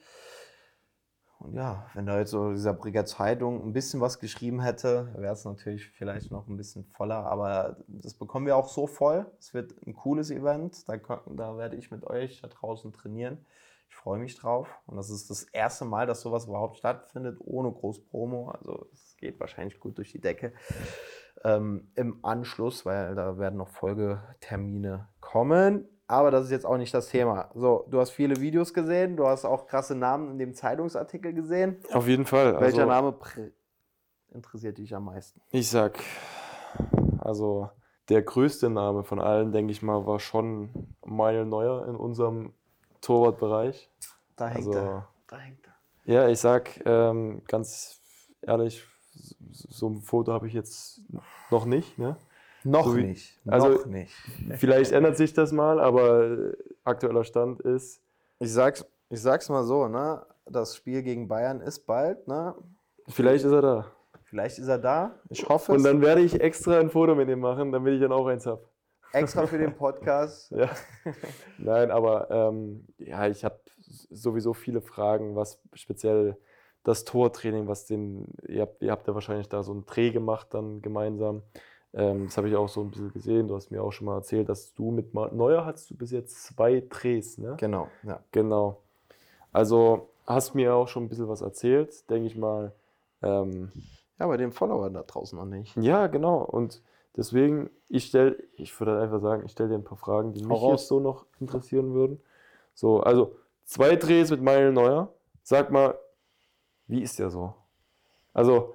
Und 1.46 1.54
ja, 1.54 1.86
wenn 1.94 2.06
da 2.06 2.18
jetzt 2.18 2.32
so 2.32 2.50
dieser 2.50 2.74
Brigger 2.74 3.04
Zeitung 3.04 3.62
ein 3.64 3.72
bisschen 3.72 4.00
was 4.00 4.18
geschrieben 4.18 4.60
hätte, 4.60 5.12
wäre 5.16 5.32
es 5.32 5.44
natürlich 5.44 5.88
vielleicht 5.90 6.32
noch 6.32 6.48
ein 6.48 6.56
bisschen 6.56 6.84
voller. 6.84 7.24
Aber 7.26 7.76
das 7.86 8.14
bekommen 8.14 8.46
wir 8.46 8.56
auch 8.56 8.68
so 8.68 8.88
voll. 8.88 9.26
Es 9.38 9.54
wird 9.54 9.74
ein 9.86 9.94
cooles 9.94 10.30
Event. 10.30 10.88
Da, 10.88 10.96
da 10.96 11.56
werde 11.56 11.76
ich 11.76 11.92
mit 11.92 12.04
euch 12.04 12.40
da 12.40 12.48
draußen 12.48 12.92
trainieren. 12.92 13.46
Ich 13.88 13.94
freue 13.94 14.18
mich 14.18 14.34
drauf. 14.34 14.68
Und 14.86 14.96
das 14.96 15.08
ist 15.08 15.30
das 15.30 15.44
erste 15.44 15.84
Mal, 15.84 16.06
dass 16.06 16.20
sowas 16.20 16.46
überhaupt 16.46 16.78
stattfindet, 16.78 17.38
ohne 17.40 17.70
groß 17.70 18.06
Promo. 18.06 18.50
Also 18.50 18.88
es 18.92 19.16
geht 19.16 19.38
wahrscheinlich 19.38 19.78
gut 19.78 19.98
durch 19.98 20.10
die 20.10 20.20
Decke. 20.20 20.52
Ähm, 21.44 21.92
Im 21.94 22.24
Anschluss, 22.24 22.84
weil 22.84 23.14
da 23.14 23.38
werden 23.38 23.58
noch 23.58 23.68
Folgetermine 23.68 25.08
kommen. 25.20 25.88
Aber 26.08 26.30
das 26.30 26.44
ist 26.44 26.50
jetzt 26.52 26.66
auch 26.66 26.76
nicht 26.76 26.94
das 26.94 27.08
Thema. 27.08 27.50
So, 27.54 27.84
du 27.90 27.98
hast 27.98 28.10
viele 28.10 28.40
Videos 28.40 28.72
gesehen, 28.72 29.16
du 29.16 29.26
hast 29.26 29.44
auch 29.44 29.66
krasse 29.66 29.94
Namen 29.94 30.30
in 30.30 30.38
dem 30.38 30.54
Zeitungsartikel 30.54 31.32
gesehen. 31.32 31.78
auf 31.92 32.06
jeden 32.06 32.26
Fall. 32.26 32.60
Welcher 32.60 32.88
also, 32.88 33.10
Name 33.10 33.14
interessiert 34.32 34.78
dich 34.78 34.94
am 34.94 35.06
meisten? 35.06 35.40
Ich 35.50 35.68
sag, 35.68 35.98
also 37.18 37.70
der 38.08 38.22
größte 38.22 38.70
Name 38.70 39.02
von 39.02 39.18
allen, 39.20 39.50
denke 39.50 39.72
ich 39.72 39.82
mal, 39.82 40.06
war 40.06 40.20
schon 40.20 40.70
Manuel 41.04 41.44
Neuer 41.44 41.88
in 41.88 41.96
unserem 41.96 42.52
Torwartbereich. 43.00 43.90
Da 44.36 44.48
hängt 44.48 44.66
Also- 44.68 44.78
er. 44.78 45.08
Da 45.26 45.38
hängt 45.38 45.66
er. 45.66 46.12
Ja, 46.14 46.28
ich 46.28 46.38
sag 46.38 46.86
ähm, 46.86 47.42
ganz 47.48 48.00
ehrlich, 48.42 48.84
so 49.50 49.68
so 49.70 49.88
ein 49.88 50.02
Foto 50.02 50.32
habe 50.32 50.46
ich 50.46 50.52
jetzt 50.52 51.00
noch 51.50 51.64
nicht. 51.64 51.98
Ne? 51.98 52.16
Noch 52.66 52.86
So 52.86 52.96
wie- 52.96 53.04
nicht. 53.04 53.38
also- 53.46 53.68
noch 53.68 53.86
nicht. 53.86 54.12
Vielleicht 54.56 54.92
ändert 54.92 55.16
sich 55.16 55.32
das 55.32 55.52
mal, 55.52 55.80
aber 55.80 56.52
aktueller 56.84 57.24
Stand 57.24 57.60
ist, 57.60 58.00
Ich 58.38 58.52
sag's, 58.52 58.84
Ich 59.08 59.20
sag's 59.22 59.48
mal 59.48 59.62
so, 59.64 59.88
ne? 59.88 60.24
Das 60.46 60.76
Spiel 60.76 61.02
gegen 61.02 61.26
Bayern 61.28 61.60
ist 61.60 61.86
bald, 61.86 62.26
ne? 62.28 62.54
Vielleicht 63.08 63.44
ist 63.44 63.52
er 63.52 63.62
da. 63.62 63.86
Vielleicht 64.24 64.58
ist 64.58 64.66
er 64.68 64.78
da. 64.78 65.14
Ich 65.30 65.48
hoffe 65.48 65.72
Und 65.72 65.78
es. 65.78 65.84
dann 65.84 66.00
werde 66.02 66.20
ich 66.22 66.40
extra 66.40 66.78
ein 66.80 66.90
Foto 66.90 67.14
mit 67.14 67.28
ihm 67.28 67.38
machen, 67.40 67.70
damit 67.72 67.94
ich 67.94 68.00
dann 68.00 68.12
auch 68.12 68.26
eins 68.26 68.44
habe. 68.46 68.62
extra 69.12 69.46
für 69.46 69.58
den 69.58 69.74
Podcast. 69.74 70.50
Ja. 70.56 70.68
Nein, 71.58 71.90
aber 71.92 72.28
ähm, 72.30 72.84
ja, 72.98 73.26
ich 73.28 73.44
habe 73.44 73.58
sowieso 74.10 74.52
viele 74.52 74.80
Fragen, 74.82 75.36
was 75.36 75.58
speziell 75.74 76.36
das 76.82 77.04
Tortraining, 77.04 77.66
was 77.68 77.86
den, 77.86 78.26
ihr 78.48 78.62
habt, 78.62 78.82
ihr 78.82 78.90
habt 78.90 79.06
ja 79.08 79.14
wahrscheinlich 79.14 79.48
da 79.48 79.62
so 79.62 79.72
einen 79.72 79.86
Dreh 79.86 80.10
gemacht 80.10 80.48
dann 80.50 80.82
gemeinsam. 80.82 81.42
Ähm, 81.96 82.26
das 82.26 82.36
habe 82.36 82.48
ich 82.48 82.54
auch 82.56 82.68
so 82.68 82.82
ein 82.82 82.90
bisschen 82.90 83.12
gesehen. 83.12 83.48
Du 83.48 83.56
hast 83.56 83.70
mir 83.70 83.82
auch 83.82 83.90
schon 83.92 84.04
mal 84.06 84.16
erzählt, 84.16 84.48
dass 84.48 84.74
du 84.74 84.90
mit 84.90 85.14
Ma- 85.14 85.30
Neuer 85.32 85.64
hast 85.64 85.90
du 85.90 85.96
bis 85.96 86.10
jetzt 86.10 86.44
zwei 86.44 86.82
Drehs, 86.88 87.38
ne? 87.38 87.54
Genau, 87.58 87.88
ja. 88.02 88.20
Genau. 88.32 88.82
Also 89.52 90.08
hast 90.26 90.54
mir 90.54 90.74
auch 90.74 90.88
schon 90.88 91.04
ein 91.04 91.08
bisschen 91.08 91.28
was 91.28 91.40
erzählt, 91.40 92.08
denke 92.10 92.26
ich 92.26 92.36
mal. 92.36 92.72
Ähm, 93.22 93.72
Ja, 94.18 94.26
bei 94.26 94.36
den 94.36 94.52
Followern 94.52 94.92
da 94.94 95.02
draußen 95.02 95.38
noch 95.38 95.46
nicht. 95.46 95.76
ja, 95.76 96.06
genau. 96.06 96.38
Und 96.42 96.82
deswegen, 97.16 97.70
ich 97.88 98.06
stelle, 98.06 98.36
ich 98.56 98.78
würde 98.78 99.00
einfach 99.00 99.20
sagen, 99.20 99.44
ich 99.46 99.52
stelle 99.52 99.70
dir 99.70 99.74
ein 99.76 99.84
paar 99.84 99.96
Fragen, 99.98 100.32
die 100.34 100.42
mich 100.44 100.60
jetzt 100.62 100.88
so 100.88 101.00
noch 101.00 101.24
interessieren 101.40 101.94
würden. 101.94 102.20
So, 102.74 103.00
also 103.00 103.36
zwei 103.64 103.96
Drehs 103.96 104.30
mit 104.30 104.42
Manuel 104.42 104.72
Neuer. 104.72 105.08
Sag 105.42 105.70
mal, 105.70 105.94
wie 106.88 107.02
ist 107.02 107.18
der 107.18 107.30
so? 107.30 107.54
Also, 108.34 108.74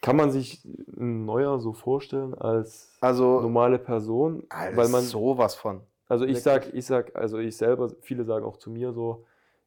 kann 0.00 0.16
man 0.16 0.30
sich 0.30 0.64
einen 0.96 1.24
Neuer 1.24 1.58
so 1.60 1.72
vorstellen 1.72 2.34
als 2.34 2.96
Also, 3.00 3.40
normale 3.40 3.78
Person? 3.78 4.44
Alter, 4.48 4.76
Weil 4.76 4.88
man, 4.88 5.02
sowas 5.02 5.54
von. 5.54 5.80
also 6.08 6.24
ich 6.24 6.42
sag, 6.42 6.72
ich 6.72 6.86
sag, 6.86 7.14
also 7.16 7.38
ich 7.38 7.56
selber, 7.56 7.90
viele 8.02 8.24
sagen 8.24 8.44
auch 8.44 8.56
zu 8.58 8.70
mir 8.70 8.92
so, 8.92 9.24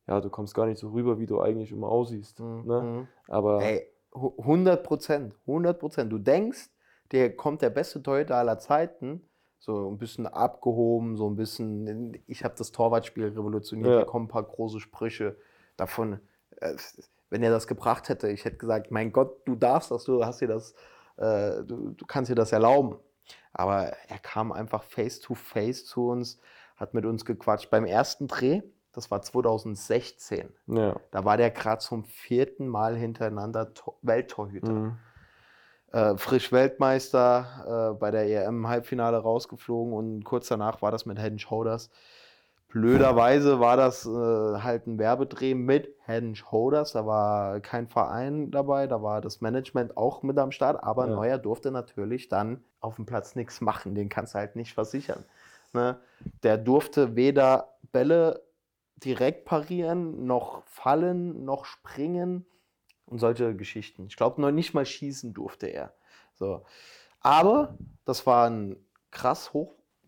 ja, 0.07 0.19
du 0.21 0.29
kommst 0.29 0.53
gar 0.55 0.65
nicht 0.65 0.79
so 0.79 0.89
rüber, 0.89 1.19
wie 1.19 1.25
du 1.25 1.41
eigentlich 1.41 1.71
immer 1.71 1.87
aussiehst. 1.89 2.39
Ne? 2.39 2.81
Mhm. 2.81 3.07
Aber 3.27 3.61
Ey, 3.61 3.87
hu- 4.13 4.33
100 4.37 4.83
Prozent, 4.83 5.35
100 5.45 5.79
Prozent. 5.79 6.11
Du 6.11 6.17
denkst, 6.17 6.69
der 7.11 7.35
kommt 7.35 7.61
der 7.61 7.69
beste 7.69 8.01
Torhüter 8.01 8.35
aller 8.37 8.57
Zeiten, 8.57 9.21
so 9.59 9.89
ein 9.91 9.97
bisschen 9.97 10.25
abgehoben, 10.25 11.17
so 11.17 11.29
ein 11.29 11.35
bisschen, 11.35 12.17
ich 12.25 12.43
habe 12.43 12.55
das 12.57 12.71
Torwartspiel 12.71 13.25
revolutioniert, 13.25 13.89
Ja. 13.91 13.97
hier 13.97 14.05
kommen 14.05 14.25
ein 14.25 14.29
paar 14.29 14.43
große 14.43 14.79
Sprüche 14.79 15.35
davon. 15.77 16.19
Wenn 17.31 17.41
er 17.41 17.49
das 17.49 17.65
gebracht 17.65 18.09
hätte, 18.09 18.29
ich 18.29 18.45
hätte 18.45 18.57
gesagt, 18.57 18.91
mein 18.91 19.11
Gott, 19.11 19.47
du 19.47 19.55
darfst 19.55 19.89
das, 19.89 20.03
du 20.03 20.23
hast 20.23 20.41
dir 20.41 20.49
das, 20.49 20.75
äh, 21.17 21.63
du, 21.63 21.95
du 21.97 22.05
kannst 22.05 22.29
dir 22.29 22.35
das 22.35 22.51
erlauben. 22.51 22.97
Aber 23.53 23.93
er 24.07 24.19
kam 24.19 24.51
einfach 24.51 24.83
face 24.83 25.19
to 25.21 25.33
face 25.33 25.85
zu 25.85 26.09
uns, 26.09 26.39
hat 26.75 26.93
mit 26.93 27.05
uns 27.05 27.25
gequatscht. 27.25 27.69
Beim 27.69 27.85
ersten 27.85 28.27
Dreh, 28.27 28.61
das 28.91 29.09
war 29.09 29.21
2016, 29.21 30.49
ja. 30.67 30.95
da 31.11 31.23
war 31.23 31.37
der 31.37 31.51
gerade 31.51 31.79
zum 31.79 32.03
vierten 32.03 32.67
Mal 32.67 32.97
hintereinander 32.97 33.73
Tor 33.73 33.97
Welttorhüter. 34.01 34.71
Mhm. 34.71 34.97
Äh, 35.93 36.17
frisch 36.17 36.51
Weltmeister, 36.51 37.91
äh, 37.93 37.97
bei 37.97 38.11
der 38.11 38.25
EM 38.25 38.57
im 38.57 38.67
Halbfinale 38.67 39.17
rausgeflogen 39.17 39.93
und 39.93 40.23
kurz 40.23 40.47
danach 40.47 40.81
war 40.81 40.91
das 40.91 41.05
mit 41.05 41.19
Head 41.19 41.39
Shoulders. 41.39 41.89
Blöderweise 42.71 43.59
war 43.59 43.75
das 43.75 44.05
äh, 44.05 44.09
halt 44.09 44.87
ein 44.87 44.97
Werbedreh 44.97 45.53
mit 45.53 45.93
Head 46.05 46.37
Shoulders. 46.37 46.93
Da 46.93 47.05
war 47.05 47.59
kein 47.59 47.87
Verein 47.87 48.49
dabei, 48.49 48.87
da 48.87 49.01
war 49.03 49.21
das 49.21 49.41
Management 49.41 49.97
auch 49.97 50.23
mit 50.23 50.37
am 50.37 50.51
Start. 50.51 50.83
Aber 50.83 51.07
Ja. 51.07 51.15
Neuer 51.15 51.37
durfte 51.37 51.71
natürlich 51.71 52.29
dann 52.29 52.63
auf 52.79 52.95
dem 52.95 53.05
Platz 53.05 53.35
nichts 53.35 53.61
machen. 53.61 53.93
Den 53.93 54.09
kannst 54.09 54.33
du 54.33 54.39
halt 54.39 54.55
nicht 54.55 54.73
versichern. 54.73 55.25
Ne? 55.73 55.99
Der 56.43 56.57
durfte 56.57 57.15
weder 57.15 57.75
Bälle 57.91 58.41
direkt 58.97 59.45
parieren, 59.45 60.25
noch 60.25 60.63
fallen, 60.65 61.43
noch 61.43 61.65
springen 61.65 62.45
und 63.05 63.19
solche 63.19 63.55
Geschichten. 63.55 64.05
Ich 64.07 64.15
glaube, 64.15 64.39
noch 64.41 64.51
nicht 64.51 64.73
mal 64.73 64.85
schießen 64.85 65.33
durfte 65.33 65.67
er. 65.67 65.93
So. 66.35 66.63
Aber 67.19 67.77
das 68.05 68.25
war 68.25 68.49
ein 68.49 68.77
krass 69.11 69.53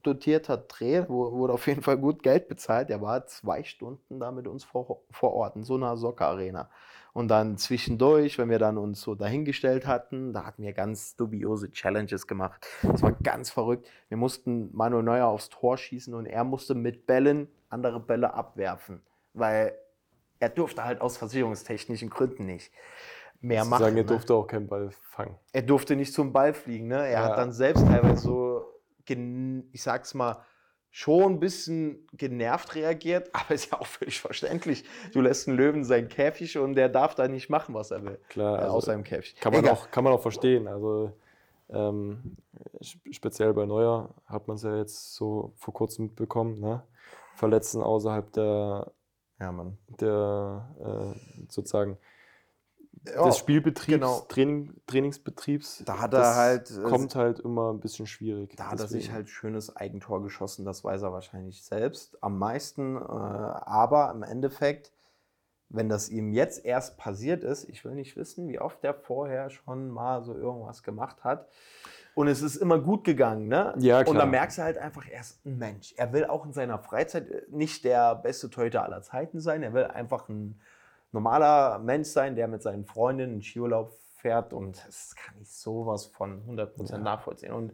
hochdotierter 0.04 0.58
Dreh, 0.58 1.08
wurde 1.08 1.54
auf 1.54 1.68
jeden 1.68 1.82
Fall 1.82 1.98
gut 1.98 2.24
Geld 2.24 2.48
bezahlt. 2.48 2.90
Der 2.90 3.02
war 3.02 3.26
zwei 3.26 3.64
Stunden 3.64 4.20
da 4.20 4.32
mit 4.32 4.48
uns 4.48 4.64
vor, 4.64 5.02
vor 5.10 5.34
Ort 5.34 5.56
in 5.56 5.64
so 5.64 5.76
einer 5.76 5.96
Soccer-Arena. 5.98 6.70
Und 7.14 7.28
dann 7.30 7.58
zwischendurch, 7.58 8.38
wenn 8.40 8.50
wir 8.50 8.60
dann 8.60 8.78
uns 8.78 9.02
so 9.02 9.14
dahingestellt 9.16 9.86
hatten, 9.86 10.34
da 10.34 10.46
hatten 10.46 10.64
wir 10.64 10.74
ganz 10.74 11.16
dubiose 11.16 11.72
Challenges 11.72 12.28
gemacht. 12.28 12.66
Das 12.82 13.04
war 13.04 13.12
ganz 13.12 13.50
verrückt. 13.52 13.88
Wir 14.10 14.18
mussten 14.18 14.76
Manuel 14.76 15.04
Neuer 15.04 15.28
aufs 15.28 15.50
Tor 15.50 15.78
schießen 15.78 16.14
und 16.14 16.26
er 16.26 16.44
musste 16.44 16.74
mit 16.76 17.06
Bällen 17.06 17.48
andere 17.70 18.00
Bälle 18.00 18.34
abwerfen, 18.34 19.02
weil 19.34 19.74
er 20.40 20.50
durfte 20.50 20.84
halt 20.84 21.02
aus 21.02 21.18
versicherungstechnischen 21.18 22.10
Gründen 22.10 22.46
nicht 22.46 22.72
mehr 23.42 23.64
machen. 23.66 23.84
Sagen, 23.84 23.98
er 23.98 24.04
ne? 24.04 24.10
durfte 24.10 24.34
auch 24.34 24.48
keinen 24.48 24.68
Ball 24.68 24.90
fangen. 25.12 25.36
er 25.52 25.62
durfte 25.62 25.96
nicht 25.96 26.14
zum 26.14 26.34
Ball 26.34 26.54
fliegen. 26.54 26.88
Ne? 26.88 26.96
Er 26.96 27.12
Ja. 27.12 27.24
hat 27.26 27.38
dann 27.38 27.52
selbst 27.52 27.86
teilweise 27.86 28.22
so, 28.22 28.53
ich 29.08 29.82
sag's 29.84 30.14
mal, 30.14 30.44
schon 30.96 31.34
ein 31.34 31.40
bisschen 31.40 32.08
genervt 32.14 32.76
reagiert, 32.76 33.30
aber 33.34 33.56
ist 33.56 33.72
ja 33.72 33.80
auch 33.80 33.88
völlig 33.88 34.20
verständlich. 34.22 34.84
Du 35.14 35.22
lässt 35.22 35.48
einen 35.48 35.58
Löwen 35.58 35.84
seinen 35.84 36.08
Käfig 36.08 36.58
und 36.58 36.76
der 36.76 36.90
darf 36.90 37.16
da 37.16 37.28
nicht 37.28 37.50
machen, 37.50 37.74
was 37.74 37.92
er 37.92 38.04
will. 38.04 38.20
Klar, 38.30 38.60
äh, 38.60 38.62
also 38.64 38.76
aus 38.78 38.86
seinem 38.86 39.04
Käfig. 39.04 39.36
Kann 39.40 39.54
man, 39.54 39.64
Egal. 39.64 39.74
auch, 39.76 39.90
kann 39.92 40.04
man 40.04 40.14
auch 40.14 40.22
verstehen. 40.22 40.68
Also 40.68 41.12
ähm, 41.70 42.38
sp- 42.86 43.10
speziell 43.12 43.54
bei 43.54 43.66
Neuer 43.66 44.14
hat 44.28 44.48
man 44.48 44.56
es 44.56 44.64
ja 44.64 44.78
jetzt 44.78 45.16
so 45.16 45.54
vor 45.56 45.74
kurzem 45.74 46.06
mitbekommen. 46.06 46.60
Ne? 46.60 46.84
Verletzen 47.36 47.82
außerhalb 47.82 48.32
der, 48.34 48.92
Ja, 49.40 49.52
Mann. 49.52 49.78
der 50.00 51.16
äh, 51.16 51.46
sozusagen 51.50 51.98
Ja, 53.06 53.26
des 53.26 53.38
Spielbetriebs, 53.38 54.00
genau. 54.00 54.20
Training, 54.30 54.74
Trainingsbetriebs. 54.88 55.84
Da 55.86 56.00
hat 56.00 56.14
er 56.14 56.20
das 56.20 56.36
halt, 56.36 56.72
äh, 56.72 56.84
Kommt 56.84 57.16
halt 57.16 57.40
immer 57.40 57.74
ein 57.74 57.80
bisschen 57.80 58.08
schwierig. 58.08 58.56
Da 58.56 58.72
hat 58.72 58.80
er 58.80 58.88
sich 58.88 59.12
halt 59.12 59.30
schönes 59.30 59.76
Eigentor 59.76 60.24
geschossen, 60.24 60.64
das 60.64 60.84
weiß 60.84 61.02
er 61.02 61.12
wahrscheinlich 61.12 61.64
selbst 61.64 62.18
am 62.24 62.38
meisten. 62.40 62.96
Äh, 62.96 63.00
aber 63.00 64.12
im 64.12 64.24
Endeffekt, 64.24 64.94
wenn 65.70 65.90
das 65.90 66.10
ihm 66.10 66.32
jetzt 66.32 66.64
erst 66.64 66.98
passiert 66.98 67.44
ist, 67.44 67.68
ich 67.68 67.84
will 67.84 67.94
nicht 67.94 68.16
wissen, 68.16 68.48
wie 68.48 68.60
oft 68.60 68.84
er 68.84 68.94
vorher 68.94 69.50
schon 69.50 69.90
mal 69.90 70.24
so 70.24 70.34
irgendwas 70.34 70.84
gemacht 70.84 71.24
hat. 71.24 71.50
Und 72.16 72.28
es 72.28 72.42
ist 72.42 72.58
immer 72.58 72.80
gut 72.80 73.04
gegangen, 73.04 73.48
ne? 73.48 73.74
Ja, 73.80 73.98
Und 74.00 74.06
klar. 74.06 74.18
dann 74.20 74.30
merkst 74.30 74.60
du 74.60 74.62
halt 74.62 74.78
einfach, 74.78 75.08
er 75.10 75.22
ist 75.22 75.44
ein 75.46 75.58
Mensch. 75.58 75.94
Er 75.98 76.14
will 76.14 76.26
auch 76.26 76.46
in 76.46 76.54
seiner 76.54 76.78
Freizeit 76.78 77.30
äh, 77.30 77.42
nicht 77.50 77.84
der 77.84 78.16
beste 78.16 78.50
Torhüter 78.50 78.84
aller 78.84 79.02
Zeiten 79.02 79.42
sein. 79.42 79.64
Er 79.64 79.74
will 79.74 79.86
einfach 79.86 80.30
ein 80.30 80.62
normaler 81.14 81.80
Mensch 81.80 82.10
sein, 82.10 82.36
der 82.36 82.48
mit 82.48 82.62
seinen 82.62 82.86
Freundinnen 82.86 83.34
einen 83.34 83.42
Skiurlaub 83.42 83.94
fährt. 84.16 84.54
Und 84.54 84.84
das 84.86 85.16
kann 85.16 85.36
ich 85.42 85.50
sowas 85.50 86.06
von 86.06 86.44
100% 86.48 86.98
nachvollziehen. 86.98 87.54
Und 87.54 87.74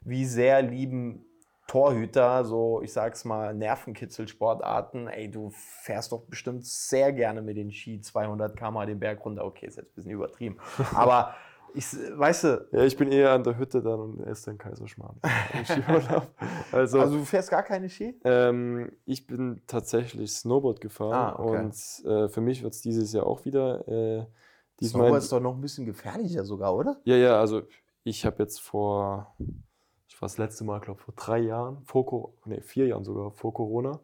wie 0.00 0.24
sehr 0.24 0.62
lieben 0.62 1.24
Torhüter, 1.66 2.44
so 2.44 2.82
ich 2.82 2.92
sag's 2.92 3.24
mal, 3.24 3.54
Nervenkitzel-Sportarten. 3.54 5.08
Ey, 5.08 5.30
du 5.30 5.50
fährst 5.50 6.12
doch 6.12 6.22
bestimmt 6.22 6.66
sehr 6.66 7.12
gerne 7.12 7.40
mit 7.40 7.56
den 7.56 7.72
Ski 7.72 8.00
200 8.00 8.56
km 8.56 8.86
den 8.86 8.98
Berg 8.98 9.24
runter. 9.24 9.44
Okay, 9.44 9.66
ist 9.66 9.76
jetzt 9.76 9.92
ein 9.92 9.94
bisschen 9.94 10.12
übertrieben. 10.12 10.58
Aber 10.94 11.34
ich, 11.74 11.86
weißt 12.18 12.44
du, 12.44 12.68
Ja, 12.72 12.84
ich 12.84 12.96
bin 12.96 13.10
eher 13.10 13.32
an 13.32 13.44
der 13.44 13.58
Hütte 13.58 13.82
dann 13.82 14.00
und 14.00 14.20
esse 14.24 14.46
dann 14.46 14.58
Kaiserschmarrn. 14.58 15.20
also, 16.72 17.00
also 17.00 17.18
du 17.18 17.24
fährst 17.24 17.50
gar 17.50 17.62
keine 17.62 17.88
Ski? 17.88 18.14
Ähm, 18.24 18.92
ich 19.04 19.26
bin 19.26 19.62
tatsächlich 19.66 20.32
Snowboard 20.32 20.80
gefahren 20.80 21.12
Ah, 21.16 21.36
okay. 21.38 21.66
und 21.66 21.74
äh, 22.04 22.28
für 22.28 22.40
mich 22.40 22.62
wird 22.62 22.72
es 22.74 22.80
dieses 22.82 23.12
Jahr 23.12 23.26
auch 23.26 23.44
wieder. 23.44 23.86
Äh, 23.88 24.26
diesmal 24.80 25.04
Snowboard 25.04 25.22
ist 25.22 25.32
doch 25.32 25.40
noch 25.40 25.54
ein 25.54 25.60
bisschen 25.60 25.86
gefährlicher 25.86 26.44
sogar, 26.44 26.74
oder? 26.74 27.00
ja, 27.04 27.16
ja, 27.16 27.40
also 27.40 27.62
ich 28.04 28.24
habe 28.26 28.42
jetzt 28.42 28.60
vor, 28.60 29.36
ich 30.08 30.20
war 30.20 30.26
das 30.28 30.38
letzte 30.38 30.64
Mal, 30.64 30.80
glaube 30.80 31.00
vor 31.00 31.14
drei 31.14 31.38
Jahren, 31.38 31.82
vor, 31.84 32.06
Co- 32.06 32.38
nee, 32.44 32.60
vier 32.60 32.86
Jahren 32.86 33.04
sogar, 33.04 33.32
vor 33.32 33.52
Corona 33.54 34.00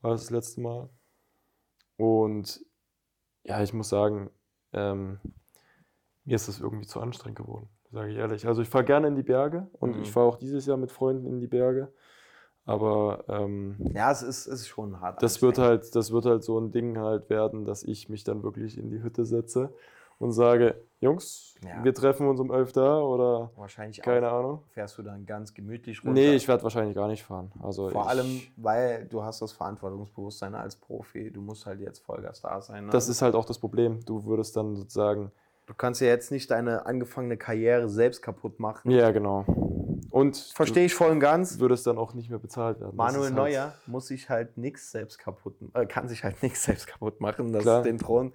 war 0.00 0.12
das, 0.12 0.22
das 0.22 0.30
letzte 0.30 0.60
Mal. 0.60 0.88
Und 1.96 2.60
ja, 3.44 3.62
ich 3.62 3.72
muss 3.72 3.88
sagen, 3.88 4.30
ähm, 4.72 5.20
mir 6.28 6.34
ist 6.36 6.46
das 6.46 6.60
irgendwie 6.60 6.86
zu 6.86 7.00
anstrengend 7.00 7.38
geworden, 7.38 7.68
sage 7.90 8.10
ich 8.10 8.16
ehrlich. 8.18 8.46
Also 8.46 8.60
ich 8.62 8.68
fahre 8.68 8.84
gerne 8.84 9.08
in 9.08 9.16
die 9.16 9.22
Berge 9.22 9.66
und 9.80 9.96
Mhm. 9.96 10.02
ich 10.02 10.12
fahre 10.12 10.26
auch 10.26 10.36
dieses 10.36 10.66
Jahr 10.66 10.76
mit 10.76 10.92
Freunden 10.92 11.26
in 11.26 11.40
die 11.40 11.46
Berge. 11.46 11.90
Aber 12.66 13.24
ähm, 13.28 13.76
Ja, 13.94 14.12
es 14.12 14.22
ist, 14.22 14.46
es 14.46 14.60
ist 14.60 14.68
schon 14.68 15.00
hart. 15.00 15.22
das 15.22 15.40
wird 15.40 15.56
halt, 15.58 15.94
das 15.96 16.12
wird 16.12 16.26
halt 16.26 16.44
so 16.44 16.58
ein 16.60 16.70
Ding 16.70 16.98
halt 16.98 17.30
werden, 17.30 17.64
dass 17.64 17.82
ich 17.82 18.10
mich 18.10 18.24
dann 18.24 18.42
wirklich 18.42 18.76
in 18.76 18.90
die 18.90 19.02
Hütte 19.02 19.24
setze 19.24 19.72
und 20.18 20.32
sage, 20.32 20.74
Jungs, 21.00 21.54
Ja. 21.64 21.82
wir 21.82 21.94
treffen 21.94 22.26
uns 22.28 22.40
um 22.40 22.52
11 22.52 22.72
da 22.72 23.00
oder 23.00 23.50
Wahrscheinlich 23.56 24.02
keine 24.02 24.30
auch 24.30 24.38
Ahnung. 24.40 24.62
fährst 24.68 24.98
du 24.98 25.02
dann 25.02 25.24
ganz 25.24 25.54
gemütlich 25.54 26.00
runter. 26.04 26.12
Nee, 26.12 26.34
ich 26.34 26.46
werde 26.46 26.62
wahrscheinlich 26.62 26.94
gar 26.94 27.08
nicht 27.08 27.24
fahren. 27.24 27.52
Also 27.62 27.88
Vor 27.88 28.06
allem, 28.10 28.42
weil 28.56 29.06
du 29.06 29.22
hast 29.22 29.40
das 29.40 29.52
Verantwortungsbewusstsein 29.52 30.54
als 30.54 30.76
Profi. 30.76 31.30
Du 31.30 31.40
musst 31.40 31.64
halt 31.64 31.80
jetzt 31.80 32.00
Vollgas 32.00 32.42
da 32.42 32.60
sein. 32.60 32.84
Ne? 32.86 32.92
das 32.92 33.08
ist 33.08 33.22
halt 33.22 33.34
auch 33.34 33.46
das 33.46 33.58
Problem. 33.58 34.04
Du 34.04 34.24
würdest 34.26 34.56
dann 34.56 34.76
sozusagen, 34.76 35.32
du 35.68 35.74
kannst 35.74 36.00
ja 36.00 36.08
jetzt 36.08 36.32
nicht 36.32 36.50
deine 36.50 36.86
angefangene 36.86 37.36
Karriere 37.36 37.88
selbst 37.88 38.22
kaputt 38.22 38.58
machen. 38.58 38.90
ja 38.90 39.10
genau. 39.12 39.44
Und 40.10 40.36
Verstehe 40.36 40.86
ich 40.86 40.94
voll 40.94 41.10
und 41.10 41.20
ganz. 41.20 41.54
du 41.56 41.60
würdest 41.60 41.86
dann 41.86 41.98
auch 41.98 42.14
nicht 42.14 42.30
mehr 42.30 42.38
bezahlt 42.38 42.80
werden. 42.80 42.96
Manuel 42.96 43.24
halt- 43.26 43.34
Neuer 43.34 43.74
muss 43.86 44.06
sich 44.08 44.28
halt 44.30 44.56
nichts 44.56 44.90
selbst 44.90 45.18
kaputt, 45.18 45.54
äh, 45.74 45.86
kann 45.86 46.08
sich 46.08 46.24
halt 46.24 46.42
nichts 46.42 46.64
selbst 46.64 46.86
kaputt 46.86 47.20
machen. 47.20 47.52
Das 47.52 47.62
Klar. 47.62 47.82
den 47.82 47.98
Thron, 47.98 48.32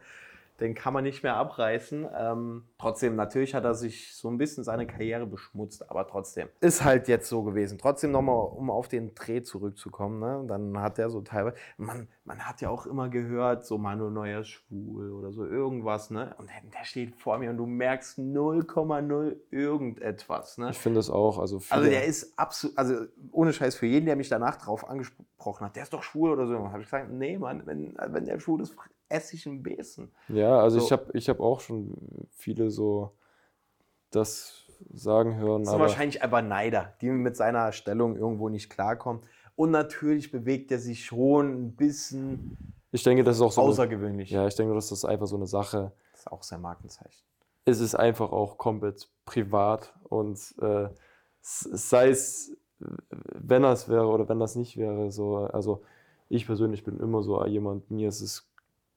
den 0.59 0.75
kann 0.75 0.93
man 0.93 1.03
nicht 1.03 1.23
mehr 1.23 1.35
abreißen. 1.35 2.07
Ähm, 2.15 2.63
trotzdem, 2.77 3.15
natürlich 3.15 3.55
hat 3.55 3.63
er 3.65 3.73
sich 3.73 4.13
so 4.15 4.29
ein 4.29 4.37
bisschen 4.37 4.63
seine 4.63 4.85
Karriere 4.85 5.25
beschmutzt, 5.25 5.89
aber 5.89 6.07
trotzdem. 6.07 6.47
Ist 6.61 6.83
halt 6.83 7.07
jetzt 7.07 7.27
so 7.27 7.41
gewesen. 7.43 7.79
Trotzdem 7.79 8.11
nochmal, 8.11 8.45
um 8.51 8.69
auf 8.69 8.87
den 8.87 9.15
Dreh 9.15 9.41
zurückzukommen, 9.41 10.19
ne? 10.19 10.43
dann 10.47 10.77
hat 10.79 10.99
er 10.99 11.09
so 11.09 11.21
teilweise, 11.21 11.55
man, 11.77 12.07
man 12.25 12.39
hat 12.39 12.61
ja 12.61 12.69
auch 12.69 12.85
immer 12.85 13.09
gehört, 13.09 13.65
so 13.65 13.77
Manuel 13.77 14.11
Neuer 14.11 14.43
schwul 14.45 15.11
oder 15.11 15.33
so 15.33 15.45
irgendwas, 15.45 16.09
ne? 16.09 16.33
Und 16.37 16.49
der, 16.49 16.61
der 16.71 16.85
steht 16.85 17.15
vor 17.15 17.37
mir 17.37 17.49
und 17.49 17.57
du 17.57 17.65
merkst 17.65 18.17
0,0 18.17 19.35
irgendetwas, 19.51 20.57
ne? 20.57 20.69
Ich 20.71 20.77
finde 20.77 21.01
es 21.01 21.09
auch. 21.09 21.37
Also, 21.37 21.61
Also 21.69 21.89
der 21.89 22.05
ist 22.05 22.37
absolut, 22.39 22.77
also 22.77 23.05
ohne 23.31 23.51
Scheiß 23.51 23.75
für 23.75 23.87
jeden, 23.87 24.05
der 24.05 24.15
mich 24.15 24.29
danach 24.29 24.55
drauf 24.55 24.87
angesprochen 24.87 25.65
hat, 25.65 25.75
der 25.75 25.83
ist 25.83 25.93
doch 25.93 26.03
schwul 26.03 26.31
oder 26.31 26.47
so, 26.47 26.57
habe 26.69 26.79
ich 26.79 26.85
gesagt, 26.85 27.11
nee, 27.11 27.37
Mann, 27.37 27.65
wenn, 27.65 27.93
wenn 27.97 28.25
der 28.25 28.39
schwul 28.39 28.61
ist, 28.61 28.73
esse 29.09 29.35
ich 29.35 29.45
einen 29.45 29.61
Besen. 29.61 30.11
Ja, 30.29 30.59
also 30.59 30.79
So. 30.79 30.85
ich 30.85 30.91
habe 30.91 31.11
ich 31.13 31.29
hab 31.29 31.39
auch 31.41 31.59
schon 31.59 31.93
viele 32.31 32.71
so 32.71 33.11
das 34.11 34.65
sagen 34.93 35.35
hören. 35.35 35.61
Das 35.63 35.69
sind 35.69 35.75
Aber 35.75 35.89
wahrscheinlich 35.89 36.21
einfach 36.23 36.41
Neider, 36.41 36.93
die 37.01 37.09
mit 37.09 37.35
seiner 37.35 37.71
Stellung 37.71 38.15
irgendwo 38.15 38.49
nicht 38.49 38.69
klarkommen. 38.69 39.23
Und 39.55 39.71
natürlich 39.71 40.31
bewegt 40.31 40.71
er 40.71 40.79
sich 40.79 41.05
schon 41.05 41.53
ein 41.65 41.75
bisschen 41.75 42.57
ich 42.91 43.01
denke, 43.03 43.23
das 43.23 43.37
ist 43.37 43.41
auch 43.41 43.51
so. 43.51 43.61
Eine, 43.61 43.69
außergewöhnlich. 43.71 44.29
ja, 44.29 44.45
ich 44.47 44.55
denke, 44.55 44.75
das 44.75 44.91
ist 44.91 45.03
einfach 45.05 45.25
so 45.27 45.35
eine 45.35 45.47
Sache. 45.47 45.91
Das 46.11 46.21
ist 46.21 46.31
auch 46.31 46.43
sein 46.43 46.61
Markenzeichen. 46.61 47.23
Es 47.65 47.79
ist 47.79 47.95
einfach 47.95 48.31
auch 48.31 48.57
komplett 48.57 49.09
privat 49.25 49.93
und 50.09 50.37
äh, 50.61 50.89
sei 51.41 52.09
es, 52.09 52.55
wenn 52.79 53.63
das 53.63 53.89
wäre 53.89 54.05
oder 54.07 54.27
wenn 54.29 54.39
das 54.39 54.55
nicht 54.55 54.77
wäre, 54.77 55.11
so, 55.11 55.37
also 55.37 55.81
ich 56.29 56.45
persönlich 56.45 56.83
bin 56.83 56.99
immer 56.99 57.23
so 57.23 57.43
jemand, 57.45 57.89
mir 57.89 58.09
ist 58.09 58.21
es 58.21 58.47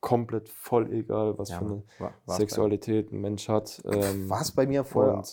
komplett 0.00 0.48
voll 0.48 0.92
egal, 0.92 1.38
was 1.38 1.48
Ja, 1.50 1.59
für 1.59 1.64
eine 1.64 1.82
war- 1.98 2.12
Sexualität 2.26 3.12
ein 3.12 3.20
Mensch 3.20 3.48
hat. 3.48 3.82
Ähm, 3.86 4.28
War 4.28 4.40
es 4.42 4.52
bei 4.52 4.66
mir 4.66 4.84
vor- 4.84 5.24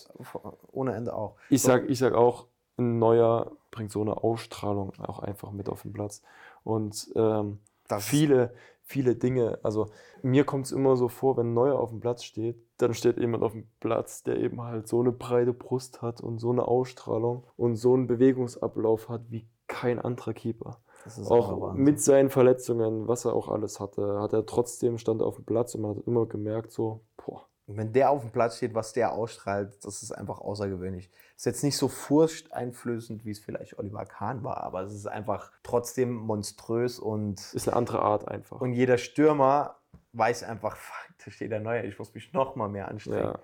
ohne 0.72 0.94
Ende 0.94 1.14
auch. 1.14 1.36
Ich 1.50 1.60
sag, 1.62 1.88
ich 1.90 1.98
sag 1.98 2.14
auch, 2.14 2.46
ein 2.76 2.98
neuer 2.98 3.52
bringt 3.70 3.92
so 3.92 4.00
eine 4.00 4.22
Ausstrahlung 4.22 4.92
auch 4.98 5.18
einfach 5.18 5.50
mit 5.52 5.68
auf 5.68 5.82
den 5.82 5.92
Platz. 5.92 6.22
Und 6.62 7.10
ähm, 7.16 7.58
viele, 7.98 8.54
viele 8.82 9.16
Dinge, 9.16 9.58
also 9.62 9.88
mir 10.22 10.44
kommt 10.44 10.66
es 10.66 10.72
immer 10.72 10.96
so 10.96 11.08
vor, 11.08 11.36
wenn 11.36 11.48
ein 11.50 11.54
neuer 11.54 11.78
auf 11.78 11.90
dem 11.90 12.00
Platz 12.00 12.24
steht, 12.24 12.56
dann 12.78 12.94
steht 12.94 13.18
jemand 13.18 13.42
auf 13.42 13.52
dem 13.52 13.68
Platz, 13.80 14.22
der 14.22 14.38
eben 14.38 14.62
halt 14.62 14.88
so 14.88 15.00
eine 15.00 15.12
breite 15.12 15.52
Brust 15.52 16.02
hat 16.02 16.20
und 16.20 16.38
so 16.38 16.50
eine 16.50 16.66
Ausstrahlung 16.66 17.44
und 17.56 17.76
so 17.76 17.94
einen 17.94 18.06
Bewegungsablauf 18.06 19.08
hat 19.08 19.22
wie 19.30 19.46
kein 19.66 19.98
anderer 19.98 20.34
Keeper. 20.34 20.80
Das 21.04 21.18
ist 21.18 21.30
einfach 21.30 21.50
Auch 21.50 21.74
mit 21.74 22.00
seinen 22.00 22.30
Verletzungen, 22.30 23.06
was 23.08 23.24
er 23.24 23.34
auch 23.34 23.48
alles 23.48 23.78
hatte, 23.80 24.20
hat 24.20 24.32
er 24.32 24.46
trotzdem 24.46 24.98
stand 24.98 25.22
auf 25.22 25.36
dem 25.36 25.44
Platz 25.44 25.74
und 25.74 25.82
man 25.82 25.96
hat 25.96 26.06
immer 26.06 26.26
gemerkt, 26.26 26.72
so, 26.72 27.02
boah, 27.16 27.46
wenn 27.66 27.92
der 27.92 28.10
auf 28.10 28.20
dem 28.20 28.30
Platz 28.30 28.58
steht, 28.58 28.74
was 28.74 28.92
der 28.92 29.12
ausstrahlt, 29.12 29.84
das 29.84 30.02
ist 30.02 30.12
einfach 30.12 30.40
außergewöhnlich. 30.40 31.10
Ist 31.36 31.46
jetzt 31.46 31.64
nicht 31.64 31.76
so 31.76 31.88
furchteinflößend, 31.88 33.24
wie 33.24 33.30
es 33.30 33.38
vielleicht 33.38 33.78
Oliver 33.78 34.04
Kahn 34.04 34.44
war, 34.44 34.58
aber 34.62 34.82
es 34.82 34.92
ist 34.92 35.06
einfach 35.06 35.50
trotzdem 35.62 36.12
monströs 36.14 36.98
und, 36.98 37.40
ist 37.54 37.68
eine 37.68 37.76
andere 37.76 38.02
Art 38.02 38.28
einfach. 38.28 38.60
und 38.60 38.74
jeder 38.74 38.98
Stürmer 38.98 39.76
weiß 40.12 40.44
einfach, 40.44 40.76
fuck, 40.76 41.14
da 41.24 41.30
steht 41.30 41.52
der 41.52 41.60
Neue, 41.60 41.84
ich 41.86 41.98
muss 41.98 42.14
mich 42.14 42.32
noch 42.32 42.54
mal 42.54 42.68
mehr 42.68 42.88
anstrengen. 42.88 43.24
ja. 43.24 43.38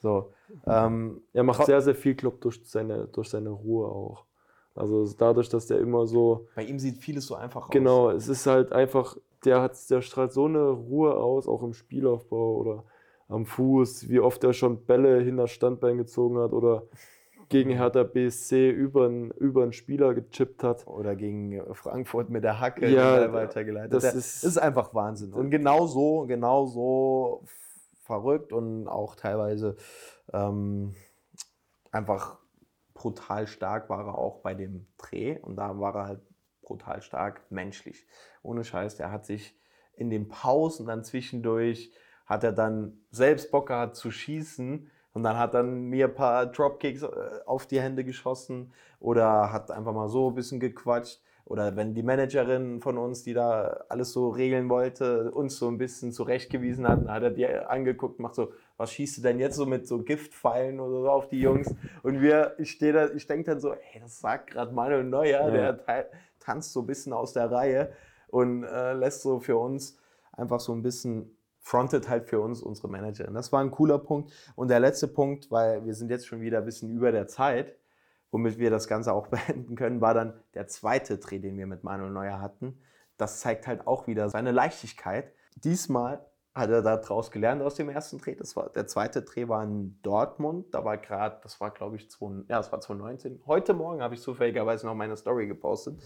So, 0.00 0.32
ähm, 0.66 1.22
Er 1.32 1.44
macht 1.44 1.64
sehr, 1.64 1.80
sehr 1.80 1.94
viel, 1.94 2.16
glaube 2.16 2.38
durch 2.40 2.60
seine, 2.64 3.06
durch 3.06 3.28
seine 3.30 3.50
Ruhe 3.50 3.86
auch. 3.86 4.24
Also 4.74 5.06
dadurch, 5.16 5.48
dass 5.48 5.66
der 5.66 5.78
immer 5.78 6.08
so, 6.08 6.48
bei 6.56 6.64
ihm 6.64 6.80
sieht 6.80 6.98
vieles 6.98 7.26
so 7.26 7.36
einfach 7.36 7.66
aus. 7.66 7.70
genau, 7.70 8.10
es 8.10 8.26
ist 8.26 8.46
halt 8.46 8.72
einfach, 8.72 9.16
der 9.44 9.60
hat, 9.60 9.78
der 9.90 10.02
strahlt 10.02 10.32
so 10.32 10.46
eine 10.46 10.70
Ruhe 10.70 11.14
aus, 11.14 11.46
auch 11.46 11.62
im 11.62 11.72
Spielaufbau 11.72 12.56
oder 12.56 12.84
am 13.32 13.46
Fuß, 13.46 14.08
wie 14.08 14.20
oft 14.20 14.44
er 14.44 14.52
schon 14.52 14.84
Bälle 14.84 15.20
hinter 15.20 15.46
Standbein 15.48 15.96
gezogen 15.96 16.38
hat 16.38 16.52
oder 16.52 16.84
gegen 17.48 17.70
Hertha 17.70 18.02
BSC 18.02 18.70
über 18.70 19.06
einen, 19.06 19.30
über 19.32 19.62
einen 19.62 19.72
Spieler 19.72 20.14
gechippt 20.14 20.64
hat. 20.64 20.86
Oder 20.86 21.14
gegen 21.16 21.62
Frankfurt 21.74 22.30
mit 22.30 22.44
der 22.44 22.60
Hacke 22.60 22.88
Ja, 22.88 23.30
weitergeleitet. 23.32 23.92
das 23.92 24.14
ist- 24.14 24.42
ist 24.44 24.58
einfach 24.58 24.94
Wahnsinn. 24.94 25.32
Und 25.34 25.50
genau 25.50 25.86
so, 25.86 26.24
genau 26.26 26.66
so 26.66 27.44
verrückt 28.04 28.52
und 28.52 28.88
auch 28.88 29.14
teilweise 29.16 29.76
ähm, 30.32 30.94
einfach 31.90 32.38
brutal 32.94 33.46
stark 33.46 33.88
war 33.90 34.06
er 34.06 34.18
auch 34.18 34.38
bei 34.40 34.54
dem 34.54 34.86
Dreh. 34.96 35.38
Und 35.40 35.56
da 35.56 35.78
war 35.78 35.94
er 35.94 36.06
halt 36.06 36.20
brutal 36.62 37.02
stark 37.02 37.42
menschlich. 37.50 38.06
Ohne 38.42 38.64
Scheiß, 38.64 38.96
der 38.96 39.10
hat 39.10 39.26
sich 39.26 39.58
in 39.94 40.08
den 40.08 40.28
Pausen 40.28 40.86
dann 40.86 41.04
zwischendurch, 41.04 41.92
hat 42.32 42.44
er 42.44 42.52
dann 42.52 42.98
selbst 43.10 43.50
Bock 43.50 43.68
gehabt 43.68 43.94
zu 43.96 44.10
schießen. 44.10 44.88
Und 45.14 45.22
dann 45.22 45.38
hat 45.38 45.52
dann 45.52 45.84
mir 45.84 46.06
ein 46.06 46.14
paar 46.14 46.46
Dropkicks 46.46 47.02
äh, 47.02 47.08
auf 47.44 47.66
die 47.66 47.80
Hände 47.80 48.02
geschossen 48.02 48.72
oder 48.98 49.52
hat 49.52 49.70
einfach 49.70 49.92
mal 49.92 50.08
so 50.08 50.30
ein 50.30 50.34
bisschen 50.34 50.58
gequatscht. 50.58 51.20
Oder 51.44 51.76
wenn 51.76 51.92
die 51.92 52.02
Managerin 52.02 52.80
von 52.80 52.96
uns, 52.96 53.22
die 53.22 53.34
da 53.34 53.84
alles 53.90 54.12
so 54.12 54.30
regeln 54.30 54.70
wollte, 54.70 55.30
uns 55.32 55.58
so 55.58 55.68
ein 55.68 55.76
bisschen 55.76 56.12
zurechtgewiesen 56.12 56.88
hat, 56.88 57.00
dann 57.02 57.10
hat 57.10 57.22
er 57.24 57.30
die 57.30 57.46
angeguckt 57.46 58.18
und 58.18 58.22
macht 58.22 58.36
so, 58.36 58.52
was 58.78 58.92
schießt 58.92 59.18
du 59.18 59.22
denn 59.22 59.38
jetzt 59.38 59.56
so 59.56 59.66
mit 59.66 59.86
so 59.86 60.02
Giftpfeilen 60.02 60.80
oder 60.80 61.00
so 61.02 61.10
auf 61.10 61.28
die 61.28 61.40
Jungs? 61.42 61.74
Und 62.02 62.22
wir, 62.22 62.54
ich 62.58 62.70
stehe 62.70 62.92
da, 62.94 63.08
ich 63.10 63.26
denke 63.26 63.50
dann 63.50 63.60
so, 63.60 63.72
ey, 63.72 64.00
das 64.00 64.20
sagt 64.20 64.52
gerade 64.52 64.72
Manuel 64.72 65.04
Neuer, 65.04 65.48
Ja. 65.48 65.50
der 65.50 65.76
ta- 65.84 66.04
tanzt 66.40 66.72
so 66.72 66.80
ein 66.80 66.86
bisschen 66.86 67.12
aus 67.12 67.34
der 67.34 67.50
Reihe 67.50 67.92
und 68.28 68.64
äh, 68.64 68.94
lässt 68.94 69.20
so 69.20 69.40
für 69.40 69.58
uns 69.58 69.98
einfach 70.32 70.60
so 70.60 70.72
ein 70.72 70.82
bisschen 70.82 71.36
frontet 71.62 72.08
halt 72.08 72.28
für 72.28 72.40
uns 72.40 72.60
unsere 72.60 72.88
Managerin. 72.88 73.34
Das 73.34 73.52
war 73.52 73.60
ein 73.60 73.70
cooler 73.70 73.98
Punkt. 73.98 74.32
Und 74.56 74.68
der 74.68 74.80
letzte 74.80 75.08
Punkt, 75.08 75.50
weil 75.50 75.84
wir 75.84 75.94
sind 75.94 76.10
jetzt 76.10 76.26
schon 76.26 76.40
wieder 76.40 76.58
ein 76.58 76.64
bisschen 76.64 76.90
über 76.90 77.12
der 77.12 77.28
Zeit, 77.28 77.78
womit 78.32 78.58
wir 78.58 78.70
das 78.70 78.88
Ganze 78.88 79.12
auch 79.12 79.26
beenden 79.28 79.76
können, 79.76 80.00
war 80.00 80.12
dann 80.12 80.34
der 80.54 80.66
zweite 80.66 81.18
Dreh, 81.18 81.38
den 81.38 81.56
wir 81.56 81.66
mit 81.66 81.84
Manuel 81.84 82.10
Neuer 82.10 82.40
hatten. 82.40 82.78
Das 83.16 83.40
zeigt 83.40 83.66
halt 83.66 83.86
auch 83.86 84.06
wieder 84.08 84.28
seine 84.28 84.50
Leichtigkeit. 84.50 85.32
Diesmal 85.54 86.26
hat 86.54 86.68
er 86.68 86.82
da 86.82 86.96
draus 86.98 87.30
gelernt 87.30 87.62
aus 87.62 87.76
dem 87.76 87.88
ersten 87.88 88.18
Dreh. 88.18 88.34
Das 88.34 88.56
war, 88.56 88.68
der 88.68 88.86
zweite 88.86 89.22
Dreh 89.22 89.48
war 89.48 89.62
in 89.62 89.98
Dortmund. 90.02 90.74
Da 90.74 90.84
war 90.84 90.98
gerade, 90.98 91.38
das 91.42 91.60
war 91.60 91.70
glaube 91.70 91.96
ich, 91.96 92.10
2, 92.10 92.44
ja, 92.48 92.58
das 92.58 92.72
war 92.72 92.80
2019. 92.80 93.42
Heute 93.46 93.72
Morgen 93.72 94.02
habe 94.02 94.14
ich 94.14 94.20
zufälligerweise 94.20 94.84
noch 94.86 94.94
meine 94.94 95.16
Story 95.16 95.46
gepostet. 95.46 96.02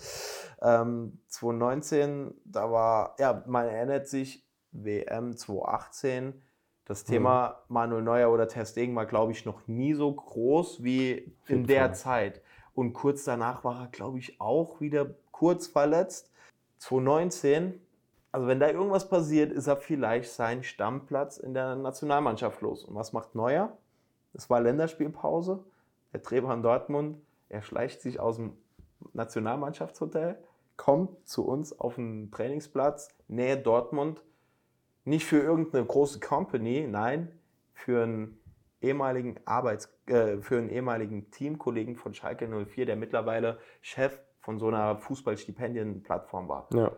Ähm, 0.61 1.19
2019, 1.29 2.35
da 2.45 2.71
war, 2.71 3.17
ja, 3.19 3.43
man 3.47 3.67
erinnert 3.67 4.07
sich, 4.07 4.46
WM 4.85 5.37
2018. 5.37 6.43
Das 6.85 7.03
Thema 7.05 7.63
Manuel 7.69 8.03
Neuer 8.03 8.31
oder 8.31 8.47
Ter 8.47 8.65
Stegen 8.65 8.95
war, 8.95 9.07
glaube 9.07 9.33
ich, 9.33 9.45
noch 9.45 9.67
nie 9.67 9.95
so 9.95 10.13
groß 10.13 10.85
wie 10.85 11.33
in 11.49 11.67
der. 11.67 11.93
Zeit. 11.93 12.43
Und 12.75 12.93
kurz 12.93 13.25
danach 13.25 13.65
war 13.65 13.81
er, 13.81 13.87
glaube 13.89 14.19
ich, 14.19 14.41
auch 14.41 14.81
wieder 14.81 15.15
kurz 15.33 15.67
verletzt. 15.67 16.31
2019, 16.79 17.81
also 18.31 18.47
wenn 18.47 18.61
da 18.61 18.69
irgendwas 18.69 19.09
passiert, 19.09 19.51
ist 19.51 19.67
er 19.67 19.79
vielleicht 19.79 20.31
seinen 20.31 20.63
Stammplatz 20.63 21.39
in 21.39 21.55
der 21.55 21.75
Nationalmannschaft 21.75 22.61
los. 22.61 22.85
Und 22.85 22.95
was 22.95 23.13
macht 23.13 23.35
Neuer? 23.35 23.77
Es 24.35 24.51
war 24.51 24.61
Länderspielpause. 24.61 25.65
Der 26.13 26.43
war 26.45 26.55
in 26.55 26.63
Dortmund. 26.63 27.19
Er 27.49 27.63
schleicht 27.63 28.03
sich 28.03 28.21
aus 28.21 28.37
dem 28.37 28.53
Nationalmannschaftshotel, 29.13 30.39
kommt 30.77 31.27
zu 31.27 31.47
uns 31.47 31.79
auf 31.79 31.97
den 31.97 32.31
Trainingsplatz, 32.31 33.09
Nähe 33.29 33.57
Dortmund. 33.57 34.23
Nicht 35.07 35.25
für 35.25 35.39
irgendeine 35.39 35.85
große 35.85 36.21
Company, 36.21 36.87
nein, 36.87 37.33
für 37.73 38.03
einen 38.03 38.39
ehemaligen 38.81 39.37
Arbeits 39.45 39.89
äh, 40.07 40.39
für 40.39 40.59
einen 40.59 40.69
ehemaligen 40.69 41.31
Teamkollegen 41.31 41.97
von 41.97 42.15
Schalke 42.15 42.49
04, 42.49 42.87
der 42.87 42.97
mittlerweile 42.97 43.59
Chef 43.81 44.21
von 44.41 44.59
so 44.59 44.69
einer 44.69 44.97
Fußballstipendienplattform 44.99 46.49
war. 46.49 46.69
Ja. 46.73 46.93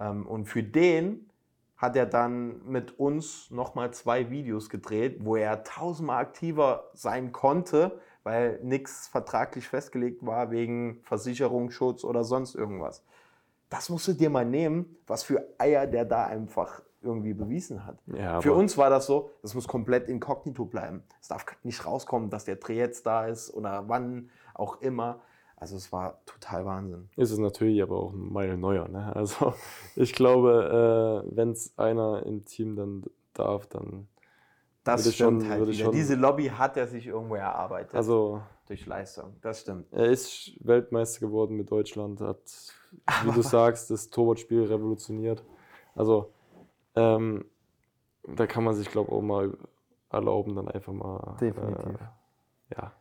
Ähm, 0.00 0.26
und 0.26 0.46
für 0.46 0.62
den 0.62 1.30
hat 1.76 1.96
er 1.96 2.06
dann 2.06 2.64
mit 2.64 2.98
uns 2.98 3.50
nochmal 3.50 3.92
zwei 3.92 4.30
Videos 4.30 4.68
gedreht, 4.70 5.16
wo 5.20 5.34
er 5.34 5.64
tausendmal 5.64 6.22
aktiver 6.22 6.90
sein 6.94 7.32
konnte, 7.32 7.98
weil 8.22 8.60
nichts 8.62 9.08
vertraglich 9.08 9.66
festgelegt 9.66 10.24
war 10.24 10.52
wegen 10.52 11.00
Versicherungsschutz 11.02 12.04
oder 12.04 12.22
sonst 12.22 12.54
irgendwas. 12.54 13.04
Das 13.68 13.88
musst 13.88 14.06
du 14.06 14.12
dir 14.12 14.30
mal 14.30 14.44
nehmen, 14.44 14.96
was 15.08 15.24
für 15.24 15.44
Eier 15.58 15.88
der 15.88 16.04
da 16.04 16.26
einfach 16.26 16.82
irgendwie 17.02 17.34
bewiesen 17.34 17.84
hat. 17.86 17.98
Ja, 18.06 18.40
Für 18.40 18.52
uns 18.54 18.76
war 18.78 18.90
das 18.90 19.06
so, 19.06 19.30
das 19.42 19.54
muss 19.54 19.66
komplett 19.68 20.08
inkognito 20.08 20.64
bleiben. 20.64 21.02
Es 21.20 21.28
darf 21.28 21.44
nicht 21.62 21.84
rauskommen, 21.86 22.30
dass 22.30 22.44
der 22.44 22.56
Dreh 22.56 22.76
jetzt 22.76 23.06
da 23.06 23.26
ist 23.26 23.52
oder 23.52 23.84
wann 23.88 24.30
auch 24.54 24.80
immer. 24.80 25.20
Also 25.56 25.76
es 25.76 25.92
war 25.92 26.24
total 26.26 26.64
Wahnsinn. 26.66 27.08
ist 27.16 27.30
es 27.30 27.38
natürlich 27.38 27.80
aber 27.82 27.96
auch 27.96 28.12
ein 28.12 28.32
Manuel 28.32 28.56
Neuer. 28.56 28.88
Ne? 28.88 29.14
Also 29.14 29.54
ich 29.96 30.12
glaube, 30.12 31.24
äh, 31.30 31.36
wenn 31.36 31.50
es 31.52 31.78
einer 31.78 32.24
im 32.26 32.44
Team 32.44 32.74
dann 32.74 33.04
darf, 33.32 33.66
dann 33.68 34.08
Das 34.82 35.04
Würde 35.04 35.14
stimmt 35.14 35.42
schon- 35.42 35.50
halt 35.50 35.60
würde 35.60 35.74
schon- 35.74 35.92
Diese 35.92 36.16
Lobby 36.16 36.46
hat 36.48 36.76
er 36.76 36.88
sich 36.88 37.06
irgendwo 37.06 37.36
erarbeitet. 37.36 37.94
Also 37.94 38.42
durch 38.66 38.86
Leistung. 38.86 39.36
Das 39.40 39.60
stimmt. 39.60 39.86
er 39.92 40.06
ist 40.06 40.52
Weltmeister 40.60 41.20
geworden 41.20 41.56
mit 41.56 41.70
Deutschland, 41.70 42.20
hat, 42.20 42.40
wie 43.24 43.30
du 43.30 43.42
sagst, 43.42 43.90
das 43.90 44.10
Torwartspiel 44.10 44.64
revolutioniert. 44.64 45.44
Also 45.94 46.32
ähm, 46.94 47.44
da 48.24 48.46
kann 48.46 48.64
man 48.64 48.74
sich, 48.74 48.90
glaube 48.90 49.10
ich, 49.10 49.16
auch 49.16 49.22
mal 49.22 49.56
erlauben, 50.10 50.54
dann 50.54 50.68
einfach 50.68 50.92
mal 50.92 51.36
Definitiv. 51.40 51.86
Äh, 51.86 52.74
ja, 52.76 52.92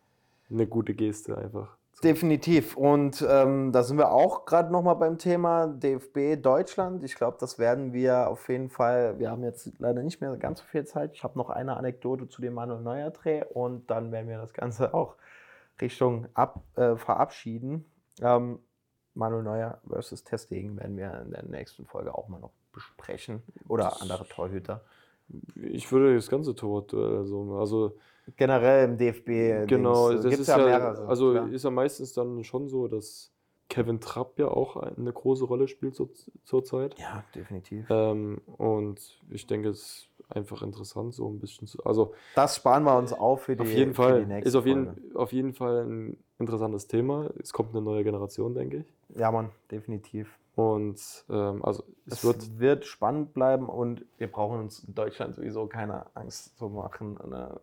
eine 0.50 0.68
gute 0.68 0.94
Geste 0.94 1.38
einfach. 1.38 1.78
Definitiv. 2.04 2.78
Und 2.78 3.24
ähm, 3.30 3.72
da 3.72 3.84
sind 3.84 3.98
wir 3.98 4.12
auch 4.12 4.46
gerade 4.46 4.72
nochmal 4.72 4.96
beim 4.96 5.20
Thema 5.20 5.68
DFB 5.68 6.42
Deutschland. 6.42 7.04
Ich 7.04 7.16
glaube, 7.16 7.38
das 7.39 7.60
werden 7.60 7.94
wir 7.94 8.28
auf 8.28 8.50
jeden 8.50 8.70
Fall. 8.70 9.20
Wir 9.20 9.30
haben 9.30 9.44
jetzt 9.44 9.72
leider 9.78 10.02
nicht 10.02 10.20
mehr 10.20 10.36
ganz 10.38 10.60
so 10.60 10.66
viel 10.66 10.86
Zeit. 10.86 11.12
Ich 11.14 11.24
habe 11.24 11.38
noch 11.38 11.50
eine 11.50 11.78
Anekdote 11.78 12.28
zu 12.28 12.42
dem 12.42 12.54
Manuel 12.54 12.82
Neuer 12.82 13.12
Dreh 13.12 13.44
und 13.54 13.92
dann 13.92 14.12
werden 14.12 14.30
wir 14.30 14.39
das 14.39 14.54
Ganze 14.54 14.94
auch 14.96 15.16
Richtung 15.80 16.28
ab, 16.34 16.64
äh, 16.76 16.96
verabschieden. 16.96 17.86
Ähm, 18.20 18.60
Manuel 19.14 19.44
Neuer 19.44 19.78
versus 19.88 20.24
Testegen 20.24 20.78
werden 20.80 20.98
wir 20.98 21.22
in 21.22 21.32
der 21.32 21.44
nächsten 21.44 21.86
Folge 21.86 22.16
auch 22.16 22.30
mal 22.30 22.39
noch 22.39 22.54
besprechen. 22.72 23.41
Oder 23.67 24.01
andere 24.01 24.28
Torhüter. 24.28 24.84
Ich 25.55 25.91
würde 25.91 26.15
das 26.15 26.30
ganze 26.30 26.55
Torwartduell 26.55 27.26
so, 27.26 27.55
also 27.57 27.97
Generell 28.38 28.86
im 28.89 28.97
DFB. 28.97 29.67
Genau, 29.67 30.09
Dings, 30.09 30.26
äh, 30.26 30.30
das 30.30 30.39
ist 30.41 30.47
ja, 30.47 30.57
mehrere, 30.57 31.07
also 31.07 31.32
klar. 31.32 31.49
ist 31.51 31.63
ja 31.63 31.72
meistens 31.72 32.13
dann 32.13 32.43
schon 32.43 32.69
so, 32.69 32.88
dass 32.88 33.32
Kevin 33.69 33.99
Trapp 33.99 34.38
ja 34.38 34.47
auch 34.47 34.76
eine 34.78 35.11
große 35.11 35.45
Rolle 35.45 35.67
spielt 35.67 35.95
zur, 35.95 36.09
zur 36.43 36.63
Zeit. 36.63 36.99
ja, 36.99 37.24
definitiv. 37.34 37.86
Ähm, 37.89 38.41
und 38.57 39.19
ich 39.30 39.47
denke, 39.47 39.69
es 39.69 39.80
ist 39.82 40.09
einfach 40.30 40.61
interessant, 40.61 41.13
so 41.13 41.28
ein 41.30 41.39
bisschen 41.39 41.67
zu. 41.67 41.84
Also 41.84 42.13
Das 42.36 42.57
sparen 42.57 42.84
wir 42.84 42.97
uns 42.97 43.11
auf 43.13 43.43
für 43.43 43.55
die, 43.55 43.61
auf 43.61 43.74
jeden 43.74 43.93
Fall 43.93 44.26
nächste 44.26 44.49
ist 44.49 44.55
auf 44.55 44.65
Folge. 44.65 44.95
jeden, 45.01 45.15
auf 45.15 45.34
jeden 45.34 45.53
Fall 45.53 45.86
ein 45.86 46.17
interessantes 46.38 46.88
Thema. 46.88 47.30
Es 47.41 47.53
kommt 47.53 47.72
eine 47.72 47.82
neue 47.82 48.03
Generation, 48.03 48.53
denke 48.53 48.78
ich. 48.78 49.17
Ja, 49.17 49.32
Mann, 49.32 49.51
definitiv. 49.69 50.38
Und 50.56 50.99
ähm, 51.30 51.64
also 51.64 51.84
es, 52.06 52.14
Es 52.20 52.24
wird 52.26 52.60
wird, 52.60 52.86
spannend 52.86 53.34
bleiben 53.34 53.68
und 53.70 54.06
wir 54.18 54.30
brauchen 54.30 54.60
uns 54.60 54.84
in 54.84 54.93
Deutschland 54.93 55.34
sowieso 55.36 55.66
keine 55.68 56.06
Angst 56.14 56.58
zu 56.58 56.68
machen 56.68 57.18
ne, 57.30 57.58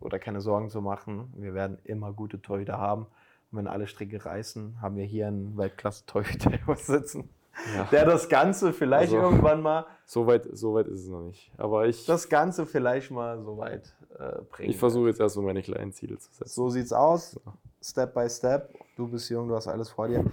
oder 0.00 0.18
keine 0.18 0.40
Sorgen 0.40 0.68
zu 0.68 0.80
machen. 0.80 1.32
Wir 1.36 1.54
werden 1.54 1.78
immer 1.84 2.12
gute 2.12 2.42
Torhüter 2.42 2.78
haben. 2.78 3.06
Und 3.50 3.58
wenn 3.58 3.66
alle 3.68 3.86
Stricke 3.86 4.24
reißen, 4.24 4.80
haben 4.80 4.96
wir 4.96 5.04
hier 5.04 5.28
einen 5.28 5.56
Weltklasse-Torhüter 5.56 6.50
sitzen, 6.76 7.28
ja, 7.76 7.84
der 7.92 8.06
das 8.06 8.28
Ganze 8.28 8.72
vielleicht 8.72 9.12
Also- 9.12 9.24
irgendwann 9.24 9.62
mal, 9.62 9.86
so 10.04 10.26
weit, 10.26 10.48
so 10.52 10.74
weit 10.74 10.88
ist 10.88 11.00
es 11.04 11.08
noch 11.08 11.22
nicht. 11.22 11.52
Aber 11.58 11.86
ich, 11.86 12.06
das 12.06 12.28
Ganze 12.28 12.66
vielleicht 12.66 13.10
mal 13.12 13.40
so 13.42 13.56
weit 13.58 13.94
äh, 14.18 14.42
bringen. 14.50 14.70
ich 14.70 14.78
versuche 14.78 15.08
jetzt 15.08 15.20
erst 15.20 15.36
mal 15.36 15.42
meine 15.44 15.62
kleinen 15.62 15.92
Ziele 15.92 16.18
zu 16.18 16.30
setzen. 16.32 16.50
So 16.50 16.70
sieht's 16.70 16.92
aus. 16.92 17.38
Step 17.80 18.14
by 18.14 18.28
Step. 18.28 18.74
Du 18.96 19.06
bist 19.06 19.28
jung, 19.30 19.48
du 19.48 19.54
hast 19.54 19.68
alles 19.68 19.90
vor 19.90 20.08
dir. 20.08 20.24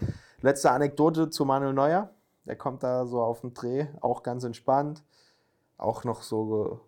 Letzte 0.42 0.72
Anekdote 0.72 1.30
zu 1.30 1.44
Manuel 1.44 1.74
Neuer. 1.74 2.12
Der 2.46 2.56
kommt 2.56 2.82
da 2.82 3.06
so 3.06 3.22
auf 3.22 3.42
den 3.42 3.54
Dreh, 3.54 3.88
auch 4.00 4.24
ganz 4.24 4.46
entspannt. 4.46 5.04
Auch 5.78 6.06
noch 6.06 6.22
so 6.22 6.80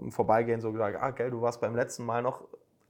im 0.00 0.12
Vorbeigehen 0.12 0.60
so 0.60 0.70
gesagt, 0.72 0.98
ah, 1.00 1.10
gell, 1.10 1.30
du 1.30 1.40
warst 1.40 1.62
beim 1.62 1.74
letzten 1.74 2.04
Mal 2.04 2.22
noch 2.22 2.42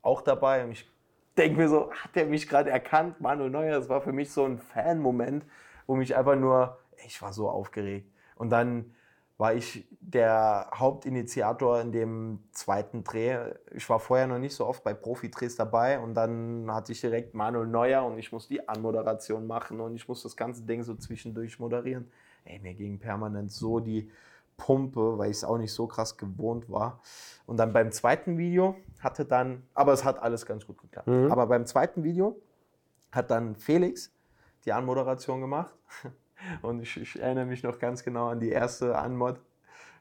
auch 0.02 0.22
dabei. 0.22 0.64
Und 0.64 0.72
ich 0.72 0.90
denke 1.36 1.58
mir 1.58 1.68
so, 1.68 1.92
hat 1.92 2.16
er 2.16 2.26
mich 2.26 2.48
gerade 2.48 2.70
erkannt? 2.70 3.20
Manuel 3.20 3.50
Neuer, 3.50 3.78
das 3.78 3.88
war 3.88 4.00
für 4.00 4.12
mich 4.12 4.32
so 4.32 4.44
ein 4.44 4.58
Fan-Moment, 4.58 5.44
wo 5.86 5.94
mich 5.94 6.16
einfach 6.16 6.34
nur, 6.34 6.76
ich 7.06 7.22
war 7.22 7.32
so 7.32 7.48
aufgeregt. 7.48 8.10
Und 8.34 8.50
dann 8.50 8.94
war 9.38 9.54
ich 9.54 9.86
der 10.00 10.68
Hauptinitiator 10.74 11.80
in 11.80 11.92
dem 11.92 12.40
zweiten 12.50 13.04
Dreh. 13.04 13.38
Ich 13.72 13.88
war 13.88 14.00
vorher 14.00 14.26
noch 14.26 14.38
nicht 14.38 14.54
so 14.54 14.66
oft 14.66 14.82
bei 14.82 14.94
Profi-Drehs 14.94 15.54
dabei 15.54 16.00
und 16.00 16.14
dann 16.14 16.68
hatte 16.72 16.90
ich 16.90 17.00
direkt 17.00 17.34
Manuel 17.34 17.68
Neuer 17.68 18.04
und 18.04 18.18
ich 18.18 18.32
muss 18.32 18.48
die 18.48 18.68
Anmoderation 18.68 19.46
machen 19.46 19.80
und 19.80 19.94
ich 19.94 20.08
muss 20.08 20.24
das 20.24 20.36
ganze 20.36 20.64
Ding 20.64 20.82
so 20.82 20.96
zwischendurch 20.96 21.60
moderieren. 21.60 22.10
Ey, 22.44 22.58
mir 22.58 22.74
ging 22.74 22.98
permanent 22.98 23.52
so 23.52 23.78
die 23.78 24.10
Pumpe, 24.56 25.16
weil 25.18 25.30
ich 25.30 25.36
es 25.36 25.44
auch 25.44 25.56
nicht 25.56 25.72
so 25.72 25.86
krass 25.86 26.16
gewohnt 26.16 26.68
war. 26.68 27.00
Und 27.46 27.58
dann 27.58 27.72
beim 27.72 27.92
zweiten 27.92 28.38
Video 28.38 28.74
hatte 28.98 29.24
dann, 29.24 29.62
aber 29.72 29.92
es 29.92 30.04
hat 30.04 30.20
alles 30.20 30.46
ganz 30.46 30.66
gut 30.66 30.78
geklappt. 30.82 31.06
Mhm. 31.06 31.30
Aber 31.30 31.46
beim 31.46 31.64
zweiten 31.64 32.02
Video 32.02 32.40
hat 33.12 33.30
dann 33.30 33.54
Felix 33.54 34.12
die 34.64 34.72
Anmoderation 34.72 35.40
gemacht. 35.40 35.70
Und 36.62 36.80
ich, 36.80 36.96
ich 37.00 37.20
erinnere 37.20 37.46
mich 37.46 37.62
noch 37.62 37.78
ganz 37.78 38.04
genau 38.04 38.28
an 38.28 38.40
die 38.40 38.50
erste 38.50 38.96
Anmod. 38.96 39.40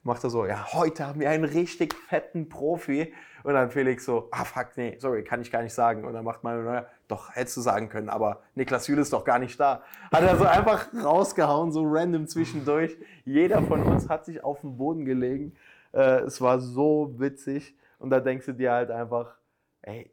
Macht 0.03 0.23
er 0.23 0.29
so, 0.29 0.45
ja, 0.45 0.73
heute 0.73 1.05
haben 1.05 1.19
wir 1.19 1.29
einen 1.29 1.43
richtig 1.43 1.93
fetten 1.93 2.49
Profi. 2.49 3.13
Und 3.43 3.53
dann 3.53 3.71
Felix 3.71 4.05
so, 4.05 4.27
ah 4.31 4.45
fuck, 4.45 4.69
nee, 4.75 4.97
sorry, 4.99 5.23
kann 5.23 5.41
ich 5.41 5.51
gar 5.51 5.61
nicht 5.63 5.73
sagen. 5.73 6.05
Und 6.05 6.13
dann 6.13 6.23
macht 6.23 6.43
Manuel 6.43 6.65
Neuer, 6.65 6.87
doch, 7.07 7.33
hättest 7.35 7.57
du 7.57 7.61
sagen 7.61 7.89
können, 7.89 8.09
aber 8.09 8.41
Niklas 8.55 8.85
Süle 8.85 9.01
ist 9.01 9.13
doch 9.13 9.23
gar 9.23 9.39
nicht 9.39 9.59
da. 9.59 9.83
Hat 10.11 10.23
er 10.23 10.37
so 10.37 10.45
einfach 10.45 10.87
rausgehauen, 10.93 11.71
so 11.71 11.83
random 11.85 12.27
zwischendurch. 12.27 12.97
Jeder 13.25 13.61
von 13.63 13.83
uns 13.83 14.09
hat 14.09 14.25
sich 14.25 14.43
auf 14.43 14.61
den 14.61 14.77
Boden 14.77 15.05
gelegen. 15.05 15.55
Äh, 15.93 16.21
es 16.21 16.41
war 16.41 16.59
so 16.59 17.13
witzig. 17.17 17.75
Und 17.99 18.09
da 18.09 18.19
denkst 18.19 18.45
du 18.45 18.53
dir 18.53 18.71
halt 18.71 18.91
einfach, 18.91 19.35
ey, 19.81 20.11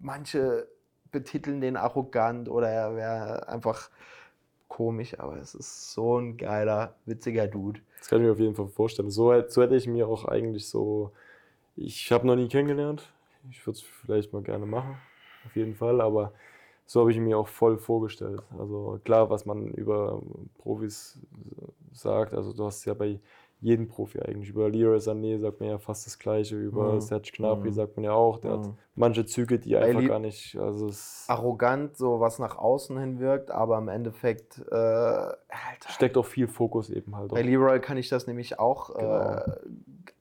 manche 0.00 0.68
betiteln 1.10 1.60
den 1.60 1.76
arrogant 1.76 2.48
oder 2.48 2.68
er 2.68 2.96
wäre 2.96 3.48
einfach 3.48 3.90
komisch, 4.68 5.18
aber 5.18 5.36
es 5.38 5.54
ist 5.54 5.92
so 5.92 6.18
ein 6.18 6.36
geiler, 6.36 6.94
witziger 7.06 7.46
Dude. 7.46 7.80
Das 7.98 8.08
kann 8.08 8.20
ich 8.20 8.26
mir 8.26 8.32
auf 8.32 8.38
jeden 8.38 8.54
Fall 8.54 8.68
vorstellen. 8.68 9.10
So, 9.10 9.32
so 9.48 9.62
hätte 9.62 9.76
ich 9.76 9.86
mir 9.86 10.06
auch 10.06 10.24
eigentlich 10.24 10.68
so. 10.68 11.12
Ich 11.76 12.10
habe 12.12 12.26
noch 12.26 12.36
nie 12.36 12.48
kennengelernt. 12.48 13.12
Ich 13.50 13.66
würde 13.66 13.78
es 13.78 13.82
vielleicht 13.82 14.32
mal 14.32 14.42
gerne 14.42 14.66
machen, 14.66 14.96
auf 15.46 15.56
jeden 15.56 15.74
Fall. 15.74 16.00
Aber 16.00 16.32
so 16.86 17.00
habe 17.00 17.12
ich 17.12 17.18
mir 17.18 17.38
auch 17.38 17.48
voll 17.48 17.78
vorgestellt. 17.78 18.42
Also 18.58 19.00
klar, 19.04 19.30
was 19.30 19.46
man 19.46 19.68
über 19.72 20.22
Profis 20.58 21.18
sagt. 21.92 22.34
Also 22.34 22.52
du 22.52 22.64
hast 22.64 22.84
ja 22.84 22.94
bei 22.94 23.20
jedem 23.60 23.88
Profi 23.88 24.20
eigentlich. 24.20 24.50
Über 24.50 24.68
Leroy 24.70 24.98
Sané 24.98 25.38
sagt 25.38 25.60
man 25.60 25.68
ja 25.70 25.78
fast 25.78 26.06
das 26.06 26.18
Gleiche. 26.18 26.56
Über 26.56 26.94
Mhm. 26.94 27.00
Serge 27.00 27.30
Gnabry 27.36 27.68
Mhm. 27.70 27.72
sagt 27.74 27.96
man 27.96 28.04
ja 28.04 28.12
auch. 28.12 28.38
Der 28.38 28.52
hat 28.52 28.66
Mhm. 28.66 28.74
manche 28.94 29.26
Züge, 29.26 29.58
die 29.58 29.76
einfach 29.76 30.00
Li- 30.00 30.06
gar 30.06 30.18
nicht. 30.20 30.56
Also 30.56 30.90
Arrogant, 31.26 31.96
so 31.96 32.20
was 32.20 32.38
nach 32.38 32.56
außen 32.56 32.96
hin 32.98 33.18
wirkt, 33.18 33.50
aber 33.50 33.78
im 33.78 33.88
Endeffekt, 33.88 34.58
äh, 34.70 34.74
Alter, 34.74 35.36
steckt 35.88 36.16
auch 36.16 36.26
viel 36.26 36.46
Fokus 36.46 36.88
eben 36.90 37.16
halt. 37.16 37.30
Bei 37.32 37.40
Auch. 37.40 37.44
Leroy 37.44 37.80
kann 37.80 37.96
ich 37.96 38.08
das 38.08 38.26
nämlich 38.26 38.58
auch 38.58 38.94
Genau. 38.94 39.20
äh, 39.34 39.42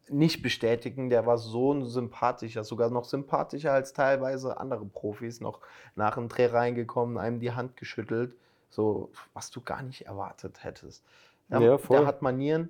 nicht 0.10 0.42
bestätigen. 0.42 1.10
Der 1.10 1.26
war 1.26 1.38
so 1.38 1.74
ein 1.74 1.84
sympathischer, 1.86 2.64
sogar 2.64 2.90
noch 2.90 3.04
sympathischer 3.06 3.74
als 3.74 3.94
teilweise 3.94 4.58
andere 4.60 4.86
Profis, 4.86 5.42
noch 5.42 5.60
nach 5.96 6.16
dem 6.16 6.30
Dreh 6.30 6.46
reingekommen, 6.48 7.18
einem 7.18 7.40
die 7.40 7.52
Hand 7.52 7.76
geschüttelt, 7.78 8.34
so 8.70 9.10
was 9.34 9.52
du 9.52 9.62
gar 9.62 9.84
nicht 9.84 10.06
erwartet 10.08 10.64
hättest. 10.64 11.04
Ja, 11.50 11.60
Ja, 11.60 11.78
voll. 11.78 11.98
Der 11.98 12.06
hat 12.08 12.22
Manieren, 12.22 12.70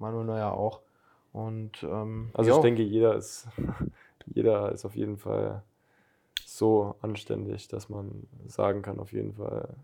Manuel 0.00 0.24
Neuer 0.24 0.52
auch. 0.52 0.80
Und 1.32 1.82
ähm, 1.82 2.30
Also 2.34 2.50
jo, 2.50 2.56
ich 2.56 2.62
denke, 2.62 2.82
jeder 2.82 3.14
ist, 3.14 3.46
jeder 4.26 4.72
ist 4.72 4.84
auf 4.84 4.96
jeden 4.96 5.18
Fall 5.18 5.62
so 6.44 6.96
anständig, 7.00 7.68
dass 7.68 7.88
man 7.88 8.26
sagen 8.46 8.82
kann, 8.82 8.98
auf 8.98 9.12
jeden 9.12 9.34
Fall, 9.34 9.76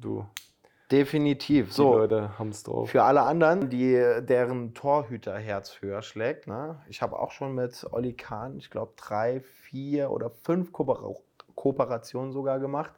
du, 0.00 0.26
definitiv. 0.90 1.72
So, 1.72 1.94
Leute 1.94 2.38
haben 2.38 2.50
es 2.50 2.62
drauf. 2.62 2.90
Für 2.90 3.04
alle 3.04 3.22
anderen, 3.22 3.70
die, 3.70 3.94
deren 4.20 4.74
Torhüterherz 4.74 5.80
höher 5.80 6.02
schlägt, 6.02 6.46
ne? 6.46 6.80
ich 6.88 7.00
habe 7.00 7.18
auch 7.18 7.30
schon 7.30 7.54
mit 7.54 7.86
Olli 7.90 8.12
Kahn, 8.12 8.58
ich 8.58 8.70
glaube, 8.70 8.92
drei, 8.96 9.40
vier 9.40 10.10
oder 10.10 10.30
fünf 10.30 10.72
Kooper 10.72 11.14
Kooperationen 11.54 12.32
sogar 12.32 12.60
gemacht. 12.60 12.92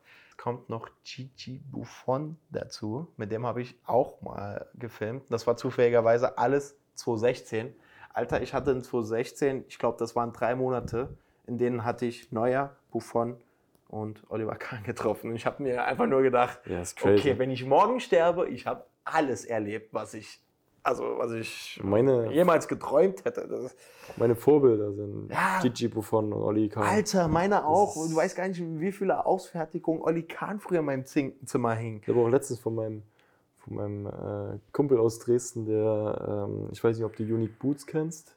Kommt 0.44 0.68
noch 0.68 0.90
Gigi 1.04 1.62
Buffon 1.72 2.36
dazu, 2.50 3.08
mit 3.16 3.32
dem 3.32 3.46
habe 3.46 3.62
ich 3.62 3.78
auch 3.86 4.20
mal 4.20 4.68
gefilmt. 4.74 5.22
Das 5.30 5.46
war 5.46 5.56
zufälligerweise 5.56 6.36
alles 6.36 6.76
2016. 6.96 7.74
Alter, 8.12 8.42
ich 8.42 8.52
hatte 8.52 8.72
in 8.72 8.82
2016, 8.82 9.64
ich 9.68 9.78
glaube, 9.78 9.96
das 9.98 10.14
waren 10.14 10.34
drei 10.34 10.54
Monate, 10.54 11.16
in 11.46 11.56
denen 11.56 11.82
hatte 11.82 12.04
ich 12.04 12.30
Neuer, 12.30 12.76
Buffon 12.90 13.40
und 13.88 14.22
Oliver 14.28 14.56
Kahn 14.56 14.82
getroffen. 14.82 15.30
Und 15.30 15.36
ich 15.36 15.46
habe 15.46 15.62
mir 15.62 15.86
einfach 15.86 16.06
nur 16.06 16.20
gedacht, 16.20 16.60
Ja. 16.66 16.82
Okay, 17.14 17.38
wenn 17.38 17.50
ich 17.50 17.64
morgen 17.64 17.98
sterbe, 17.98 18.46
ich 18.46 18.66
habe 18.66 18.84
alles 19.02 19.46
erlebt, 19.46 19.94
was 19.94 20.12
ich, 20.12 20.43
also 20.84 21.02
was 21.18 21.32
ich 21.32 21.80
Meine, 21.82 22.30
jemals 22.32 22.68
geträumt 22.68 23.24
hätte. 23.24 23.48
Das 23.48 23.74
meine 24.16 24.36
Vorbilder 24.36 24.92
sind 24.92 25.30
Ja. 25.30 25.58
Gigi 25.62 25.88
Buffon 25.88 26.32
und 26.32 26.42
Oli 26.42 26.68
Kahn. 26.68 26.84
Alter, 26.84 27.26
meine 27.26 27.66
auch. 27.66 27.96
ist- 27.96 28.12
Du 28.12 28.16
weißt 28.16 28.36
gar 28.36 28.46
nicht, 28.46 28.62
wie 28.62 28.92
viele 28.92 29.24
Ausfertigungen 29.26 30.02
Olli 30.02 30.22
Kahn 30.22 30.60
früher 30.60 30.80
in 30.80 30.84
meinem 30.84 31.04
Zimmer 31.06 31.74
hing. 31.74 32.00
Ich 32.02 32.08
habe 32.08 32.20
auch 32.20 32.28
letztens 32.28 32.60
von 32.60 32.74
meinem, 32.74 33.02
von 33.58 33.74
meinem 33.76 34.06
äh, 34.06 34.58
Kumpel 34.72 34.98
aus 34.98 35.18
Dresden, 35.18 35.64
der, 35.64 36.46
ähm, 36.48 36.68
ich 36.70 36.84
weiß 36.84 36.96
nicht, 36.98 37.04
ob 37.06 37.16
du 37.16 37.22
Unique 37.24 37.58
Boots 37.58 37.86
kennst, 37.86 38.36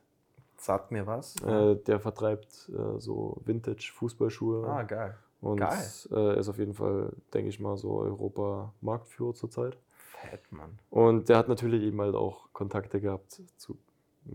Sagt 0.58 0.92
mir 0.92 1.06
was. 1.06 1.36
äh, 1.46 1.76
der 1.76 2.00
vertreibt 2.00 2.70
äh, 2.70 3.00
so 3.00 3.38
Vintage-Fußballschuhe. 3.46 4.66
ah, 4.68 4.84
geil. 4.84 5.16
und 5.42 5.58
geil. 5.60 5.78
äh, 6.12 6.40
ist 6.40 6.48
auf 6.50 6.58
jeden 6.58 6.74
Fall, 6.74 7.12
denke 7.34 7.50
ich 7.50 7.60
mal, 7.60 7.78
so 7.78 8.00
Europa-Marktführer 8.00 9.34
zurzeit. 9.36 9.78
Fett, 10.22 10.52
Mann. 10.52 10.78
Und 10.90 11.30
der 11.30 11.38
hat 11.38 11.48
natürlich 11.48 11.84
eben 11.84 12.00
halt 12.02 12.16
auch 12.16 12.48
Kontakte 12.54 13.00
gehabt 13.00 13.42
zu 13.58 13.78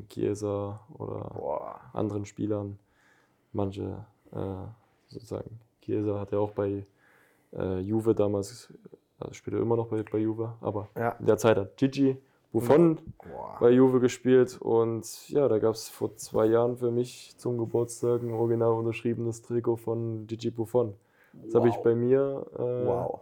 Chiesa 0.08 0.80
oder 0.94 1.30
Boah. 1.34 1.80
anderen 1.92 2.24
Spielern. 2.24 2.78
Manche 3.52 4.06
äh, 4.32 4.66
sozusagen. 5.08 5.60
Chiesa 5.82 6.18
hat 6.20 6.32
ja 6.32 6.38
auch 6.38 6.52
bei 6.52 6.86
äh, 7.52 7.80
Juve 7.80 8.14
damals, 8.14 8.72
also 9.18 9.34
spielt 9.34 9.56
er 9.56 9.62
immer 9.62 9.76
noch 9.76 9.88
bei, 9.88 10.02
bei 10.02 10.18
Juve, 10.18 10.54
aber 10.62 10.88
Ja. 10.96 11.10
in 11.18 11.26
der 11.26 11.36
Zeit 11.36 11.58
hat 11.58 11.76
Gigi 11.76 12.16
Buffon 12.52 12.98
Boah. 13.18 13.56
bei 13.60 13.70
Juve 13.70 14.00
gespielt 14.00 14.58
und 14.60 15.28
ja, 15.28 15.48
da 15.48 15.58
gab 15.58 15.74
es 15.74 15.88
vor 15.90 16.16
zwei 16.16 16.46
Jahren 16.46 16.76
für 16.78 16.90
mich 16.90 17.34
zum 17.36 17.58
Geburtstag 17.58 18.22
ein 18.22 18.30
original 18.30 18.72
unterschriebenes 18.72 19.42
Trikot 19.42 19.76
von 19.76 20.26
Gigi 20.26 20.50
Buffon. 20.50 20.94
Das 21.34 21.54
habe 21.54 21.68
ich 21.68 21.74
Wow. 21.76 21.82
bei 21.82 21.94
mir 21.94 22.46
äh, 22.54 22.86
Wow. 22.86 23.20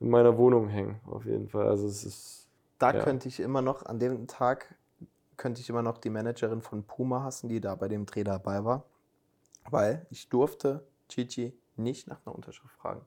In 0.00 0.10
meiner 0.10 0.36
Wohnung 0.38 0.68
hängen, 0.68 1.00
auf 1.06 1.24
jeden 1.24 1.48
Fall. 1.48 1.68
Also 1.68 1.86
es 1.86 2.04
ist 2.04 2.36
Da 2.78 2.94
Ja. 2.94 3.04
könnte 3.04 3.28
ich 3.28 3.40
immer 3.40 3.60
noch, 3.60 3.84
an 3.84 3.98
dem 3.98 4.26
Tag 4.26 4.74
könnte 5.36 5.60
ich 5.60 5.68
immer 5.68 5.82
noch 5.82 5.98
die 5.98 6.08
Managerin 6.08 6.62
von 6.62 6.82
Puma 6.82 7.22
hassen, 7.22 7.50
die 7.50 7.60
da 7.60 7.74
bei 7.74 7.88
dem 7.88 8.06
Dreh 8.06 8.24
dabei 8.24 8.64
war. 8.64 8.84
Weil 9.70 10.06
ich 10.08 10.30
durfte 10.30 10.82
Chichi 11.10 11.54
nicht 11.76 12.08
nach 12.08 12.18
einer 12.24 12.34
Unterschrift 12.34 12.74
fragen. 12.76 13.02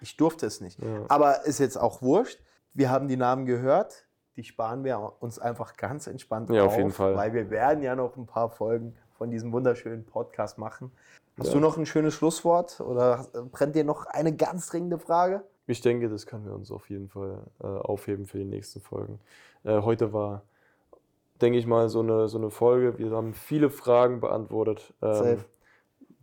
Ich 0.00 0.16
durfte 0.16 0.46
es 0.46 0.62
nicht. 0.62 0.78
Ja. 0.78 1.04
Aber 1.08 1.44
ist 1.44 1.58
jetzt 1.58 1.76
auch 1.76 2.00
wurscht. 2.00 2.40
Wir 2.72 2.90
haben 2.90 3.06
die 3.06 3.18
Namen 3.18 3.44
gehört. 3.44 4.06
Die 4.36 4.44
sparen 4.44 4.82
wir 4.82 5.12
uns 5.20 5.38
einfach 5.38 5.76
ganz 5.76 6.06
entspannt 6.06 6.48
Ja, 6.48 6.64
auf 6.64 6.76
jeden 6.78 6.90
Fall. 6.90 7.14
Weil 7.14 7.34
wir 7.34 7.50
werden 7.50 7.82
ja 7.82 7.94
noch 7.94 8.16
ein 8.16 8.24
paar 8.26 8.48
Folgen 8.48 8.96
von 9.18 9.30
diesem 9.30 9.52
wunderschönen 9.52 10.06
Podcast 10.06 10.56
machen. 10.56 10.90
Hast 11.38 11.48
Ja. 11.48 11.52
du 11.54 11.60
noch 11.60 11.76
ein 11.76 11.84
schönes 11.84 12.14
Schlusswort 12.14 12.80
oder 12.80 13.26
brennt 13.52 13.76
dir 13.76 13.84
noch 13.84 14.06
eine 14.06 14.34
ganz 14.34 14.68
dringende 14.68 14.98
Frage? 14.98 15.44
Ich 15.66 15.80
denke, 15.80 16.08
das 16.08 16.26
können 16.26 16.44
wir 16.44 16.54
uns 16.54 16.70
auf 16.72 16.90
jeden 16.90 17.08
Fall 17.08 17.38
äh, 17.62 17.66
aufheben 17.66 18.26
für 18.26 18.38
die 18.38 18.44
nächsten 18.44 18.80
Folgen. 18.80 19.20
Äh, 19.64 19.80
heute 19.82 20.12
war, 20.12 20.42
denke 21.40 21.58
ich 21.58 21.66
mal, 21.66 21.88
so 21.88 22.00
eine, 22.00 22.28
so 22.28 22.38
eine 22.38 22.50
Folge. 22.50 22.98
Wir 22.98 23.10
haben 23.12 23.32
viele 23.34 23.70
Fragen 23.70 24.20
beantwortet. 24.20 24.92
Ähm, 25.02 25.14
Safe. 25.14 25.44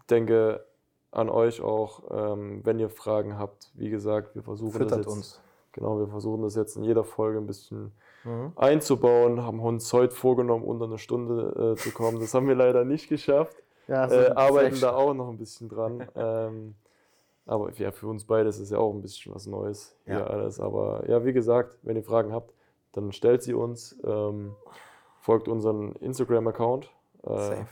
denke 0.10 0.66
an 1.12 1.30
euch 1.30 1.62
auch, 1.62 2.04
ähm, 2.12 2.62
wenn 2.66 2.80
ihr 2.80 2.90
Fragen 2.90 3.38
habt. 3.40 3.72
Wie 3.74 3.90
gesagt, 3.90 4.36
wir 4.36 4.44
versuchen 4.44 4.74
das 4.74 4.82
Füttert 4.90 4.98
jetzt, 5.06 5.08
uns. 5.08 5.42
Genau, 5.72 5.98
wir 6.00 6.08
versuchen 6.08 6.42
das 6.44 6.56
jetzt 6.56 6.76
in 6.76 6.84
jeder 6.84 7.04
Folge 7.04 7.40
ein 7.40 7.48
bisschen 7.48 7.92
Mhm. 8.26 8.52
einzubauen. 8.58 9.42
Haben 9.44 9.62
uns 9.62 9.92
heute 9.94 10.14
vorgenommen, 10.14 10.66
unter 10.66 10.86
eine 10.86 10.98
Stunde 10.98 11.74
äh, 11.78 11.82
zu 11.82 11.92
kommen. 11.92 12.20
Das 12.20 12.34
haben 12.34 12.48
wir 12.50 12.56
leider 12.56 12.84
nicht 12.84 13.08
geschafft. 13.08 13.56
Ja, 13.88 14.12
Äh, 14.12 14.32
arbeiten 14.32 14.80
da 14.82 14.94
auch 14.94 15.14
noch 15.14 15.30
ein 15.30 15.38
bisschen 15.38 15.70
dran. 15.70 16.06
ähm, 16.16 16.76
aber 17.50 17.72
ja, 17.74 17.92
für 17.92 18.08
uns 18.08 18.26
beide 18.26 18.50
ist 18.50 18.60
es 18.60 18.70
ja 18.70 18.78
auch 18.78 18.94
ein 18.94 19.02
bisschen 19.02 19.34
was 19.34 19.48
Neues 19.48 19.96
hier 20.06 20.20
Ja. 20.20 20.28
alles. 20.28 20.60
Aber 20.60 21.04
ja, 21.10 21.26
wie 21.26 21.34
gesagt, 21.34 21.78
wenn 21.82 21.96
ihr 21.96 22.04
Fragen 22.04 22.32
habt, 22.32 22.54
dann 22.92 23.12
stellt 23.12 23.42
sie 23.44 23.54
uns. 23.54 23.98
Ähm, 24.04 24.56
folgt 25.20 25.48
unseren 25.48 25.94
Instagram-Account. 25.96 26.92
Äh, 27.24 27.28
Safe. 27.38 27.68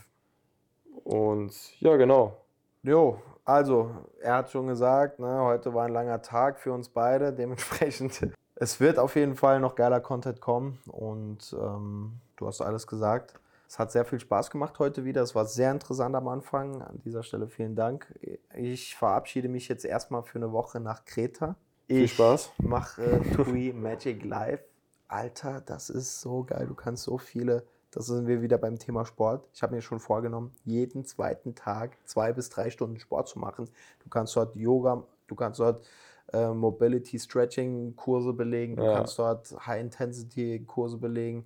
und 1.03 1.79
ja, 1.79 1.95
genau. 1.95 2.37
Jo, 2.83 3.19
also, 3.45 3.91
er 4.19 4.35
hat 4.35 4.49
schon 4.51 4.67
gesagt, 4.67 5.19
ne, 5.19 5.39
heute 5.41 5.73
war 5.73 5.85
ein 5.85 5.93
langer 5.93 6.21
Tag 6.21 6.59
für 6.59 6.73
uns 6.73 6.89
beide. 6.89 7.31
Dementsprechend, 7.31 8.27
es 8.55 8.79
wird 8.79 8.99
auf 8.99 9.15
jeden 9.15 9.35
Fall 9.35 9.59
noch 9.59 9.75
geiler 9.75 9.99
Content 10.01 10.41
kommen. 10.41 10.79
Und 10.87 11.55
ähm, 11.59 12.19
du 12.35 12.47
hast 12.47 12.61
alles 12.61 12.87
gesagt. 12.87 13.39
Es 13.67 13.79
hat 13.79 13.91
sehr 13.91 14.05
viel 14.05 14.19
Spaß 14.19 14.49
gemacht 14.49 14.79
heute 14.79 15.03
wieder. 15.03 15.21
Es 15.21 15.35
war 15.35 15.45
sehr 15.45 15.71
interessant 15.71 16.15
am 16.15 16.27
Anfang. 16.27 16.81
An 16.81 17.01
dieser 17.03 17.23
Stelle 17.23 17.47
vielen 17.47 17.75
Dank. 17.75 18.13
Ich 18.55 18.95
verabschiede 18.95 19.49
mich 19.49 19.67
jetzt 19.67 19.83
erstmal 19.83 20.23
für 20.23 20.37
eine 20.39 20.51
Woche 20.53 20.79
nach 20.79 21.03
Kreta. 21.05 21.55
Viel 21.87 22.03
Ich 22.03 22.13
Spaß. 22.13 22.51
mache 22.59 23.21
Tui 23.35 23.73
Magic 23.73 24.23
Live. 24.23 24.61
Alter, 25.09 25.61
das 25.61 25.89
ist 25.89 26.21
so 26.21 26.43
geil. 26.43 26.65
Du 26.67 26.75
kannst 26.75 27.03
so 27.03 27.17
viele. 27.17 27.63
Das 27.91 28.05
sind 28.07 28.27
wir 28.27 28.41
wieder 28.41 28.57
beim 28.57 28.77
Thema 28.77 29.05
Sport. 29.05 29.47
Ich 29.53 29.63
habe 29.63 29.75
mir 29.75 29.81
schon 29.81 29.99
vorgenommen, 29.99 30.51
jeden 30.65 31.05
zweiten 31.05 31.55
Tag 31.55 31.97
zwei 32.05 32.31
bis 32.33 32.49
drei 32.49 32.69
Stunden 32.69 32.99
Sport 32.99 33.27
zu 33.29 33.39
machen. 33.39 33.69
Du 34.03 34.09
kannst 34.09 34.35
dort 34.35 34.55
Yoga, 34.55 35.03
du 35.27 35.35
kannst 35.35 35.59
dort 35.59 35.85
äh, 36.33 36.49
Mobility 36.49 37.17
Stretching 37.17 37.95
Kurse 37.95 38.33
belegen, 38.33 38.75
du 38.75 38.83
Ja. 38.83 38.95
kannst 38.97 39.17
dort 39.17 39.55
High 39.65 39.81
Intensity 39.81 40.63
Kurse 40.67 40.97
belegen. 40.97 41.45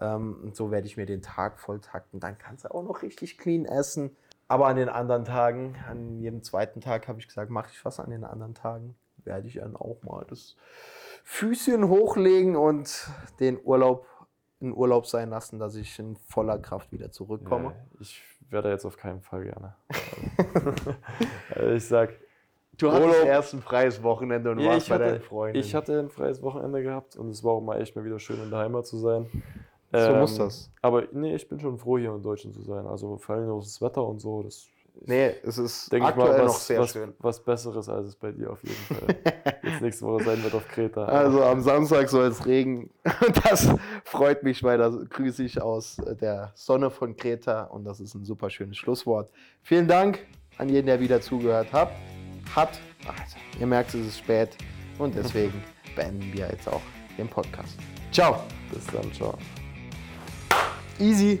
Ähm, 0.00 0.38
und 0.42 0.56
so 0.56 0.70
werde 0.70 0.86
ich 0.86 0.96
mir 0.96 1.06
den 1.06 1.22
Tag 1.22 1.58
voll 1.58 1.80
takten. 1.80 2.20
Dann 2.20 2.38
kannst 2.38 2.64
du 2.64 2.70
auch 2.74 2.82
noch 2.82 3.02
richtig 3.02 3.38
clean 3.38 3.64
essen. 3.64 4.16
Aber 4.46 4.66
an 4.66 4.76
den 4.76 4.88
anderen 4.88 5.24
Tagen, 5.24 5.76
an 5.88 6.20
jedem 6.20 6.42
zweiten 6.42 6.80
Tag 6.80 7.06
habe 7.08 7.18
ich 7.20 7.28
gesagt, 7.28 7.50
mache 7.50 7.68
ich 7.72 7.84
was 7.84 8.00
an 8.00 8.10
den 8.10 8.24
anderen 8.24 8.54
Tagen, 8.54 8.94
werde 9.24 9.46
ich 9.46 9.54
dann 9.56 9.76
auch 9.76 10.02
mal 10.02 10.24
das 10.28 10.56
Füßchen 11.24 11.88
hochlegen 11.88 12.56
und 12.56 13.10
den 13.40 13.58
Urlaub 13.62 14.06
in 14.60 14.72
Urlaub 14.74 15.06
sein 15.06 15.28
lassen, 15.30 15.58
dass 15.58 15.74
ich 15.76 15.98
in 15.98 16.16
voller 16.16 16.58
Kraft 16.58 16.90
wieder 16.92 17.12
zurückkomme. 17.12 17.66
Ja, 17.66 17.76
ich 18.00 18.22
werde 18.50 18.70
jetzt 18.70 18.84
auf 18.86 18.96
keinen 18.96 19.20
Fall 19.20 19.44
gerne. 19.44 19.74
Also 21.54 21.70
ich 21.74 21.86
sag, 21.86 22.10
Du 22.76 22.90
hattest 22.92 23.10
Urlaub- 23.10 23.26
erst 23.26 23.54
ein 23.54 23.60
freies 23.62 24.02
Wochenende 24.02 24.50
und 24.52 24.60
Ja, 24.60 24.70
warst 24.70 24.88
bei 24.88 24.98
deinen 24.98 25.14
hatte, 25.14 25.20
Freunden. 25.20 25.58
ich 25.58 25.74
hatte 25.74 25.98
ein 25.98 26.08
freies 26.10 26.40
Wochenende 26.42 26.82
gehabt 26.82 27.16
und 27.16 27.28
es 27.28 27.42
war 27.44 27.52
auch 27.52 27.60
mal 27.60 27.80
echt 27.80 27.94
mal 27.96 28.04
wieder 28.04 28.18
schön 28.18 28.40
in 28.42 28.50
der 28.50 28.60
Heimat 28.60 28.86
zu 28.86 28.96
sein. 28.98 29.26
So 29.92 30.14
muss 30.14 30.36
das. 30.36 30.70
Aber 30.82 31.04
nee, 31.12 31.34
ich 31.34 31.48
bin 31.48 31.58
schon 31.60 31.78
froh, 31.78 31.98
hier 31.98 32.14
in 32.14 32.22
Deutschland 32.22 32.54
zu 32.54 32.62
sein. 32.62 32.86
Also 32.86 33.16
vor 33.16 33.36
allem 33.36 33.50
auch 33.50 33.62
das 33.62 33.80
Wetter 33.80 34.06
und 34.06 34.20
so, 34.20 34.42
das 34.42 34.66
nee, 35.06 35.34
es 35.42 35.56
ist 35.56 35.90
denke 35.90 36.06
ich 36.06 36.10
aktuell 36.10 36.38
mal 36.38 36.44
was, 36.44 36.52
noch 36.52 36.60
sehr 36.60 36.80
was, 36.80 36.92
schön. 36.92 37.14
was 37.18 37.42
Besseres 37.42 37.88
als 37.88 38.08
es 38.08 38.16
bei 38.16 38.32
dir 38.32 38.50
auf 38.50 38.62
jeden 38.62 38.74
Fall 38.74 39.16
jetzt 39.62 39.80
nächste 39.80 40.04
Woche 40.06 40.24
sein 40.24 40.42
wird 40.42 40.54
auf 40.54 40.68
Kreta. 40.68 41.04
Also 41.06 41.42
am 41.42 41.62
Samstag 41.62 42.08
soll 42.08 42.26
es 42.26 42.44
regnen. 42.46 42.90
Das 43.44 43.68
freut 44.04 44.42
mich, 44.42 44.62
weil 44.62 44.78
da 44.78 44.90
grüße 44.90 45.42
ich 45.42 45.60
aus 45.62 45.96
der 46.20 46.52
Sonne 46.54 46.90
von 46.90 47.16
Kreta 47.16 47.64
und 47.64 47.84
das 47.84 48.00
ist 48.00 48.14
ein 48.14 48.24
super 48.24 48.50
schönes 48.50 48.76
Schlusswort. 48.76 49.30
Vielen 49.62 49.88
Dank 49.88 50.26
an 50.58 50.68
jeden, 50.68 50.86
der 50.86 51.00
wieder 51.00 51.20
zugehört 51.20 51.72
hat. 51.72 51.90
hat. 52.54 52.80
Also, 53.06 53.36
ihr 53.58 53.66
merkt, 53.66 53.94
es 53.94 54.06
ist 54.06 54.18
spät 54.18 54.50
und 54.98 55.14
deswegen 55.14 55.62
beenden 55.96 56.32
wir 56.32 56.48
jetzt 56.48 56.68
auch 56.68 56.82
den 57.16 57.28
Podcast. 57.28 57.78
Ciao. 58.12 58.42
Bis 58.72 58.86
dann, 58.86 59.12
ciao. 59.12 59.38
Easy. 61.00 61.40